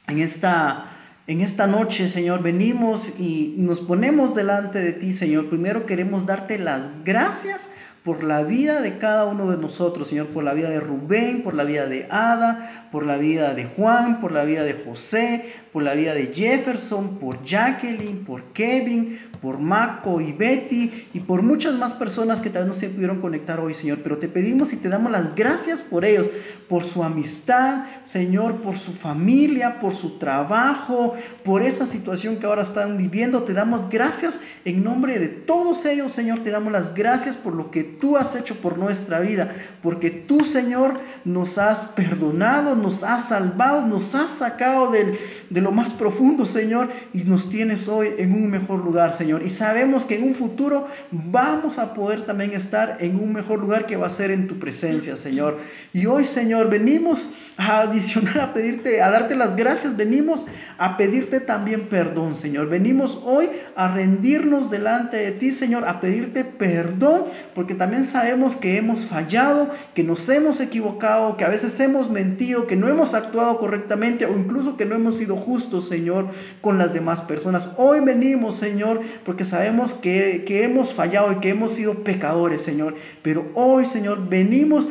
en 0.07 0.19
esta, 0.19 0.91
en 1.27 1.41
esta 1.41 1.67
noche, 1.67 2.07
Señor, 2.07 2.41
venimos 2.41 3.19
y 3.19 3.55
nos 3.57 3.79
ponemos 3.79 4.33
delante 4.33 4.79
de 4.79 4.93
ti, 4.93 5.13
Señor. 5.13 5.47
Primero 5.49 5.85
queremos 5.85 6.25
darte 6.25 6.57
las 6.57 6.89
gracias 7.03 7.69
por 8.07 8.23
la 8.23 8.43
vida 8.43 8.79
de 8.79 8.99
cada 8.99 9.25
uno 9.25 9.51
de 9.51 9.57
nosotros, 9.57 10.07
Señor, 10.07 10.27
por 10.27 10.41
la 10.41 10.53
vida 10.53 10.69
de 10.69 10.79
Rubén, 10.79 11.43
por 11.43 11.53
la 11.53 11.65
vida 11.65 11.87
de 11.87 12.07
Ada, 12.09 12.87
por 12.89 13.05
la 13.05 13.17
vida 13.17 13.53
de 13.53 13.65
Juan, 13.65 14.21
por 14.21 14.31
la 14.31 14.45
vida 14.45 14.63
de 14.63 14.75
José, 14.75 15.53
por 15.73 15.83
la 15.83 15.93
vida 15.93 16.13
de 16.13 16.27
Jefferson, 16.27 17.17
por 17.19 17.43
Jacqueline, 17.43 18.23
por 18.23 18.43
Kevin, 18.53 19.19
por 19.41 19.59
Marco 19.59 20.19
y 20.21 20.31
Betty 20.31 21.07
y 21.13 21.19
por 21.19 21.41
muchas 21.41 21.75
más 21.75 21.93
personas 21.93 22.41
que 22.41 22.49
tal 22.49 22.63
vez 22.63 22.67
no 22.67 22.79
se 22.79 22.89
pudieron 22.89 23.21
conectar 23.21 23.59
hoy, 23.59 23.73
Señor. 23.73 23.99
Pero 24.03 24.17
te 24.17 24.27
pedimos 24.27 24.73
y 24.73 24.77
te 24.77 24.89
damos 24.89 25.11
las 25.11 25.35
gracias 25.35 25.81
por 25.81 26.05
ellos, 26.05 26.29
por 26.67 26.85
su 26.85 27.03
amistad, 27.03 27.85
Señor, 28.03 28.61
por 28.61 28.77
su 28.77 28.93
familia, 28.93 29.79
por 29.79 29.95
su 29.95 30.17
trabajo, 30.17 31.15
por 31.43 31.61
esa 31.61 31.85
situación 31.85 32.37
que 32.37 32.45
ahora 32.45 32.63
están 32.63 32.97
viviendo. 32.97 33.43
Te 33.43 33.53
damos 33.53 33.89
gracias 33.89 34.41
en 34.65 34.83
nombre 34.83 35.19
de 35.19 35.27
todos 35.27 35.85
ellos, 35.85 36.11
Señor. 36.11 36.39
Te 36.39 36.49
damos 36.49 36.71
las 36.71 36.95
gracias 36.95 37.37
por 37.37 37.53
lo 37.53 37.71
que 37.71 37.83
tú 37.99 38.17
has 38.17 38.35
hecho 38.35 38.55
por 38.55 38.77
nuestra 38.77 39.19
vida, 39.19 39.55
porque 39.81 40.09
tú, 40.09 40.45
Señor, 40.45 40.93
nos 41.25 41.57
has 41.57 41.85
perdonado, 41.85 42.75
nos 42.75 43.03
has 43.03 43.29
salvado, 43.29 43.85
nos 43.85 44.15
has 44.15 44.31
sacado 44.31 44.91
del, 44.91 45.17
de 45.49 45.61
lo 45.61 45.71
más 45.71 45.93
profundo, 45.93 46.45
Señor, 46.45 46.89
y 47.13 47.23
nos 47.23 47.49
tienes 47.49 47.87
hoy 47.87 48.09
en 48.17 48.33
un 48.33 48.49
mejor 48.49 48.83
lugar, 48.83 49.13
Señor. 49.13 49.43
Y 49.43 49.49
sabemos 49.49 50.05
que 50.05 50.15
en 50.15 50.23
un 50.23 50.35
futuro 50.35 50.87
vamos 51.11 51.77
a 51.77 51.93
poder 51.93 52.25
también 52.25 52.53
estar 52.53 52.97
en 52.99 53.15
un 53.19 53.33
mejor 53.33 53.59
lugar 53.59 53.85
que 53.85 53.97
va 53.97 54.07
a 54.07 54.11
ser 54.11 54.31
en 54.31 54.47
tu 54.47 54.59
presencia, 54.59 55.15
Señor. 55.15 55.59
Y 55.93 56.05
hoy, 56.05 56.23
Señor, 56.23 56.69
venimos 56.69 57.29
a 57.57 57.81
adicionar, 57.81 58.39
a 58.39 58.53
pedirte, 58.53 59.01
a 59.01 59.09
darte 59.09 59.35
las 59.35 59.55
gracias, 59.55 59.97
venimos 59.97 60.45
a 60.77 60.95
pedirte 60.95 61.39
también 61.39 61.87
perdón, 61.89 62.35
Señor. 62.35 62.69
Venimos 62.69 63.21
hoy 63.25 63.49
a 63.75 63.87
rendirnos 63.93 64.69
delante 64.69 65.17
de 65.17 65.31
ti, 65.31 65.51
Señor, 65.51 65.85
a 65.85 65.99
pedirte 65.99 66.43
perdón, 66.43 67.25
porque 67.55 67.73
también 67.77 68.03
sabemos 68.03 68.55
que 68.55 68.77
hemos 68.77 69.05
fallado, 69.05 69.71
que 69.93 70.03
nos 70.03 70.27
hemos 70.29 70.59
equivocado, 70.59 71.37
que 71.37 71.45
a 71.45 71.49
veces 71.49 71.79
hemos 71.79 72.09
mentido, 72.09 72.67
que 72.67 72.75
no 72.75 72.87
hemos 72.87 73.13
actuado 73.13 73.57
correctamente 73.59 74.25
o 74.25 74.37
incluso 74.37 74.77
que 74.77 74.85
no 74.85 74.95
hemos 74.95 75.15
sido 75.15 75.35
justos, 75.35 75.87
Señor, 75.87 76.27
con 76.61 76.77
las 76.77 76.93
demás 76.93 77.21
personas. 77.21 77.71
Hoy 77.77 78.01
venimos, 78.01 78.55
Señor, 78.55 79.01
porque 79.25 79.45
sabemos 79.45 79.93
que, 79.93 80.43
que 80.45 80.63
hemos 80.63 80.93
fallado 80.93 81.31
y 81.31 81.35
que 81.37 81.49
hemos 81.49 81.73
sido 81.73 82.03
pecadores, 82.03 82.61
Señor. 82.61 82.95
Pero 83.21 83.45
hoy, 83.55 83.85
Señor, 83.85 84.27
venimos 84.27 84.87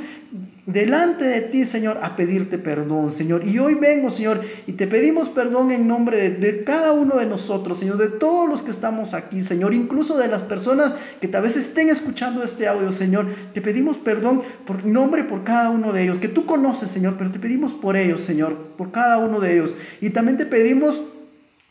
delante 0.67 1.25
de 1.25 1.43
ti, 1.43 1.65
Señor, 1.65 2.01
a 2.03 2.17
pedirte 2.17 2.59
perdón, 2.59 3.13
Señor. 3.13 3.47
Y 3.47 3.59
hoy 3.61 3.75
vengo, 3.75 4.11
Señor, 4.11 4.43
y 4.67 4.73
te 4.73 4.89
pedimos 4.89 5.29
perdón 5.29 5.71
en 5.71 5.87
nombre 5.87 6.31
de, 6.31 6.65
cada 6.65 6.93
uno 6.93 7.17
de 7.17 7.27
nosotros, 7.27 7.79
Señor, 7.79 7.99
de 7.99 8.09
todos 8.09 8.49
los 8.49 8.63
que 8.63 8.73
estamos 8.73 9.15
aquí, 9.15 9.45
Señor, 9.45 9.73
incluso 9.75 10.19
de 10.19 10.27
las 10.27 10.43
personas 10.43 10.95
que 11.21 11.29
tal 11.29 11.45
vez 11.45 11.57
estén 11.57 11.89
escuchando 11.89 12.43
este 12.43 12.67
audio, 12.67 12.91
Señor. 12.91 13.27
Te 13.55 13.61
pedimos 13.61 13.97
perdón 13.97 14.43
por 14.67 14.85
nombre 14.85 15.23
por 15.23 15.45
cada 15.45 15.71
uno 15.71 15.93
de 15.93 16.03
ellos, 16.03 16.19
que 16.19 16.29
tú 16.29 16.47
conoces, 16.47 16.91
Señor, 16.91 17.15
pero 17.17 17.31
te 17.31 17.39
pedimos 17.39 17.73
por 17.73 17.97
ellos, 17.97 18.23
Señor, 18.23 18.57
por 18.77 18.91
cada 18.91 19.19
uno 19.19 19.39
de 19.39 19.55
ellos. 19.55 19.75
Y 20.01 20.11
también 20.11 20.37
te 20.37 20.47
pedimos 20.47 21.01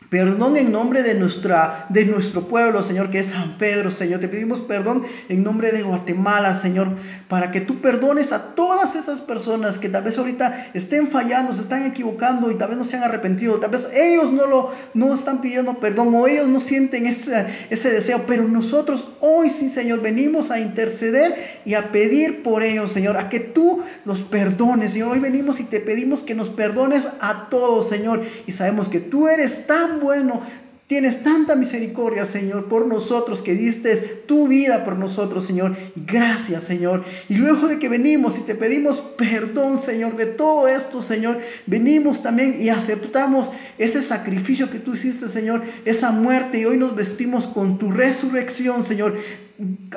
Perdón 0.09 0.55
en 0.55 0.71
nombre 0.71 1.01
de, 1.01 1.15
nuestra, 1.15 1.87
de 1.89 2.05
nuestro 2.05 2.41
pueblo, 2.41 2.83
Señor, 2.83 3.09
que 3.09 3.19
es 3.19 3.29
San 3.29 3.57
Pedro, 3.57 3.89
Señor. 3.89 4.19
Te 4.19 4.27
pedimos 4.27 4.59
perdón 4.59 5.03
en 5.29 5.43
nombre 5.43 5.71
de 5.71 5.81
Guatemala, 5.81 6.53
Señor, 6.53 6.89
para 7.27 7.51
que 7.51 7.59
tú 7.59 7.81
perdones 7.81 8.31
a 8.31 8.53
todas 8.53 8.95
esas 8.95 9.21
personas 9.21 9.79
que 9.79 9.89
tal 9.89 10.03
vez 10.03 10.17
ahorita 10.17 10.67
estén 10.75 11.07
fallando, 11.07 11.55
se 11.55 11.61
están 11.61 11.85
equivocando 11.85 12.51
y 12.51 12.55
tal 12.55 12.69
vez 12.69 12.77
no 12.77 12.83
se 12.83 12.97
han 12.97 13.03
arrepentido. 13.03 13.55
Tal 13.55 13.71
vez 13.71 13.89
ellos 13.93 14.31
no 14.31 14.45
lo 14.45 14.71
no 14.93 15.13
están 15.13 15.41
pidiendo 15.41 15.73
perdón 15.79 16.13
o 16.13 16.27
ellos 16.27 16.47
no 16.47 16.61
sienten 16.61 17.07
ese, 17.07 17.45
ese 17.71 17.89
deseo, 17.89 18.23
pero 18.27 18.47
nosotros 18.47 19.07
hoy 19.21 19.49
sí, 19.49 19.69
Señor, 19.69 20.01
venimos 20.01 20.51
a 20.51 20.59
interceder 20.59 21.61
y 21.65 21.73
a 21.73 21.91
pedir 21.91 22.43
por 22.43 22.61
ellos, 22.61 22.91
Señor, 22.91 23.17
a 23.17 23.29
que 23.29 23.39
tú 23.39 23.83
los 24.05 24.19
perdones, 24.19 24.93
Señor. 24.93 25.13
Hoy 25.13 25.19
venimos 25.19 25.59
y 25.59 25.63
te 25.63 25.79
pedimos 25.79 26.21
que 26.21 26.35
nos 26.35 26.49
perdones 26.49 27.07
a 27.19 27.47
todos, 27.49 27.89
Señor, 27.89 28.23
y 28.45 28.51
sabemos 28.51 28.87
que 28.87 28.99
tú 28.99 29.27
eres 29.27 29.65
tan 29.65 29.94
bueno, 29.95 30.41
Tienes 30.87 31.23
tanta 31.23 31.55
misericordia, 31.55 32.25
Señor, 32.25 32.65
por 32.65 32.85
nosotros 32.85 33.41
que 33.41 33.55
diste 33.55 33.95
tu 34.27 34.47
vida 34.47 34.85
por 34.85 34.97
nosotros, 34.97 35.43
Señor. 35.47 35.75
Gracias, 35.95 36.63
Señor. 36.63 37.03
Y 37.27 37.37
luego 37.37 37.67
de 37.67 37.79
que 37.79 37.89
venimos 37.89 38.37
y 38.37 38.41
te 38.41 38.53
pedimos 38.53 38.99
perdón, 38.99 39.79
Señor, 39.79 40.15
de 40.15 40.27
todo 40.27 40.67
esto, 40.67 41.01
Señor, 41.01 41.39
venimos 41.65 42.21
también 42.21 42.61
y 42.61 42.69
aceptamos 42.69 43.49
ese 43.79 44.03
sacrificio 44.03 44.69
que 44.69 44.77
tú 44.77 44.93
hiciste, 44.93 45.27
Señor, 45.27 45.63
esa 45.85 46.11
muerte. 46.11 46.59
Y 46.59 46.65
hoy 46.65 46.77
nos 46.77 46.95
vestimos 46.95 47.47
con 47.47 47.79
tu 47.79 47.89
resurrección, 47.89 48.83
Señor 48.83 49.15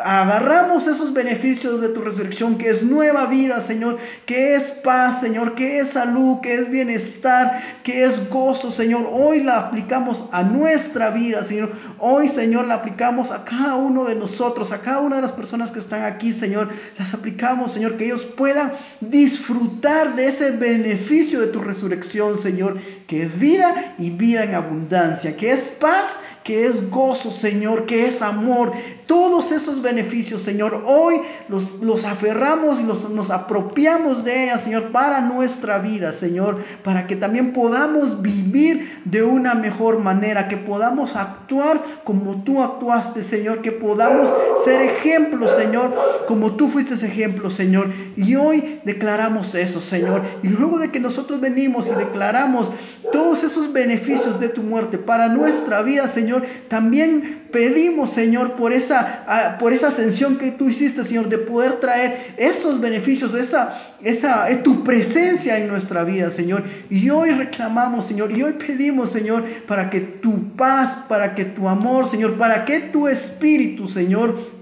agarramos 0.05 0.87
esos 0.87 1.13
beneficios 1.13 1.81
de 1.81 1.89
tu 1.89 2.01
resurrección, 2.01 2.57
que 2.59 2.71
es 2.71 2.85
nueva 2.85 3.27
vida, 3.27 3.61
Señor, 3.61 3.99
que 4.25 4.55
es 4.55 4.71
paz, 4.71 5.21
Señor, 5.21 5.57
que 5.57 5.81
es 5.81 5.91
salud, 5.91 6.41
que 6.41 6.55
es 6.55 6.71
bienestar, 6.71 7.81
que 7.83 8.05
es 8.05 8.29
gozo, 8.31 8.71
Señor. 8.71 9.09
Hoy 9.13 9.43
la 9.43 9.59
aplicamos 9.59 10.27
a 10.31 10.45
nuestra 10.45 11.11
vida, 11.11 11.43
Señor. 11.43 11.73
Hoy, 11.99 12.29
Señor, 12.29 12.67
la 12.67 12.75
aplicamos 12.75 13.33
a 13.33 13.45
cada 13.45 13.75
uno 13.75 14.05
de 14.05 14.15
nosotros, 14.15 14.71
a 14.71 14.81
cada 14.81 15.01
una 15.01 15.17
de 15.17 15.23
las 15.23 15.33
personas 15.33 15.73
que 15.73 15.81
están 15.81 16.05
aquí, 16.05 16.33
Señor. 16.33 16.69
Las 16.97 17.13
aplicamos, 17.13 17.73
Señor, 17.73 17.97
que 17.97 18.05
ellos 18.05 18.23
puedan 18.25 18.73
disfrutar 19.01 20.15
de 20.15 20.29
ese 20.29 20.53
beneficio 20.53 21.41
de 21.41 21.49
tu 21.49 21.61
resurrección, 21.61 22.39
Señor, 22.39 22.79
que 23.09 23.23
es 23.23 23.39
vida 23.39 23.95
y 23.99 24.11
vida 24.11 24.45
en 24.45 24.55
abundancia, 24.55 25.37
que 25.37 25.51
es 25.51 25.77
paz 25.81 26.21
que 26.49 26.65
es 26.65 26.89
gozo, 26.89 27.31
Señor, 27.31 27.85
que 27.85 28.07
es 28.07 28.23
amor. 28.23 28.73
Todos 29.09 29.53
esos 29.53 29.81
beneficios, 29.81 30.43
Señor, 30.43 30.85
hoy 30.85 31.23
los, 31.49 31.81
los 31.81 32.05
aferramos 32.05 32.79
y 32.79 32.85
los, 32.85 33.09
nos 33.09 33.31
apropiamos 33.31 34.23
de 34.23 34.45
ellas, 34.45 34.63
Señor, 34.63 34.93
para 34.93 35.23
nuestra 35.23 35.79
vida, 35.79 36.13
Señor, 36.13 36.59
para 36.85 37.07
que 37.07 37.17
también 37.17 37.55
podamos 37.55 38.21
vivir 38.21 39.01
de 39.07 39.23
una 39.23 39.55
mejor 39.55 39.99
manera, 40.01 40.47
que 40.47 40.59
podamos 40.59 41.17
actuar 41.17 41.81
como 42.05 42.43
tú 42.45 42.63
actuaste, 42.63 43.23
Señor, 43.23 43.63
que 43.63 43.73
podamos 43.73 44.31
ser 44.63 44.83
ejemplos, 44.83 45.53
Señor, 45.57 45.95
como 46.27 46.57
tú 46.57 46.69
fuiste 46.69 46.95
ejemplo, 47.07 47.49
Señor. 47.49 47.91
Y 48.15 48.37
hoy 48.37 48.81
declaramos 48.85 49.55
eso, 49.55 49.81
Señor. 49.81 50.21
Y 50.43 50.49
luego 50.49 50.79
de 50.79 50.91
que 50.91 51.01
nosotros 51.01 51.41
venimos 51.41 51.89
y 51.89 51.95
declaramos 51.95 52.71
todos 53.11 53.43
esos 53.43 53.73
beneficios 53.73 54.39
de 54.39 54.49
tu 54.51 54.63
muerte 54.63 54.99
para 54.99 55.29
nuestra 55.29 55.81
vida, 55.81 56.09
Señor, 56.09 56.45
también 56.69 57.38
pedimos, 57.51 58.11
Señor, 58.11 58.53
por 58.53 58.73
esa, 58.73 59.25
ah, 59.27 59.57
por 59.59 59.73
esa 59.73 59.89
ascensión 59.89 60.37
que 60.37 60.51
tú 60.51 60.69
hiciste, 60.69 61.05
Señor, 61.05 61.29
de 61.29 61.39
poder 61.39 61.81
traer 61.81 62.35
esos 62.37 62.81
beneficios, 62.81 63.35
esa, 63.35 63.97
esa, 64.03 64.49
es 64.49 64.63
tu 64.63 64.85
presencia 64.85 65.59
en 65.59 65.69
nuestra 65.69 66.05
vida, 66.05 66.31
Señor. 66.31 66.65
Y 66.91 67.11
hoy 67.11 67.31
reclamamos, 67.31 68.07
Señor, 68.07 68.31
y 68.33 68.43
hoy 68.43 68.55
pedimos, 68.55 69.11
Señor, 69.11 69.45
para 69.67 69.91
que 69.91 70.01
tu 70.01 70.57
paz, 70.57 71.05
para 71.09 71.35
que 71.35 71.45
tu 71.45 71.69
amor, 71.69 72.09
Señor, 72.09 72.35
para 72.37 72.65
que 72.65 72.81
tu 72.81 73.09
espíritu, 73.09 73.89
Señor, 73.89 74.58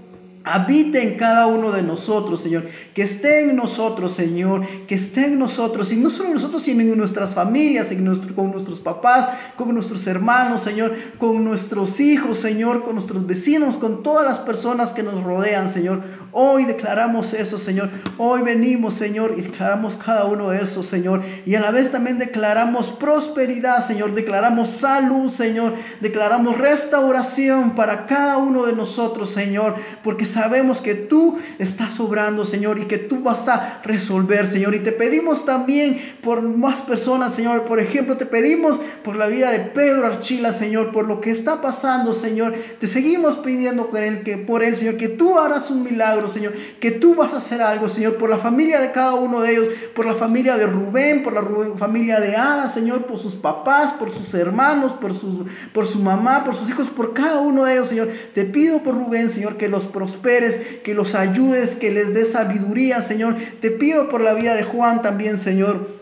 habite 0.53 1.03
en 1.03 1.17
cada 1.17 1.47
uno 1.47 1.71
de 1.71 1.81
nosotros, 1.81 2.41
Señor. 2.41 2.67
Que 2.93 3.03
esté 3.03 3.41
en 3.41 3.55
nosotros, 3.55 4.13
Señor. 4.13 4.65
Que 4.87 4.95
esté 4.95 5.25
en 5.25 5.39
nosotros. 5.39 5.91
Y 5.91 5.97
no 5.97 6.09
solo 6.09 6.29
en 6.29 6.35
nosotros, 6.35 6.63
sino 6.63 6.81
en 6.81 6.97
nuestras 6.97 7.33
familias, 7.33 7.91
en 7.91 8.05
con 8.33 8.51
nuestros 8.51 8.79
papás, 8.79 9.29
con 9.55 9.73
nuestros 9.73 10.07
hermanos, 10.07 10.63
Señor. 10.63 10.95
Con 11.17 11.43
nuestros 11.43 11.99
hijos, 11.99 12.39
Señor. 12.39 12.83
Con 12.83 12.95
nuestros 12.95 13.25
vecinos, 13.27 13.77
con 13.77 14.03
todas 14.03 14.25
las 14.25 14.39
personas 14.39 14.93
que 14.93 15.03
nos 15.03 15.23
rodean, 15.23 15.69
Señor. 15.69 16.03
Hoy 16.33 16.65
declaramos 16.65 17.33
eso, 17.33 17.57
Señor. 17.57 17.89
Hoy 18.17 18.41
venimos, 18.41 18.93
Señor, 18.95 19.35
y 19.37 19.41
declaramos 19.41 19.95
cada 19.95 20.25
uno 20.25 20.49
de 20.49 20.61
esos, 20.61 20.85
Señor. 20.85 21.23
Y 21.45 21.55
a 21.55 21.61
la 21.61 21.71
vez 21.71 21.91
también 21.91 22.19
declaramos 22.19 22.89
prosperidad, 22.89 23.85
Señor. 23.85 24.13
Declaramos 24.13 24.69
salud, 24.69 25.29
Señor. 25.29 25.73
Declaramos 26.01 26.57
restauración 26.57 27.71
para 27.71 28.05
cada 28.07 28.37
uno 28.37 28.65
de 28.65 28.73
nosotros, 28.73 29.31
Señor. 29.31 29.75
Porque 30.03 30.25
sabemos 30.25 30.81
que 30.81 30.95
tú 30.95 31.39
estás 31.59 31.99
obrando, 31.99 32.43
Señor, 32.43 32.77
y 32.79 32.85
que 32.85 32.97
tú 32.97 33.23
vas 33.23 33.47
a 33.47 33.79
resolver, 33.83 34.47
Señor. 34.47 34.75
Y 34.75 34.79
te 34.79 34.91
pedimos 34.91 35.45
también 35.45 36.17
por 36.21 36.41
más 36.41 36.81
personas, 36.81 37.33
Señor. 37.33 37.63
Por 37.63 37.79
ejemplo, 37.79 38.17
te 38.17 38.25
pedimos 38.25 38.79
por 39.03 39.15
la 39.15 39.27
vida 39.27 39.51
de 39.51 39.59
Pedro 39.59 40.05
Archila, 40.05 40.51
Señor, 40.51 40.91
por 40.91 41.07
lo 41.07 41.21
que 41.21 41.31
está 41.31 41.61
pasando, 41.61 42.13
Señor. 42.13 42.53
Te 42.79 42.87
seguimos 42.87 43.37
pidiendo 43.37 43.87
por 43.87 44.01
él, 44.01 44.23
que 44.23 44.37
por 44.37 44.63
él, 44.63 44.75
Señor, 44.75 44.97
que 44.97 45.07
tú 45.07 45.39
harás 45.39 45.71
un 45.71 45.83
milagro 45.83 46.16
Señor, 46.29 46.53
que 46.79 46.91
tú 46.91 47.15
vas 47.15 47.33
a 47.33 47.37
hacer 47.37 47.61
algo, 47.61 47.87
Señor, 47.89 48.15
por 48.15 48.29
la 48.29 48.37
familia 48.37 48.79
de 48.79 48.91
cada 48.91 49.13
uno 49.13 49.41
de 49.41 49.51
ellos, 49.51 49.67
por 49.95 50.05
la 50.05 50.15
familia 50.15 50.57
de 50.57 50.65
Rubén, 50.65 51.23
por 51.23 51.33
la 51.33 51.43
familia 51.77 52.19
de 52.19 52.35
Ana, 52.35 52.69
Señor, 52.69 53.05
por 53.05 53.19
sus 53.19 53.35
papás, 53.35 53.93
por 53.93 54.11
sus 54.11 54.33
hermanos, 54.33 54.93
por, 54.93 55.13
sus, 55.13 55.45
por 55.73 55.87
su 55.87 55.99
mamá, 55.99 56.43
por 56.43 56.55
sus 56.55 56.69
hijos, 56.69 56.87
por 56.87 57.13
cada 57.13 57.39
uno 57.39 57.65
de 57.65 57.73
ellos, 57.73 57.89
Señor. 57.89 58.09
Te 58.33 58.45
pido 58.45 58.79
por 58.79 58.95
Rubén, 58.95 59.29
Señor, 59.29 59.57
que 59.57 59.69
los 59.69 59.85
prosperes, 59.85 60.59
que 60.83 60.93
los 60.93 61.15
ayudes, 61.15 61.75
que 61.75 61.91
les 61.91 62.13
des 62.13 62.31
sabiduría, 62.31 63.01
Señor. 63.01 63.35
Te 63.61 63.71
pido 63.71 64.09
por 64.09 64.21
la 64.21 64.33
vida 64.33 64.55
de 64.55 64.63
Juan 64.63 65.01
también, 65.01 65.37
Señor. 65.37 65.96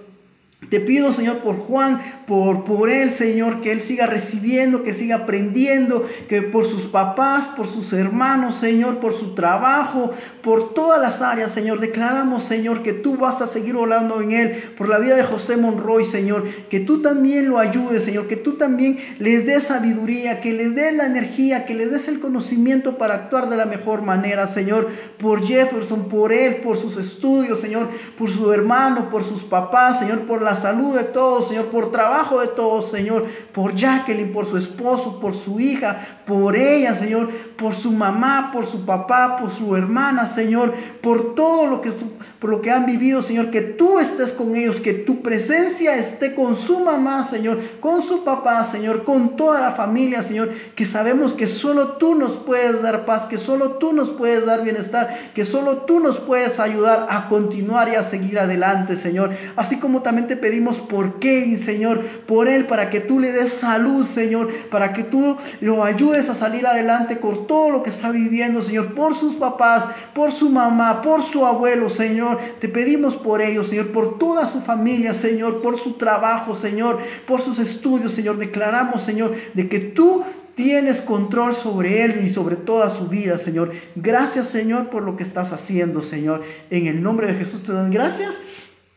Te 0.69 0.79
pido, 0.79 1.13
Señor, 1.13 1.39
por 1.39 1.57
Juan, 1.57 2.01
por, 2.27 2.65
por 2.65 2.89
él, 2.89 3.11
Señor, 3.11 3.61
que 3.61 3.71
él 3.71 3.81
siga 3.81 4.07
recibiendo, 4.07 4.83
que 4.83 4.93
siga 4.93 5.17
aprendiendo, 5.17 6.07
que 6.27 6.41
por 6.41 6.65
sus 6.65 6.83
papás, 6.83 7.45
por 7.55 7.67
sus 7.67 7.93
hermanos, 7.93 8.55
Señor, 8.55 8.97
por 8.97 9.15
su 9.15 9.35
trabajo, 9.35 10.11
por 10.41 10.73
todas 10.73 11.01
las 11.01 11.21
áreas, 11.21 11.51
Señor. 11.51 11.79
Declaramos, 11.79 12.43
Señor, 12.43 12.83
que 12.83 12.93
tú 12.93 13.17
vas 13.17 13.41
a 13.41 13.47
seguir 13.47 13.75
volando 13.75 14.21
en 14.21 14.31
él, 14.31 14.63
por 14.77 14.89
la 14.89 14.97
vida 14.97 15.15
de 15.15 15.23
José 15.23 15.57
Monroy, 15.57 16.03
Señor, 16.03 16.43
que 16.69 16.79
tú 16.79 17.01
también 17.01 17.49
lo 17.49 17.59
ayudes, 17.59 18.03
Señor, 18.03 18.27
que 18.27 18.35
tú 18.35 18.53
también 18.53 18.99
les 19.19 19.45
des 19.45 19.65
sabiduría, 19.65 20.41
que 20.41 20.53
les 20.53 20.75
des 20.75 20.93
la 20.93 21.05
energía, 21.05 21.65
que 21.65 21.75
les 21.75 21.91
des 21.91 22.07
el 22.07 22.19
conocimiento 22.19 22.97
para 22.97 23.15
actuar 23.15 23.49
de 23.49 23.57
la 23.57 23.65
mejor 23.65 24.01
manera, 24.01 24.47
Señor, 24.47 24.89
por 25.19 25.45
Jefferson, 25.45 26.09
por 26.09 26.33
él, 26.33 26.57
por 26.57 26.77
sus 26.77 26.97
estudios, 26.97 27.59
Señor, 27.59 27.89
por 28.17 28.29
su 28.29 28.51
hermano, 28.51 29.09
por 29.09 29.23
sus 29.23 29.43
papás, 29.43 29.99
Señor, 29.99 30.21
por 30.21 30.41
la 30.41 30.54
salud 30.55 30.95
de 30.95 31.03
todos, 31.03 31.47
Señor, 31.47 31.65
por 31.65 31.91
trabajo 31.91 32.39
de 32.41 32.47
todos, 32.47 32.89
Señor, 32.89 33.25
por 33.53 33.75
Jacqueline, 33.75 34.33
por 34.33 34.47
su 34.47 34.57
esposo, 34.57 35.19
por 35.19 35.35
su 35.35 35.59
hija, 35.59 36.21
por 36.25 36.55
ella, 36.55 36.95
Señor, 36.95 37.29
por 37.57 37.75
su 37.75 37.91
mamá, 37.91 38.49
por 38.51 38.65
su 38.65 38.85
papá, 38.85 39.37
por 39.39 39.51
su 39.51 39.75
hermana, 39.75 40.27
Señor, 40.27 40.73
por 41.01 41.35
todo 41.35 41.67
lo 41.67 41.81
que, 41.81 41.91
por 42.39 42.49
lo 42.49 42.61
que 42.61 42.71
han 42.71 42.85
vivido, 42.85 43.21
Señor, 43.21 43.51
que 43.51 43.61
tú 43.61 43.99
estés 43.99 44.31
con 44.31 44.55
ellos, 44.55 44.81
que 44.81 44.93
tu 44.93 45.21
presencia 45.21 45.95
esté 45.95 46.35
con 46.35 46.55
su 46.55 46.79
mamá, 46.79 47.25
Señor, 47.25 47.59
con 47.79 48.01
su 48.01 48.23
papá, 48.23 48.63
Señor, 48.63 49.03
con 49.03 49.35
toda 49.37 49.61
la 49.61 49.71
familia, 49.71 50.23
Señor, 50.23 50.49
que 50.75 50.85
sabemos 50.85 51.33
que 51.33 51.47
solo 51.47 51.93
tú 51.93 52.15
nos 52.15 52.35
puedes 52.37 52.81
dar 52.81 53.05
paz, 53.05 53.27
que 53.27 53.37
solo 53.37 53.73
tú 53.73 53.93
nos 53.93 54.09
puedes 54.09 54.45
dar 54.45 54.63
bienestar, 54.63 55.31
que 55.33 55.45
solo 55.45 55.77
tú 55.77 55.99
nos 55.99 56.17
puedes 56.17 56.59
ayudar 56.59 57.07
a 57.09 57.29
continuar 57.29 57.89
y 57.89 57.95
a 57.95 58.03
seguir 58.03 58.39
adelante, 58.39 58.95
Señor. 58.95 59.31
Así 59.55 59.79
como 59.79 60.01
también 60.01 60.27
te 60.27 60.34
pedimos 60.35 60.77
por 60.77 61.19
Kevin, 61.19 61.57
Señor, 61.57 62.01
por 62.27 62.47
él, 62.47 62.65
para 62.65 62.89
que 62.89 62.99
tú 62.99 63.19
le 63.19 63.31
des 63.31 63.53
salud, 63.53 64.05
Señor, 64.05 64.51
para 64.69 64.93
que 64.93 65.03
tú 65.03 65.37
lo 65.61 65.83
ayudes 65.83 66.29
a 66.29 66.35
salir 66.35 66.65
adelante 66.65 67.19
con 67.19 67.47
todo 67.47 67.69
lo 67.69 67.83
que 67.83 67.89
está 67.89 68.11
viviendo, 68.11 68.61
Señor, 68.61 68.93
por 68.93 69.15
sus 69.15 69.35
papás, 69.35 69.87
por 70.13 70.31
su 70.31 70.49
mamá, 70.49 71.01
por 71.01 71.23
su 71.23 71.45
abuelo, 71.45 71.89
Señor. 71.89 72.39
Te 72.59 72.69
pedimos 72.69 73.15
por 73.15 73.41
ellos, 73.41 73.69
Señor, 73.69 73.91
por 73.91 74.17
toda 74.17 74.47
su 74.47 74.61
familia, 74.61 75.13
Señor, 75.13 75.61
por 75.61 75.79
su 75.79 75.93
trabajo, 75.93 76.55
Señor, 76.55 76.99
por 77.27 77.41
sus 77.41 77.59
estudios, 77.59 78.13
Señor. 78.13 78.37
Declaramos, 78.37 79.01
Señor, 79.01 79.35
de 79.53 79.67
que 79.67 79.79
tú 79.79 80.23
tienes 80.55 81.01
control 81.01 81.53
sobre 81.53 82.03
él 82.03 82.25
y 82.25 82.33
sobre 82.33 82.55
toda 82.55 82.89
su 82.89 83.07
vida, 83.07 83.37
Señor. 83.37 83.73
Gracias, 83.95 84.47
Señor, 84.47 84.89
por 84.89 85.03
lo 85.03 85.17
que 85.17 85.23
estás 85.23 85.51
haciendo, 85.51 86.01
Señor. 86.01 86.43
En 86.69 86.87
el 86.87 87.03
nombre 87.03 87.27
de 87.27 87.35
Jesús 87.35 87.63
te 87.63 87.73
doy 87.73 87.91
gracias. 87.91 88.41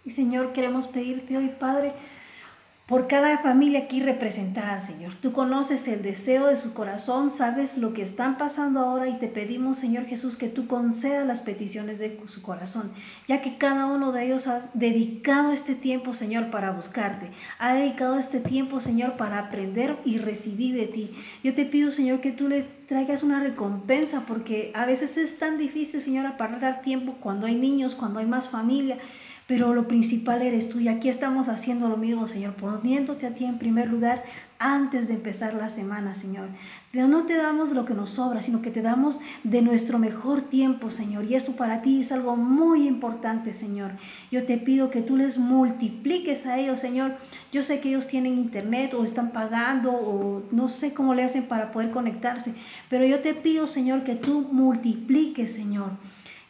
Y 0.08 0.10
Señor, 0.10 0.54
queremos 0.54 0.86
pedirte 0.86 1.36
hoy, 1.36 1.50
Padre, 1.60 1.92
por 2.86 3.08
cada 3.08 3.36
familia 3.40 3.80
aquí 3.80 4.00
representada, 4.00 4.80
Señor. 4.80 5.12
Tú 5.20 5.32
conoces 5.32 5.86
el 5.86 6.00
deseo 6.00 6.46
de 6.46 6.56
su 6.56 6.72
corazón, 6.72 7.30
sabes 7.30 7.76
lo 7.76 7.92
que 7.92 8.00
están 8.00 8.38
pasando 8.38 8.80
ahora 8.80 9.06
y 9.06 9.18
te 9.18 9.28
pedimos, 9.28 9.76
Señor 9.76 10.06
Jesús, 10.06 10.38
que 10.38 10.48
tú 10.48 10.66
concedas 10.66 11.26
las 11.26 11.42
peticiones 11.42 11.98
de 11.98 12.18
su 12.26 12.40
corazón, 12.40 12.90
ya 13.26 13.42
que 13.42 13.58
cada 13.58 13.84
uno 13.84 14.10
de 14.12 14.24
ellos 14.24 14.46
ha 14.46 14.70
dedicado 14.72 15.52
este 15.52 15.74
tiempo, 15.74 16.14
Señor, 16.14 16.50
para 16.50 16.70
buscarte. 16.70 17.30
Ha 17.58 17.74
dedicado 17.74 18.18
este 18.18 18.40
tiempo, 18.40 18.80
Señor, 18.80 19.18
para 19.18 19.38
aprender 19.38 19.98
y 20.06 20.16
recibir 20.16 20.74
de 20.74 20.86
ti. 20.86 21.10
Yo 21.44 21.54
te 21.54 21.66
pido, 21.66 21.90
Señor, 21.90 22.22
que 22.22 22.32
tú 22.32 22.48
le 22.48 22.62
traigas 22.86 23.22
una 23.22 23.40
recompensa, 23.40 24.24
porque 24.26 24.72
a 24.74 24.86
veces 24.86 25.18
es 25.18 25.38
tan 25.38 25.58
difícil, 25.58 26.00
Señor, 26.00 26.24
apartar 26.24 26.80
tiempo 26.80 27.16
cuando 27.20 27.46
hay 27.46 27.56
niños, 27.56 27.94
cuando 27.94 28.20
hay 28.20 28.26
más 28.26 28.48
familia 28.48 28.96
pero 29.48 29.72
lo 29.72 29.88
principal 29.88 30.42
eres 30.42 30.68
tú 30.68 30.78
y 30.78 30.88
aquí 30.88 31.08
estamos 31.08 31.48
haciendo 31.48 31.88
lo 31.88 31.96
mismo, 31.96 32.28
Señor, 32.28 32.52
poniéndote 32.52 33.26
a 33.26 33.34
ti 33.34 33.46
en 33.46 33.56
primer 33.56 33.88
lugar 33.88 34.22
antes 34.58 35.08
de 35.08 35.14
empezar 35.14 35.54
la 35.54 35.70
semana, 35.70 36.14
Señor. 36.14 36.48
Pero 36.92 37.08
no 37.08 37.24
te 37.24 37.34
damos 37.34 37.70
lo 37.70 37.86
que 37.86 37.94
nos 37.94 38.10
sobra, 38.10 38.42
sino 38.42 38.60
que 38.60 38.70
te 38.70 38.82
damos 38.82 39.20
de 39.44 39.62
nuestro 39.62 39.98
mejor 39.98 40.42
tiempo, 40.42 40.90
Señor. 40.90 41.24
Y 41.24 41.34
esto 41.34 41.52
para 41.52 41.80
ti 41.80 42.02
es 42.02 42.12
algo 42.12 42.36
muy 42.36 42.86
importante, 42.86 43.54
Señor. 43.54 43.92
Yo 44.30 44.44
te 44.44 44.58
pido 44.58 44.90
que 44.90 45.00
tú 45.00 45.16
les 45.16 45.38
multipliques 45.38 46.44
a 46.44 46.58
ellos, 46.58 46.80
Señor. 46.80 47.16
Yo 47.50 47.62
sé 47.62 47.80
que 47.80 47.88
ellos 47.88 48.06
tienen 48.06 48.34
internet 48.34 48.92
o 48.92 49.02
están 49.02 49.30
pagando 49.30 49.92
o 49.92 50.42
no 50.50 50.68
sé 50.68 50.92
cómo 50.92 51.14
le 51.14 51.24
hacen 51.24 51.44
para 51.44 51.72
poder 51.72 51.90
conectarse, 51.90 52.52
pero 52.90 53.06
yo 53.06 53.20
te 53.20 53.32
pido, 53.32 53.66
Señor, 53.66 54.04
que 54.04 54.14
tú 54.14 54.46
multipliques, 54.52 55.54
Señor 55.54 55.92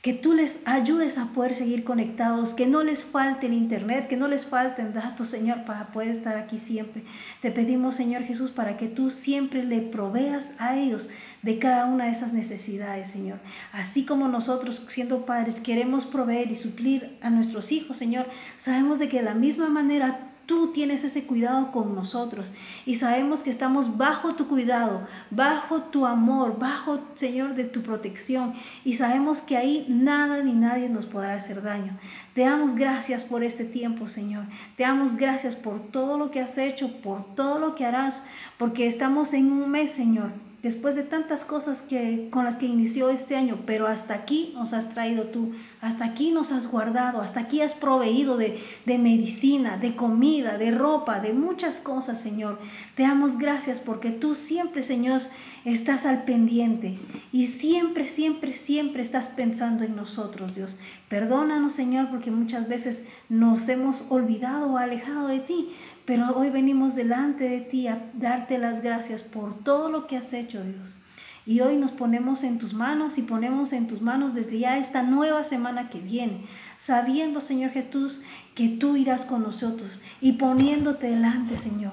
que 0.02 0.12
tú 0.12 0.32
les 0.32 0.66
ayudes 0.66 1.18
a 1.18 1.26
poder 1.32 1.54
seguir 1.54 1.82
conectados, 1.82 2.54
que 2.54 2.66
no 2.66 2.84
les 2.84 3.02
falte 3.02 3.46
el 3.46 3.52
internet, 3.52 4.06
que 4.08 4.16
no 4.16 4.28
les 4.28 4.46
falten 4.46 4.94
datos, 4.94 5.28
Señor, 5.28 5.64
para 5.64 5.88
poder 5.88 6.08
estar 6.08 6.36
aquí 6.36 6.58
siempre. 6.58 7.02
Te 7.42 7.50
pedimos, 7.50 7.96
Señor 7.96 8.22
Jesús, 8.22 8.52
para 8.52 8.76
que 8.76 8.86
tú 8.86 9.10
siempre 9.10 9.64
le 9.64 9.80
proveas 9.80 10.60
a 10.60 10.76
ellos 10.76 11.08
de 11.42 11.58
cada 11.58 11.86
una 11.86 12.06
de 12.06 12.12
esas 12.12 12.32
necesidades, 12.32 13.10
Señor. 13.10 13.38
Así 13.72 14.04
como 14.04 14.28
nosotros, 14.28 14.84
siendo 14.88 15.26
padres, 15.26 15.60
queremos 15.60 16.06
proveer 16.06 16.50
y 16.52 16.56
suplir 16.56 17.18
a 17.20 17.30
nuestros 17.30 17.72
hijos, 17.72 17.96
Señor, 17.96 18.26
sabemos 18.56 18.98
de 18.98 19.08
que 19.08 19.18
de 19.18 19.24
la 19.24 19.34
misma 19.34 19.68
manera 19.68 20.30
Tú 20.48 20.72
tienes 20.72 21.04
ese 21.04 21.26
cuidado 21.26 21.72
con 21.72 21.94
nosotros 21.94 22.50
y 22.86 22.94
sabemos 22.94 23.42
que 23.42 23.50
estamos 23.50 23.98
bajo 23.98 24.34
tu 24.34 24.48
cuidado, 24.48 25.06
bajo 25.30 25.82
tu 25.82 26.06
amor, 26.06 26.58
bajo, 26.58 27.00
Señor, 27.16 27.54
de 27.54 27.64
tu 27.64 27.82
protección 27.82 28.54
y 28.82 28.94
sabemos 28.94 29.42
que 29.42 29.58
ahí 29.58 29.84
nada 29.90 30.42
ni 30.42 30.52
nadie 30.52 30.88
nos 30.88 31.04
podrá 31.04 31.34
hacer 31.34 31.60
daño. 31.60 31.98
Te 32.34 32.40
damos 32.40 32.76
gracias 32.76 33.24
por 33.24 33.44
este 33.44 33.66
tiempo, 33.66 34.08
Señor. 34.08 34.44
Te 34.78 34.84
damos 34.84 35.16
gracias 35.16 35.54
por 35.54 35.80
todo 35.80 36.16
lo 36.16 36.30
que 36.30 36.40
has 36.40 36.56
hecho, 36.56 37.02
por 37.02 37.34
todo 37.34 37.58
lo 37.58 37.74
que 37.74 37.84
harás, 37.84 38.24
porque 38.56 38.86
estamos 38.86 39.34
en 39.34 39.52
un 39.52 39.70
mes, 39.70 39.90
Señor, 39.90 40.30
después 40.62 40.96
de 40.96 41.04
tantas 41.04 41.44
cosas 41.44 41.82
que, 41.82 42.28
con 42.30 42.44
las 42.44 42.56
que 42.56 42.66
inició 42.66 43.10
este 43.10 43.36
año, 43.36 43.60
pero 43.64 43.86
hasta 43.86 44.14
aquí 44.14 44.52
nos 44.54 44.72
has 44.72 44.88
traído 44.88 45.24
tú, 45.24 45.52
hasta 45.80 46.04
aquí 46.04 46.30
nos 46.32 46.50
has 46.50 46.70
guardado, 46.70 47.20
hasta 47.20 47.40
aquí 47.40 47.60
has 47.60 47.74
proveído 47.74 48.36
de, 48.36 48.60
de 48.84 48.98
medicina, 48.98 49.76
de 49.76 49.94
comida, 49.94 50.58
de 50.58 50.72
ropa, 50.72 51.20
de 51.20 51.32
muchas 51.32 51.78
cosas, 51.78 52.20
Señor. 52.20 52.58
Te 52.96 53.04
damos 53.04 53.38
gracias 53.38 53.78
porque 53.78 54.10
tú 54.10 54.34
siempre, 54.34 54.82
Señor, 54.82 55.22
estás 55.64 56.06
al 56.06 56.24
pendiente 56.24 56.98
y 57.32 57.46
siempre, 57.46 58.08
siempre, 58.08 58.52
siempre 58.52 59.02
estás 59.02 59.28
pensando 59.28 59.84
en 59.84 59.96
nosotros, 59.96 60.54
Dios. 60.54 60.76
Perdónanos, 61.08 61.72
Señor, 61.72 62.10
porque 62.10 62.30
muchas 62.30 62.68
veces 62.68 63.06
nos 63.28 63.68
hemos 63.68 64.04
olvidado 64.10 64.72
o 64.72 64.78
alejado 64.78 65.28
de 65.28 65.40
ti, 65.40 65.70
pero 66.08 66.34
hoy 66.34 66.48
venimos 66.48 66.94
delante 66.94 67.44
de 67.44 67.60
ti 67.60 67.86
a 67.86 68.10
darte 68.14 68.56
las 68.56 68.80
gracias 68.80 69.22
por 69.22 69.62
todo 69.62 69.90
lo 69.90 70.06
que 70.06 70.16
has 70.16 70.32
hecho, 70.32 70.64
Dios. 70.64 70.96
Y 71.44 71.60
hoy 71.60 71.76
nos 71.76 71.90
ponemos 71.90 72.44
en 72.44 72.58
tus 72.58 72.72
manos 72.72 73.18
y 73.18 73.22
ponemos 73.22 73.74
en 73.74 73.88
tus 73.88 74.00
manos 74.00 74.32
desde 74.32 74.58
ya 74.58 74.78
esta 74.78 75.02
nueva 75.02 75.44
semana 75.44 75.90
que 75.90 76.00
viene, 76.00 76.46
sabiendo, 76.78 77.42
Señor 77.42 77.72
Jesús, 77.72 78.22
que 78.54 78.70
tú 78.70 78.96
irás 78.96 79.26
con 79.26 79.42
nosotros 79.42 79.90
y 80.22 80.32
poniéndote 80.32 81.08
delante, 81.08 81.58
Señor, 81.58 81.92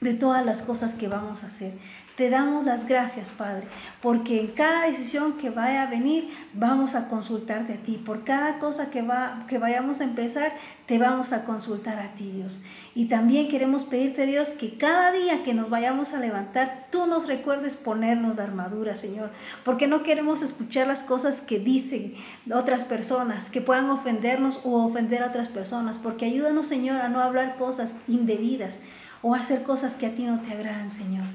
de 0.00 0.14
todas 0.14 0.44
las 0.44 0.62
cosas 0.62 0.96
que 0.96 1.06
vamos 1.06 1.44
a 1.44 1.46
hacer. 1.46 1.74
Te 2.16 2.28
damos 2.28 2.66
las 2.66 2.86
gracias, 2.86 3.30
Padre, 3.30 3.66
porque 4.02 4.40
en 4.40 4.48
cada 4.48 4.86
decisión 4.86 5.38
que 5.38 5.48
vaya 5.48 5.84
a 5.84 5.86
venir, 5.86 6.28
vamos 6.52 6.94
a 6.94 7.08
consultarte 7.08 7.74
a 7.74 7.78
ti. 7.78 7.96
Por 7.96 8.24
cada 8.24 8.58
cosa 8.58 8.90
que, 8.90 9.00
va, 9.00 9.46
que 9.48 9.56
vayamos 9.56 10.00
a 10.00 10.04
empezar, 10.04 10.52
te 10.90 10.98
vamos 10.98 11.32
a 11.32 11.44
consultar 11.44 12.00
a 12.00 12.16
ti, 12.16 12.32
Dios. 12.32 12.62
Y 12.96 13.04
también 13.04 13.46
queremos 13.46 13.84
pedirte, 13.84 14.26
Dios, 14.26 14.50
que 14.54 14.76
cada 14.76 15.12
día 15.12 15.44
que 15.44 15.54
nos 15.54 15.70
vayamos 15.70 16.14
a 16.14 16.18
levantar, 16.18 16.88
tú 16.90 17.06
nos 17.06 17.28
recuerdes 17.28 17.76
ponernos 17.76 18.34
la 18.34 18.42
armadura, 18.42 18.96
Señor, 18.96 19.30
porque 19.64 19.86
no 19.86 20.02
queremos 20.02 20.42
escuchar 20.42 20.88
las 20.88 21.04
cosas 21.04 21.42
que 21.42 21.60
dicen 21.60 22.16
otras 22.52 22.82
personas, 22.82 23.50
que 23.50 23.60
puedan 23.60 23.88
ofendernos 23.88 24.58
o 24.64 24.84
ofender 24.84 25.22
a 25.22 25.28
otras 25.28 25.48
personas, 25.48 25.96
porque 25.96 26.24
ayúdanos, 26.24 26.66
Señor, 26.66 27.00
a 27.00 27.08
no 27.08 27.20
hablar 27.20 27.54
cosas 27.56 28.02
indebidas 28.08 28.80
o 29.22 29.36
hacer 29.36 29.62
cosas 29.62 29.94
que 29.94 30.06
a 30.06 30.14
ti 30.16 30.24
no 30.24 30.40
te 30.40 30.52
agradan, 30.52 30.90
Señor. 30.90 31.26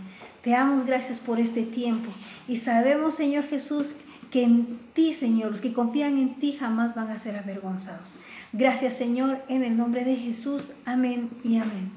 Te 0.42 0.50
damos 0.50 0.86
gracias 0.86 1.20
por 1.20 1.40
este 1.40 1.64
tiempo 1.64 2.12
y 2.46 2.58
sabemos, 2.58 3.16
Señor 3.16 3.46
Jesús, 3.46 3.96
que 3.96 4.15
en 4.34 4.80
ti, 4.94 5.14
Señor, 5.14 5.52
los 5.52 5.62
que 5.62 5.74
confían 5.74 6.18
en 6.18 6.36
ti 6.36 6.58
jamás 6.60 6.96
van 6.96 7.10
a 7.10 7.20
ser 7.20 7.38
avergonzados. 7.38 8.16
Gracias, 8.54 8.96
Señor, 8.96 9.40
en 9.48 9.64
el 9.64 9.78
nombre 9.78 10.06
de 10.06 10.16
Jesús. 10.16 10.72
Amén 10.86 11.30
y 11.44 11.58
amén. 11.58 11.92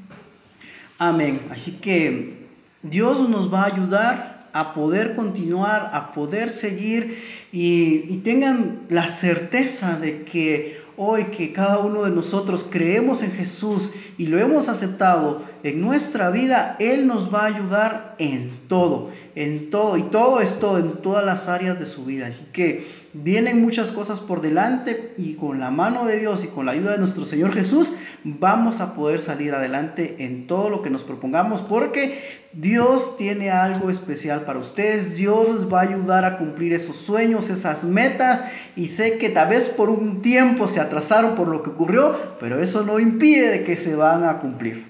Amén. 0.99 1.41
Así 1.51 1.73
que 1.73 2.47
Dios 2.83 3.29
nos 3.29 3.53
va 3.53 3.63
a 3.63 3.67
ayudar 3.67 4.49
a 4.53 4.75
poder 4.75 5.15
continuar, 5.15 5.91
a 5.93 6.13
poder 6.13 6.51
seguir 6.51 7.23
y, 7.53 8.05
y 8.09 8.21
tengan 8.25 8.81
la 8.89 9.09
certeza 9.09 9.99
de 9.99 10.25
que 10.25 10.81
hoy 10.97 11.27
que 11.27 11.53
cada 11.53 11.79
uno 11.79 12.03
de 12.03 12.11
nosotros 12.11 12.67
creemos 12.69 13.23
en 13.23 13.31
Jesús 13.31 13.93
y 14.19 14.27
lo 14.27 14.39
hemos 14.41 14.69
aceptado 14.69 15.45
en 15.63 15.81
nuestra 15.81 16.31
vida, 16.31 16.77
Él 16.79 17.07
nos 17.07 17.33
va 17.33 17.43
a 17.43 17.47
ayudar 17.47 18.15
en 18.19 18.61
todo, 18.69 19.11
en 19.35 19.71
todo, 19.71 19.97
y 19.97 20.03
todo 20.05 20.41
es 20.41 20.61
todo, 20.61 20.79
en 20.79 21.03
todas 21.03 21.25
las 21.25 21.49
áreas 21.49 21.79
de 21.79 21.87
su 21.87 22.05
vida. 22.05 22.29
Así 22.29 22.47
que 22.53 22.87
vienen 23.13 23.61
muchas 23.61 23.91
cosas 23.91 24.21
por 24.21 24.41
delante 24.41 25.15
y 25.17 25.35
con 25.35 25.61
la 25.61 25.71
mano 25.71 26.05
de 26.05 26.19
Dios 26.21 26.45
y 26.45 26.49
con 26.49 26.67
la 26.67 26.73
ayuda 26.73 26.93
de 26.93 26.99
nuestro 26.99 27.25
Señor 27.25 27.55
Jesús, 27.55 27.93
vamos 28.25 28.81
a 28.81 28.95
poder 28.95 29.21
salir 29.21 29.55
adelante 29.55 30.17
en 30.19 30.47
todo 30.47 30.69
lo 30.71 30.83
que 30.83 30.91
nos 30.91 31.03
propongamos 31.03 31.63
porque 31.63 32.19
Dios 32.53 33.17
tiene 33.17 33.51
algo 33.51 33.91
especial 33.91 34.43
para 34.43 34.59
ustedes. 34.59 35.17
Dios 35.17 35.49
les 35.55 35.73
va 35.73 35.81
a 35.81 35.85
ayudar 35.85 36.25
a 36.25 36.39
cumplir 36.39 36.73
esos 36.73 36.97
sueños, 36.97 37.51
esas 37.51 37.85
metas 37.85 38.45
y 38.77 38.89
sé 38.89 39.19
que 39.19 39.31
tal 39.31 39.51
vez 39.51 39.65
por 39.65 39.91
un 39.91 40.23
tiempo 40.23 40.69
se 40.69 40.81
atrasaron 40.81 41.35
por 41.35 41.49
lo 41.49 41.63
que 41.63 41.71
ocurrió, 41.71 42.17
pero 42.41 42.61
eso 42.61 42.85
no 42.85 42.99
impide 42.99 43.65
que 43.65 43.77
se 43.77 43.97
van 43.97 44.25
a 44.25 44.39
cumplir. 44.39 44.87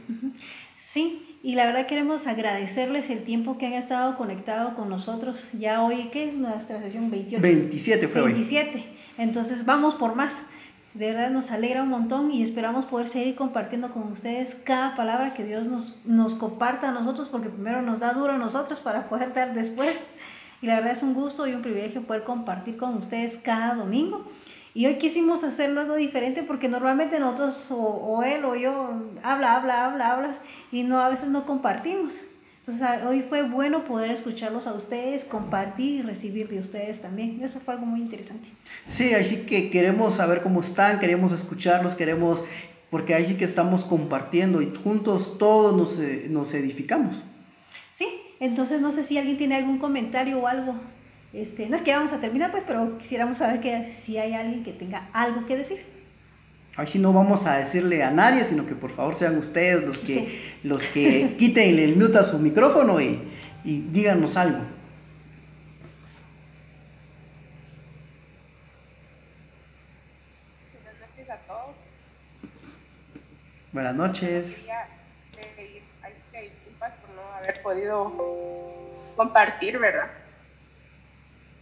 Sí, 0.91 1.39
y 1.43 1.55
la 1.55 1.67
verdad 1.67 1.87
queremos 1.87 2.27
agradecerles 2.27 3.11
el 3.11 3.23
tiempo 3.23 3.59
que 3.59 3.67
han 3.67 3.75
estado 3.75 4.17
conectados 4.17 4.73
con 4.73 4.89
nosotros. 4.89 5.39
Ya 5.53 5.83
hoy, 5.83 6.09
¿qué 6.11 6.31
es 6.31 6.35
nuestra 6.35 6.81
sesión 6.81 7.11
28? 7.11 7.43
27 7.43 8.09
fue 8.09 8.23
27. 8.23 8.85
Entonces 9.19 9.67
vamos 9.67 9.97
por 9.97 10.15
más. 10.15 10.47
De 10.95 11.09
verdad 11.09 11.29
nos 11.29 11.51
alegra 11.51 11.83
un 11.83 11.91
montón 11.91 12.31
y 12.33 12.43
esperamos 12.43 12.87
poder 12.87 13.11
seguir 13.11 13.35
compartiendo 13.35 13.93
con 13.93 14.05
ustedes 14.05 14.63
cada 14.65 14.97
palabra 14.97 15.35
que 15.35 15.45
Dios 15.45 15.67
nos, 15.67 16.01
nos 16.07 16.35
comparta 16.35 16.89
a 16.89 16.93
nosotros, 16.93 17.29
porque 17.29 17.51
primero 17.51 17.83
nos 17.83 18.01
da 18.01 18.15
duro 18.15 18.33
a 18.33 18.39
nosotros 18.39 18.81
para 18.81 19.11
poder 19.11 19.35
dar 19.35 19.53
después. 19.53 20.07
Y 20.63 20.69
la 20.69 20.77
verdad 20.77 20.93
es 20.93 21.03
un 21.03 21.13
gusto 21.13 21.47
y 21.47 21.53
un 21.53 21.61
privilegio 21.61 22.01
poder 22.05 22.25
compartir 22.25 22.79
con 22.79 22.97
ustedes 22.97 23.37
cada 23.37 23.75
domingo. 23.75 24.25
Y 24.79 24.87
hoy 24.87 24.95
quisimos 24.95 25.43
hacerlo 25.43 25.81
algo 25.81 25.97
diferente 25.97 26.45
porque 26.45 26.69
normalmente 26.69 27.19
nosotros 27.19 27.69
o, 27.73 27.79
o, 27.79 28.23
él 28.23 28.45
o 28.45 28.55
yo 28.55 28.93
habla, 29.25 29.57
habla, 29.57 29.87
habla, 29.87 30.13
habla 30.13 30.39
y 30.71 30.85
no 30.85 31.01
a 31.01 31.09
veces 31.09 31.31
no 31.31 31.47
compartimos. 31.47 32.21
Entonces 32.59 32.87
hoy 33.05 33.25
fue 33.29 33.43
bueno 33.43 33.85
poder 33.85 34.13
escucharlos 34.13 34.69
a 34.69 34.75
ustedes, 34.75 35.25
compartir 35.25 35.97
y 35.97 36.03
recibir 36.03 36.49
de 36.49 36.61
ustedes 36.61 37.03
también. 37.03 37.41
Eso 37.43 37.59
fue 37.59 37.75
algo 37.75 37.87
muy 37.87 37.99
interesante. 37.99 38.47
Sí, 38.87 39.15
así 39.15 39.39
que 39.39 39.69
queremos 39.69 40.15
saber 40.15 40.43
cómo 40.43 40.61
están, 40.61 41.01
queremos 41.01 41.33
escucharlos, 41.33 41.95
queremos, 41.95 42.45
porque 42.89 43.15
ahí 43.15 43.27
sí 43.27 43.35
que 43.35 43.47
estamos 43.47 43.83
compartiendo 43.85 44.63
y 44.63 44.73
juntos 44.85 45.39
todos 45.39 45.77
nos, 45.77 45.99
nos 46.31 46.55
edificamos. 46.55 47.29
Sí, 47.93 48.07
entonces 48.39 48.81
no 48.81 48.93
sé 48.93 49.03
si 49.03 49.19
alguien 49.19 49.39
tiene 49.39 49.57
algún 49.57 49.79
comentario 49.79 50.39
o 50.39 50.47
algo. 50.47 50.77
Este, 51.33 51.69
no 51.69 51.77
es 51.77 51.83
que 51.83 51.93
vamos 51.93 52.13
a 52.13 52.21
terminar, 52.21 52.51
pues, 52.51 52.65
pero 52.67 52.97
quisiéramos 52.99 53.39
saber 53.39 53.61
que 53.61 53.93
si 53.93 54.17
hay 54.17 54.33
alguien 54.33 54.65
que 54.65 54.73
tenga 54.73 55.09
algo 55.13 55.47
que 55.47 55.57
decir. 55.57 55.85
Ahí 56.77 56.87
sí 56.87 56.99
no 56.99 57.13
vamos 57.13 57.45
a 57.45 57.57
decirle 57.57 58.03
a 58.03 58.11
nadie, 58.11 58.45
sino 58.45 58.65
que 58.65 58.75
por 58.75 58.93
favor 58.93 59.17
sean 59.17 59.37
ustedes 59.37 59.83
los 59.83 59.99
que, 59.99 60.41
los 60.63 60.83
que 60.85 61.35
quiten 61.39 61.79
el 61.79 61.97
mute 61.97 62.19
a 62.19 62.25
su 62.25 62.39
micrófono 62.39 63.01
y, 63.01 63.21
y 63.65 63.81
díganos 63.91 64.37
algo. 64.37 64.61
Buenas 70.73 71.01
noches 71.01 71.31
a 71.31 71.37
todos. 71.47 71.89
Buenas 73.73 73.95
noches. 73.95 74.55
Quería 74.55 74.89
pedir 75.37 75.83
disculpas 76.33 76.95
por 76.95 77.11
no 77.15 77.23
haber 77.35 77.61
podido 77.61 79.13
compartir, 79.17 79.79
¿verdad? 79.79 80.11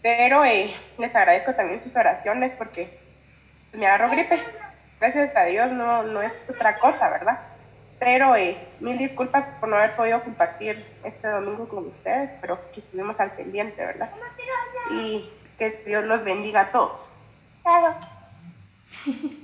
Pero 0.06 0.44
eh, 0.44 0.72
les 0.98 1.16
agradezco 1.16 1.52
también 1.54 1.82
sus 1.82 1.96
oraciones 1.96 2.52
porque 2.56 2.96
me 3.72 3.88
agarró 3.88 4.08
gripe 4.08 4.38
gracias 5.00 5.34
a 5.34 5.42
Dios 5.46 5.72
no, 5.72 6.04
no 6.04 6.22
es 6.22 6.32
otra 6.48 6.78
cosa, 6.78 7.10
¿verdad? 7.10 7.40
Pero 7.98 8.36
eh, 8.36 8.56
mil 8.78 8.96
disculpas 8.96 9.48
por 9.58 9.68
no 9.68 9.74
haber 9.74 9.96
podido 9.96 10.22
compartir 10.22 10.86
este 11.02 11.26
domingo 11.26 11.66
con 11.66 11.88
ustedes, 11.88 12.30
pero 12.40 12.56
que 12.70 12.78
estuvimos 12.78 13.18
al 13.18 13.32
pendiente, 13.32 13.84
¿verdad? 13.84 14.08
Y 14.92 15.28
que 15.58 15.82
Dios 15.84 16.04
los 16.04 16.22
bendiga 16.22 16.60
a 16.60 16.70
todos. 16.70 17.10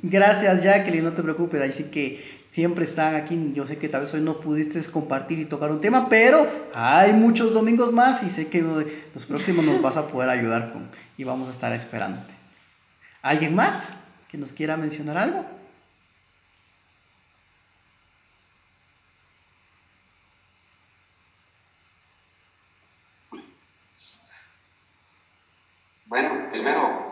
Gracias, 0.05 0.63
Jacqueline, 0.63 1.03
no 1.03 1.13
te 1.13 1.25
preocupes, 1.25 1.61
ahí 1.61 1.73
sí 1.73 1.91
que 1.91 2.42
siempre 2.53 2.85
están 2.85 3.17
aquí. 3.17 3.53
Yo 3.53 3.67
sé 3.67 3.79
que 3.79 3.89
tal 3.89 4.03
vez 4.03 4.15
hoy 4.15 4.21
no 4.21 4.39
pudiste 4.39 4.81
compartir 4.93 5.41
y 5.41 5.47
tocar 5.47 5.73
un 5.73 5.81
tema, 5.81 6.09
pero 6.09 6.47
hay 6.73 7.13
muchos 7.13 7.53
domingos 7.53 7.93
más 7.93 8.23
y 8.23 8.31
sé 8.31 8.49
que 8.49 8.63
los 8.63 9.27
próximos 9.27 9.65
nos 9.65 9.83
vas 9.83 9.97
a 9.97 10.07
poder 10.07 10.31
ayudar 10.31 10.73
con 10.73 10.89
y 11.19 11.25
vamos 11.25 11.49
a 11.49 11.51
estar 11.51 11.73
esperándote. 11.73 12.33
¿Alguien 13.23 13.57
más? 13.57 13.99
que 14.33 14.39
nos 14.39 14.55
quiera 14.55 14.79
mencionar 14.79 15.19
algo. 15.19 15.45
Bueno, 26.07 26.49
primero, 26.51 27.05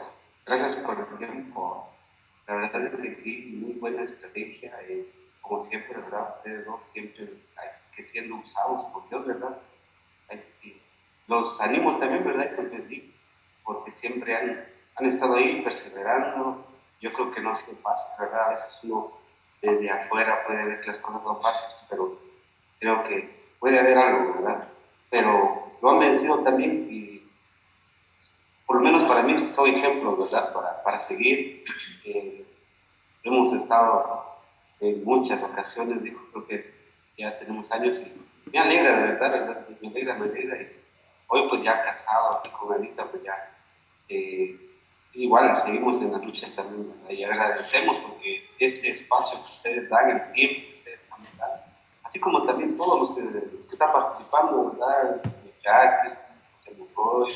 gracias 0.46 0.76
por 0.76 0.98
el 0.98 1.18
tiempo. 1.18 1.92
La 2.48 2.54
verdad 2.54 2.86
es 2.86 3.00
que 3.00 3.12
sí, 3.12 3.60
muy 3.60 3.74
buena 3.74 4.04
estrategia. 4.04 4.72
Eh, 4.88 5.06
como 5.50 5.58
siempre, 5.58 6.00
¿verdad? 6.00 6.28
Ustedes 6.36 6.64
dos 6.64 6.80
siempre 6.80 7.28
que 7.96 8.04
siendo 8.04 8.36
usados 8.36 8.84
por 8.92 9.08
Dios, 9.08 9.26
¿verdad? 9.26 9.58
Los 11.26 11.60
animo 11.60 11.98
también, 11.98 12.24
¿verdad? 12.24 12.52
Y 12.52 12.62
los 12.62 13.10
porque 13.64 13.90
siempre 13.90 14.36
han, 14.36 14.64
han 14.94 15.06
estado 15.06 15.34
ahí 15.34 15.60
perseverando, 15.62 16.64
yo 17.00 17.12
creo 17.12 17.32
que 17.32 17.40
no 17.40 17.50
ha 17.50 17.54
sido 17.56 17.76
fácil, 17.78 18.12
¿verdad? 18.20 18.46
A 18.46 18.48
veces 18.50 18.78
uno 18.84 19.10
desde 19.60 19.90
afuera 19.90 20.44
puede 20.46 20.66
ver 20.66 20.80
que 20.82 20.86
las 20.86 20.98
cosas 20.98 21.20
no 21.24 21.40
fáciles, 21.40 21.84
pero 21.90 22.16
creo 22.78 23.02
que 23.02 23.52
puede 23.58 23.80
haber 23.80 23.98
algo, 23.98 24.34
¿verdad? 24.34 24.68
Pero 25.10 25.72
lo 25.82 25.90
han 25.90 25.98
vencido 25.98 26.44
también 26.44 26.86
y 26.88 27.28
por 28.66 28.76
lo 28.76 28.82
menos 28.82 29.02
para 29.02 29.24
mí 29.24 29.36
soy 29.36 29.70
ejemplo, 29.70 30.16
¿verdad? 30.16 30.52
Para, 30.52 30.82
para 30.84 31.00
seguir. 31.00 31.64
Eh, 32.04 32.46
hemos 33.24 33.52
estado 33.52 34.19
en 34.80 35.04
muchas 35.04 35.42
ocasiones, 35.42 36.02
digo, 36.02 36.20
creo 36.32 36.46
que 36.46 36.74
ya 37.18 37.36
tenemos 37.36 37.70
años 37.70 38.00
y 38.00 38.50
me 38.50 38.58
alegra, 38.58 38.96
de 38.96 39.02
verdad, 39.12 39.30
¿verdad? 39.30 39.68
me 39.80 39.88
alegra, 39.88 40.14
me 40.14 40.24
alegra. 40.24 40.62
Y 40.62 40.68
hoy 41.28 41.48
pues 41.48 41.62
ya 41.62 41.82
casado, 41.84 42.42
con 42.58 42.74
Anita, 42.74 43.04
pues 43.04 43.22
ya... 43.22 43.56
Eh, 44.08 44.70
igual 45.14 45.54
seguimos 45.54 46.00
en 46.00 46.12
la 46.12 46.18
lucha 46.18 46.48
también 46.54 46.92
y 47.08 47.24
agradecemos 47.24 47.98
porque 47.98 48.48
este 48.58 48.90
espacio 48.90 49.38
que 49.44 49.50
ustedes 49.50 49.88
dan, 49.88 50.10
el 50.10 50.30
tiempo 50.32 50.60
que 50.68 50.78
ustedes 50.78 51.04
también 51.08 51.36
dan, 51.36 51.50
así 52.04 52.20
como 52.20 52.44
también 52.44 52.76
todos 52.76 52.98
los 53.00 53.16
que, 53.16 53.22
los 53.22 53.66
que 53.66 53.72
están 53.72 53.92
participando, 53.92 54.70
¿verdad? 54.70 55.20
Jackie, 55.62 56.14
José 56.54 56.76
Monroy, 56.76 57.34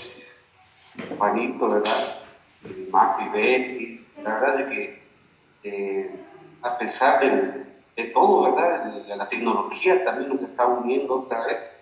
Juanito, 1.19 1.69
¿verdad? 1.69 2.21
y 2.65 3.29
Betty, 3.29 4.07
la 4.23 4.35
verdad 4.35 4.61
es 4.61 4.71
que 4.71 5.03
eh, 5.65 6.11
a 6.65 6.79
pesar 6.79 7.21
de, 7.21 7.67
de, 7.97 8.11
todo, 8.11 8.53
¿verdad? 8.53 9.07
La 9.07 9.29
tecnología 9.29 10.05
también 10.05 10.31
nos 10.31 10.43
está 10.43 10.67
uniendo 10.67 11.21
otra 11.21 11.47
vez. 11.47 11.81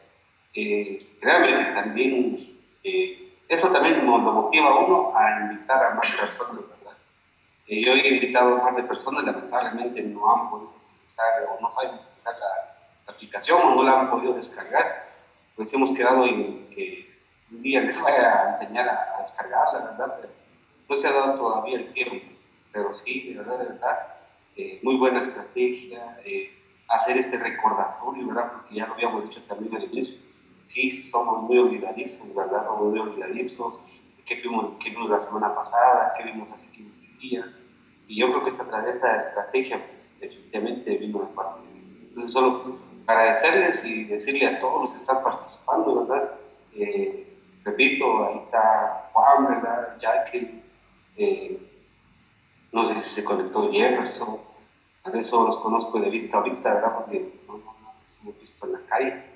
Eh, 0.54 1.16
créanme 1.20 1.72
también 1.72 2.36
eh, 2.84 3.22
eso 3.48 3.70
también 3.70 4.04
nos 4.04 4.22
lo 4.22 4.32
motiva 4.32 4.68
a 4.68 4.78
uno 4.78 5.12
a 5.16 5.42
invitar 5.42 5.84
a 5.84 5.94
más 5.94 6.10
personas, 6.12 6.68
¿verdad? 6.68 6.96
Eh, 7.66 7.84
yo 7.84 7.92
he 7.92 8.14
invitado 8.14 8.56
a 8.56 8.64
más 8.64 8.76
de 8.76 8.82
personas, 8.84 9.24
lamentablemente 9.24 10.02
no 10.02 10.34
han 10.34 10.50
podido 10.50 10.74
utilizar 10.94 11.46
o 11.48 11.60
no 11.60 11.70
saben 11.70 11.94
utilizar 11.94 12.34
la, 12.38 13.12
aplicación 13.12 13.60
o 13.62 13.74
no 13.74 13.82
la 13.82 14.00
han 14.00 14.10
podido 14.10 14.32
descargar. 14.34 15.06
Pues 15.54 15.72
hemos 15.74 15.92
quedado 15.92 16.24
en 16.24 16.68
que 16.70 17.14
un 17.50 17.62
día 17.62 17.80
les 17.82 18.02
vaya 18.02 18.46
a 18.46 18.50
enseñar 18.50 18.88
a, 18.88 19.18
descargarla, 19.18 19.90
¿verdad? 19.90 20.16
Pero 20.20 20.32
no 20.88 20.94
se 20.94 21.08
ha 21.08 21.12
dado 21.12 21.34
todavía 21.34 21.76
el 21.76 21.92
tiempo, 21.92 22.26
pero 22.72 22.92
sí, 22.92 23.32
de 23.32 23.38
verdad, 23.38 23.58
de 23.58 23.68
verdad, 23.68 24.11
eh, 24.56 24.80
muy 24.82 24.96
buena 24.96 25.20
estrategia, 25.20 26.20
eh, 26.24 26.50
hacer 26.88 27.16
este 27.16 27.38
recordatorio, 27.38 28.26
¿verdad? 28.26 28.52
Porque 28.52 28.74
ya 28.74 28.86
lo 28.86 28.94
habíamos 28.94 29.28
dicho 29.28 29.42
también 29.48 29.74
al 29.76 29.84
inicio 29.84 30.32
sí 30.62 30.90
somos 30.90 31.42
muy 31.42 31.58
olvidadizos, 31.58 32.34
¿verdad? 32.34 32.64
Somos 32.64 32.90
muy 32.90 33.00
olvidadizos. 33.00 33.80
¿Qué 34.24 34.36
vimos, 34.36 34.72
qué 34.80 34.90
vimos 34.90 35.10
la 35.10 35.18
semana 35.18 35.54
pasada? 35.54 36.14
¿Qué 36.16 36.24
vimos 36.24 36.50
hace 36.52 36.66
15 36.68 37.06
días? 37.20 37.66
Y 38.06 38.20
yo 38.20 38.30
creo 38.30 38.42
que 38.42 38.48
esta, 38.48 38.88
esta 38.88 39.16
estrategia, 39.16 39.84
pues, 39.90 40.12
definitivamente 40.20 40.96
vino 40.96 41.20
de 41.20 41.26
parte 41.34 41.60
Entonces, 42.08 42.32
solo 42.32 42.78
agradecerles 43.06 43.84
y 43.84 44.04
decirle 44.04 44.46
a 44.46 44.58
todos 44.60 44.82
los 44.82 44.90
que 44.90 44.96
están 44.96 45.22
participando, 45.22 46.06
¿verdad? 46.06 46.34
Eh, 46.74 47.36
repito, 47.64 48.26
ahí 48.26 48.38
está 48.44 49.10
Juan, 49.12 49.48
¿verdad? 49.48 49.98
Jackie, 49.98 50.62
eh, 51.16 51.58
no 52.72 52.84
sé 52.84 52.98
si 52.98 53.08
se 53.08 53.24
conectó 53.24 53.70
Jefferson, 53.70 54.40
a 55.04 55.22
solo 55.22 55.46
los 55.46 55.56
conozco 55.58 56.00
de 56.00 56.10
vista 56.10 56.38
ahorita, 56.38 56.74
¿verdad? 56.74 56.94
Porque 56.94 57.40
no, 57.46 57.54
no, 57.58 57.64
no 57.64 57.94
hemos 58.22 58.40
visto 58.40 58.66
en 58.66 58.72
la 58.72 58.80
calle 58.86 59.32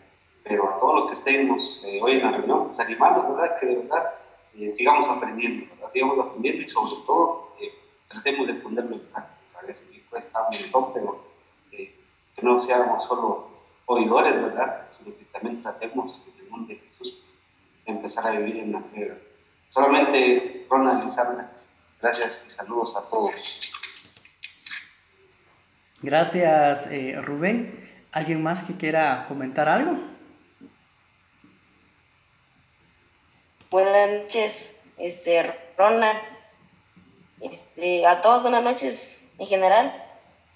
pero 0.49 0.71
a 0.71 0.79
todos 0.79 0.95
los 0.95 1.05
que 1.07 1.13
estemos 1.13 1.83
eh, 1.85 2.01
hoy 2.01 2.13
en 2.13 2.23
la 2.23 2.31
reunión, 2.31 2.67
pues 2.67 2.79
animarnos, 2.79 3.37
¿verdad? 3.37 3.59
Que 3.59 3.67
de 3.67 3.77
verdad 3.77 4.15
eh, 4.55 4.69
sigamos 4.69 5.09
aprendiendo, 5.09 5.67
¿verdad? 5.75 5.91
Sigamos 5.91 6.19
aprendiendo 6.19 6.63
y 6.63 6.69
sobre 6.69 6.93
todo 7.05 7.53
eh, 7.61 7.73
tratemos 8.07 8.47
de 8.47 8.55
ponerlo 8.55 8.95
en 8.95 9.01
práctica. 9.01 9.59
A 9.61 9.67
veces 9.67 9.89
cuesta 10.09 10.47
un 10.49 10.61
montón, 10.61 10.93
pero 10.95 11.27
que 11.71 12.43
no 12.43 12.59
seamos 12.59 13.05
solo 13.05 13.49
oidores, 13.87 14.41
¿verdad? 14.41 14.87
Sino 14.91 15.17
que 15.17 15.25
también 15.25 15.63
tratemos 15.63 16.25
en 16.29 16.45
el 16.45 16.51
nombre 16.51 16.77
de 16.77 16.81
Jesús 16.83 17.19
pues, 17.23 17.41
de 17.85 17.93
empezar 17.93 18.27
a 18.29 18.31
vivir 18.33 18.59
en 18.59 18.73
la 18.73 18.81
fe. 18.83 19.21
Solamente, 19.71 20.67
Ronald 20.71 21.05
y 21.07 21.11
gracias 22.01 22.45
y 22.47 22.51
saludos 22.51 22.97
a 22.97 23.09
todos. 23.09 23.73
Gracias, 26.03 26.89
Rubén. 27.25 27.87
¿Alguien 28.13 28.43
más 28.43 28.65
que 28.65 28.77
quiera 28.77 29.27
comentar 29.29 29.69
algo? 29.69 29.99
Buenas 33.71 34.23
noches, 34.23 34.81
este, 34.97 35.43
Ronald. 35.77 36.19
Este, 37.41 38.07
a 38.07 38.21
todos 38.21 38.43
buenas 38.43 38.63
noches 38.63 39.29
en 39.39 39.47
general. 39.47 40.03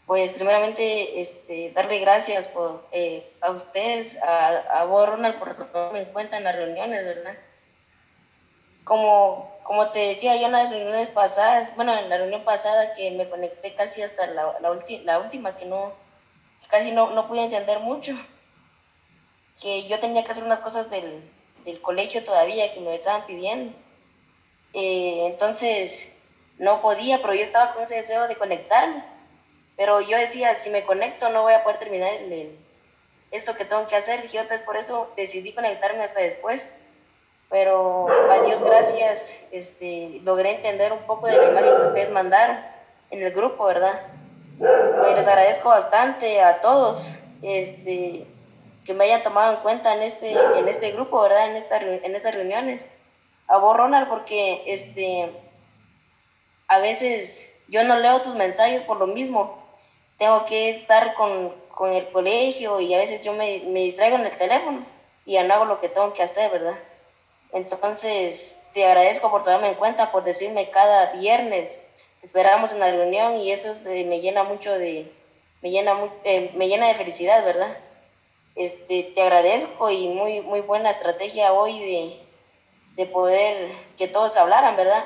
Pues 0.07 0.33
primeramente 0.33 1.21
este, 1.21 1.71
darle 1.73 1.99
gracias 1.99 2.49
por, 2.49 2.89
eh, 2.93 3.31
a 3.41 3.51
ustedes, 3.51 4.17
a, 4.23 4.81
a 4.81 4.85
vos 4.85 5.09
Ronald 5.09 5.39
por 5.39 5.55
tomarme 5.55 6.01
en 6.01 6.13
cuenta 6.13 6.39
en 6.39 6.45
las 6.45 6.57
reuniones, 6.57 7.05
¿verdad? 7.05 7.37
Como, 8.85 9.59
como 9.63 9.91
te 9.91 9.99
decía 9.99 10.37
yo 10.37 10.47
en 10.47 10.53
las 10.53 10.71
reuniones 10.71 11.11
pasadas, 11.11 11.77
bueno, 11.77 11.97
en 11.97 12.09
la 12.09 12.19
reunión 12.19 12.45
pasada 12.45 12.93
que 12.93 13.11
me 13.13 13.29
conecté 13.29 13.75
casi 13.75 14.03
hasta 14.03 14.27
la, 14.27 14.59
la, 14.61 14.79
la 15.05 15.19
última, 15.19 15.57
que 15.57 15.67
no, 15.67 15.93
casi 16.69 16.93
no, 16.93 17.11
no 17.11 17.29
pude 17.29 17.45
entender 17.45 17.81
mucho, 17.81 18.15
que 19.61 19.87
yo 19.87 20.01
tenía 20.01 20.25
que 20.25 20.33
hacer 20.33 20.45
unas 20.45 20.61
cosas 20.61 20.91
del, 20.91 21.31
del 21.65 21.81
colegio 21.81 22.25
todavía 22.25 22.73
que 22.73 22.81
me 22.81 22.95
estaban 22.95 23.27
pidiendo. 23.27 23.77
Eh, 24.73 25.27
entonces 25.27 26.17
no 26.59 26.81
podía, 26.81 27.21
pero 27.21 27.35
yo 27.35 27.43
estaba 27.43 27.75
con 27.75 27.83
ese 27.83 27.97
deseo 27.97 28.29
de 28.29 28.37
conectarme. 28.37 29.05
Pero 29.77 30.01
yo 30.01 30.17
decía, 30.19 30.55
si 30.55 30.71
me 30.71 30.85
conecto 30.85 31.31
no 31.31 31.43
voy 31.43 31.55
a 31.55 31.63
poder 31.63 31.79
terminar 31.79 32.13
el, 32.13 32.59
esto 33.31 33.55
que 33.55 33.65
tengo 33.65 33.87
que 33.87 33.97
hacer. 33.97 34.23
Dije, 34.23 34.39
entonces 34.39 34.65
por 34.65 34.77
eso 34.77 35.13
decidí 35.17 35.53
conectarme 35.55 36.03
hasta 36.03 36.21
después. 36.21 36.69
Pero 37.51 38.07
a 38.31 38.43
Dios 38.43 38.63
gracias, 38.63 39.37
este, 39.51 40.21
logré 40.23 40.53
entender 40.53 40.93
un 40.93 41.01
poco 41.01 41.27
de 41.27 41.37
la 41.37 41.51
imagen 41.51 41.75
que 41.75 41.83
ustedes 41.83 42.11
mandaron 42.11 42.59
en 43.11 43.23
el 43.23 43.33
grupo, 43.33 43.67
¿verdad? 43.67 44.01
Pues 44.59 45.15
les 45.17 45.27
agradezco 45.27 45.69
bastante 45.69 46.41
a 46.43 46.61
todos 46.61 47.17
este, 47.43 48.25
que 48.85 48.95
me 48.95 49.05
hayan 49.05 49.25
tomado 49.25 49.57
en 49.57 49.63
cuenta 49.63 49.95
en 49.95 50.03
este, 50.03 50.31
en 50.33 50.69
este 50.69 50.93
grupo, 50.93 51.21
¿verdad? 51.23 51.51
En, 51.51 51.57
esta, 51.57 51.79
en 51.79 52.15
estas 52.15 52.37
reuniones. 52.37 52.87
A 53.49 53.59
vos, 53.59 53.77
Ronald, 53.77 54.09
porque 54.09 54.63
este, 54.67 55.33
a 56.69 56.79
veces 56.79 57.53
yo 57.67 57.83
no 57.83 57.99
leo 57.99 58.23
tus 58.23 58.37
mensajes 58.37 58.83
por 58.83 58.99
lo 58.99 59.09
mismo. 59.09 59.59
Tengo 60.19 60.45
que 60.45 60.69
estar 60.69 61.15
con, 61.15 61.53
con 61.71 61.93
el 61.93 62.09
colegio 62.11 62.79
y 62.81 62.95
a 62.95 62.99
veces 62.99 63.23
yo 63.23 63.33
me, 63.33 63.65
me 63.67 63.81
distraigo 63.81 64.17
en 64.19 64.27
el 64.27 64.37
teléfono 64.37 64.87
y 65.25 65.33
ya 65.33 65.43
no 65.43 65.55
hago 65.55 65.65
lo 65.65 65.81
que 65.81 65.89
tengo 65.89 66.13
que 66.13 66.23
hacer, 66.23 66.53
¿verdad? 66.53 66.79
Entonces, 67.53 68.61
te 68.73 68.87
agradezco 68.87 69.31
por 69.31 69.43
tomarme 69.43 69.69
en 69.69 69.75
cuenta, 69.75 70.13
por 70.13 70.25
decirme 70.25 70.71
cada 70.71 71.13
viernes, 71.13 71.83
esperamos 72.23 72.73
en 72.73 72.81
la 72.81 72.93
reunión 72.93 73.37
y 73.37 73.51
eso 73.51 73.73
me 73.87 74.21
llena 74.21 74.45
mucho 74.45 74.73
de, 74.79 75.13
me 75.63 75.71
llena, 75.71 75.97
eh, 76.25 76.53
me 76.55 76.69
llena 76.69 76.89
de 76.89 76.95
felicidad, 76.95 77.45
¿verdad? 77.45 77.77
Este, 78.55 79.05
te 79.15 79.23
agradezco 79.23 79.91
y 79.91 80.09
muy, 80.09 80.41
muy 80.43 80.61
buena 80.61 80.91
estrategia 80.91 81.53
hoy 81.53 81.79
de, 81.79 82.21
de 82.97 83.07
poder 83.07 83.71
que 83.97 84.09
todos 84.09 84.37
hablaran, 84.37 84.77
¿verdad? 84.77 85.05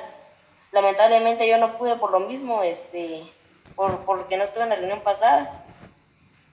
Lamentablemente 0.73 1.49
yo 1.49 1.59
no 1.59 1.79
pude 1.79 1.97
por 1.97 2.11
lo 2.11 2.21
mismo, 2.21 2.63
este, 2.63 3.23
por, 3.77 4.05
porque 4.05 4.37
no 4.37 4.45
estuve 4.45 4.65
en 4.65 4.71
la 4.71 4.77
reunión 4.77 5.01
pasada, 5.01 5.65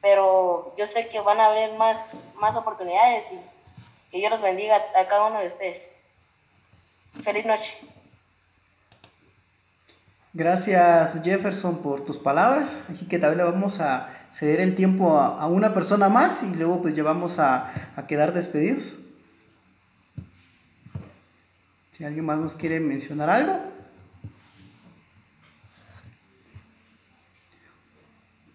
pero 0.02 0.74
yo 0.78 0.86
sé 0.86 1.08
que 1.08 1.22
van 1.22 1.40
a 1.40 1.48
haber 1.48 1.74
más, 1.74 2.24
más 2.36 2.56
oportunidades 2.56 3.32
y 3.32 3.40
que 4.12 4.18
Dios 4.18 4.30
los 4.30 4.42
bendiga 4.42 4.76
a 4.76 5.08
cada 5.08 5.28
uno 5.28 5.40
de 5.40 5.48
ustedes. 5.48 5.98
Feliz 7.24 7.46
noche. 7.46 7.78
Gracias 10.34 11.22
Jefferson 11.24 11.82
por 11.82 12.04
tus 12.04 12.18
palabras. 12.18 12.76
Así 12.92 13.06
que 13.08 13.20
también 13.20 13.46
le 13.46 13.52
vamos 13.52 13.80
a 13.80 14.10
ceder 14.32 14.60
el 14.60 14.76
tiempo 14.76 15.18
a, 15.18 15.48
una 15.48 15.74
persona 15.74 16.10
más 16.10 16.44
y 16.44 16.56
luego 16.56 16.82
pues 16.82 16.94
llevamos 16.94 17.40
a, 17.40 17.92
a 17.96 18.08
quedar 18.08 18.34
despedidos. 18.34 18.96
Si 21.92 22.04
alguien 22.04 22.26
más 22.26 22.38
nos 22.38 22.56
quiere 22.56 22.80
mencionar 22.80 23.30
algo. 23.30 23.72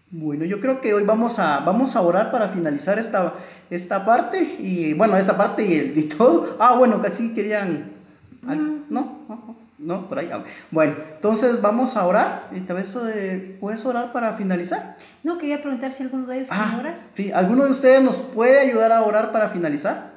Bueno, 0.09 0.45
yo 0.45 0.59
creo 0.61 0.81
que 0.81 0.93
hoy 0.93 1.03
vamos 1.03 1.37
a, 1.37 1.59
vamos 1.59 1.95
a 1.95 2.01
orar 2.01 2.31
para 2.31 2.47
finalizar 2.47 2.97
esta, 2.97 3.35
esta 3.69 4.05
parte. 4.05 4.57
Y 4.59 4.93
bueno, 4.93 5.17
esta 5.17 5.37
parte 5.37 5.63
y, 5.63 6.03
todo. 6.03 6.57
Ah, 6.59 6.75
bueno, 6.77 7.01
casi 7.01 7.33
querían. 7.33 7.91
¿No? 8.41 8.85
¿No? 8.89 9.55
¿No? 9.77 10.09
Por 10.09 10.19
ahí. 10.19 10.29
Ah, 10.31 10.43
bueno, 10.71 10.95
entonces 11.15 11.61
vamos 11.61 11.95
a 11.95 12.05
orar. 12.05 12.49
Y 12.55 12.61
tal 12.61 12.77
vez 12.77 12.95
eh, 13.13 13.57
puedes 13.59 13.85
orar 13.85 14.11
para 14.11 14.33
finalizar. 14.33 14.97
No, 15.23 15.37
quería 15.37 15.61
preguntar 15.61 15.91
si 15.91 16.03
alguno 16.03 16.27
de 16.27 16.37
ellos 16.37 16.49
ah, 16.51 16.77
orar. 16.79 16.99
Sí, 17.15 17.31
¿alguno 17.31 17.65
de 17.65 17.71
ustedes 17.71 18.01
nos 18.01 18.17
puede 18.17 18.59
ayudar 18.59 18.91
a 18.91 19.03
orar 19.03 19.31
para 19.31 19.49
finalizar? 19.49 20.11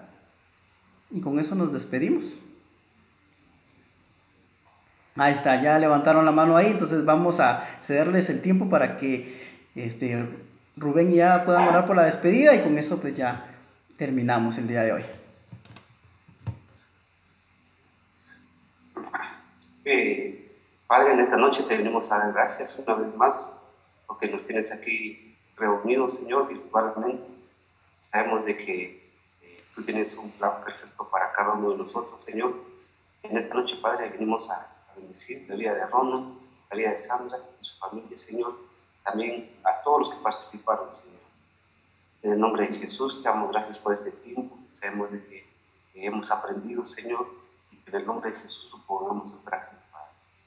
Y 1.11 1.21
con 1.21 1.39
eso 1.39 1.55
nos 1.55 1.73
despedimos. 1.73 2.39
Ahí 5.17 5.35
está, 5.35 5.61
ya 5.61 5.79
levantaron 5.79 6.25
la 6.25 6.31
mano 6.31 6.57
ahí, 6.57 6.69
entonces 6.69 7.05
vamos 7.05 7.41
a 7.41 7.65
cederles 7.83 8.31
el 8.31 8.41
tiempo 8.41 8.69
para 8.69 8.97
que 8.97 9.39
este, 9.75 10.25
Rubén 10.77 11.13
y 11.13 11.17
ya 11.17 11.45
puedan 11.45 11.69
orar 11.69 11.87
por 11.87 11.97
la 11.97 12.05
despedida 12.05 12.55
y 12.55 12.63
con 12.63 12.79
eso 12.79 13.01
pues 13.01 13.15
ya 13.15 13.47
terminamos 13.97 14.57
el 14.57 14.69
día 14.69 14.83
de 14.83 14.93
hoy. 14.93 15.05
Eh, 19.85 20.59
padre, 20.87 21.13
en 21.13 21.21
esta 21.21 21.37
noche 21.37 21.65
te 21.65 21.77
venimos 21.77 22.11
a 22.11 22.19
dar 22.19 22.33
gracias 22.33 22.79
una 22.79 22.95
vez 22.95 23.15
más 23.17 23.61
porque 24.07 24.29
nos 24.29 24.45
tienes 24.45 24.73
aquí 24.73 25.37
reunidos, 25.57 26.17
Señor, 26.17 26.49
virtualmente. 26.49 27.25
Sabemos 27.99 28.45
de 28.45 28.57
que 28.57 29.13
eh, 29.43 29.65
tú 29.75 29.85
tienes 29.85 30.17
un 30.17 30.31
plan 30.33 30.65
perfecto 30.65 31.09
para 31.11 31.33
cada 31.33 31.53
uno 31.53 31.73
de 31.73 31.79
nosotros, 31.79 32.23
Señor. 32.23 32.55
En 33.23 33.37
esta 33.37 33.55
noche, 33.55 33.77
Padre, 33.83 34.09
venimos 34.09 34.51
a, 34.51 34.77
bendecir 34.97 35.49
la 35.49 35.55
vida 35.55 35.75
de 35.75 35.87
Ronald, 35.87 36.39
la 36.71 36.77
vida 36.77 36.91
de 36.91 36.97
Sandra 36.97 37.39
y 37.61 37.65
su 37.65 37.79
familia, 37.79 38.17
Señor 38.17 38.70
también 39.05 39.51
a 39.65 39.83
todos 39.83 40.01
los 40.01 40.11
que 40.11 40.23
participaron, 40.23 40.93
Señor. 40.93 41.21
En 42.23 42.33
el 42.33 42.41
nombre 42.41 42.69
de 42.69 42.75
Jesús, 42.77 43.21
te 43.21 43.29
damos 43.29 43.51
gracias 43.51 43.79
por 43.79 43.95
este 43.95 44.11
tiempo. 44.11 44.57
Sabemos 44.73 45.11
de 45.11 45.23
que, 45.25 45.51
hemos 45.95 46.31
aprendido, 46.31 46.85
Señor, 46.85 47.27
y 47.71 47.77
que 47.77 47.91
en 47.91 47.97
el 47.97 48.07
nombre 48.07 48.31
de 48.31 48.39
Jesús 48.39 48.71
lo 48.73 48.79
pongamos 48.87 49.33
en 49.33 49.45
práctica. 49.45 49.81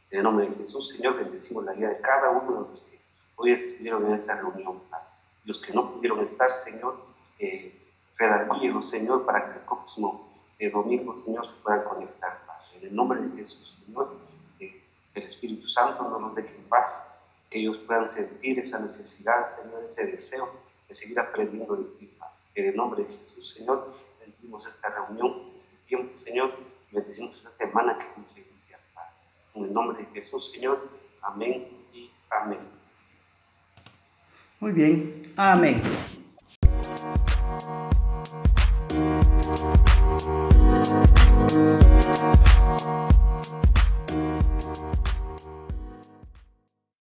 En 0.10 0.20
el 0.20 0.24
nombre 0.24 0.48
de 0.48 0.56
Jesús, 0.56 0.90
Señor, 0.90 1.16
bendecimos 1.16 1.64
la 1.64 1.74
vida 1.74 1.90
de 1.90 2.00
cada 2.00 2.30
uno 2.30 2.64
de 2.64 2.70
los 2.70 2.82
que 2.82 3.00
hoy 3.36 3.52
estuvieron 3.52 4.06
en 4.06 4.14
esta 4.14 4.36
reunión, 4.36 4.80
Padre. 4.90 5.08
Los 5.46 5.60
que 5.60 5.74
no 5.74 5.92
pudieron 5.92 6.22
estar, 6.22 6.50
Señor, 6.50 7.06
eh, 7.40 7.80
Señor, 8.82 9.26
para 9.26 9.48
que 9.48 9.60
el 9.60 9.66
próximo 9.66 10.32
eh, 10.60 10.70
domingo, 10.70 11.16
Señor, 11.16 11.48
se 11.48 11.62
puedan 11.62 11.84
conectar, 11.84 12.46
Padre. 12.46 12.66
En 12.78 12.88
el 12.88 12.96
nombre 12.96 13.22
de 13.22 13.36
Jesús, 13.36 13.84
Señor, 13.86 14.16
eh, 14.60 14.84
que 15.14 15.20
el 15.20 15.26
Espíritu 15.26 15.68
Santo 15.68 16.04
no 16.04 16.20
nos 16.20 16.36
deje 16.36 16.56
en 16.56 16.64
paz 16.70 17.13
que 17.54 17.60
ellos 17.60 17.78
puedan 17.86 18.10
sentir 18.10 18.58
esa 18.58 18.80
necesidad, 18.80 19.46
Señor, 19.46 19.84
ese 19.86 20.06
deseo 20.06 20.50
de 20.88 20.96
seguir 20.96 21.20
aprendiendo 21.20 21.76
de 21.76 21.84
ti. 22.00 22.10
En 22.56 22.66
el 22.66 22.76
nombre 22.76 23.04
de 23.04 23.14
Jesús, 23.14 23.48
Señor, 23.48 23.94
bendecimos 24.20 24.66
esta 24.66 24.90
reunión, 24.90 25.52
este 25.56 25.76
tiempo, 25.86 26.18
Señor, 26.18 26.58
y 26.92 26.96
bendecimos 26.96 27.38
esta 27.38 27.52
semana 27.52 27.96
que 28.00 28.06
vamos 28.16 28.36
a 28.36 28.40
iniciar. 28.40 28.80
En 29.54 29.66
el 29.66 29.72
nombre 29.74 30.04
de 30.04 30.10
Jesús, 30.14 30.52
Señor, 30.52 30.90
amén 31.22 31.68
y 31.94 32.10
amén. 32.32 32.60
Muy 34.60 34.72
bien, 34.72 35.32
amén. 35.38 35.80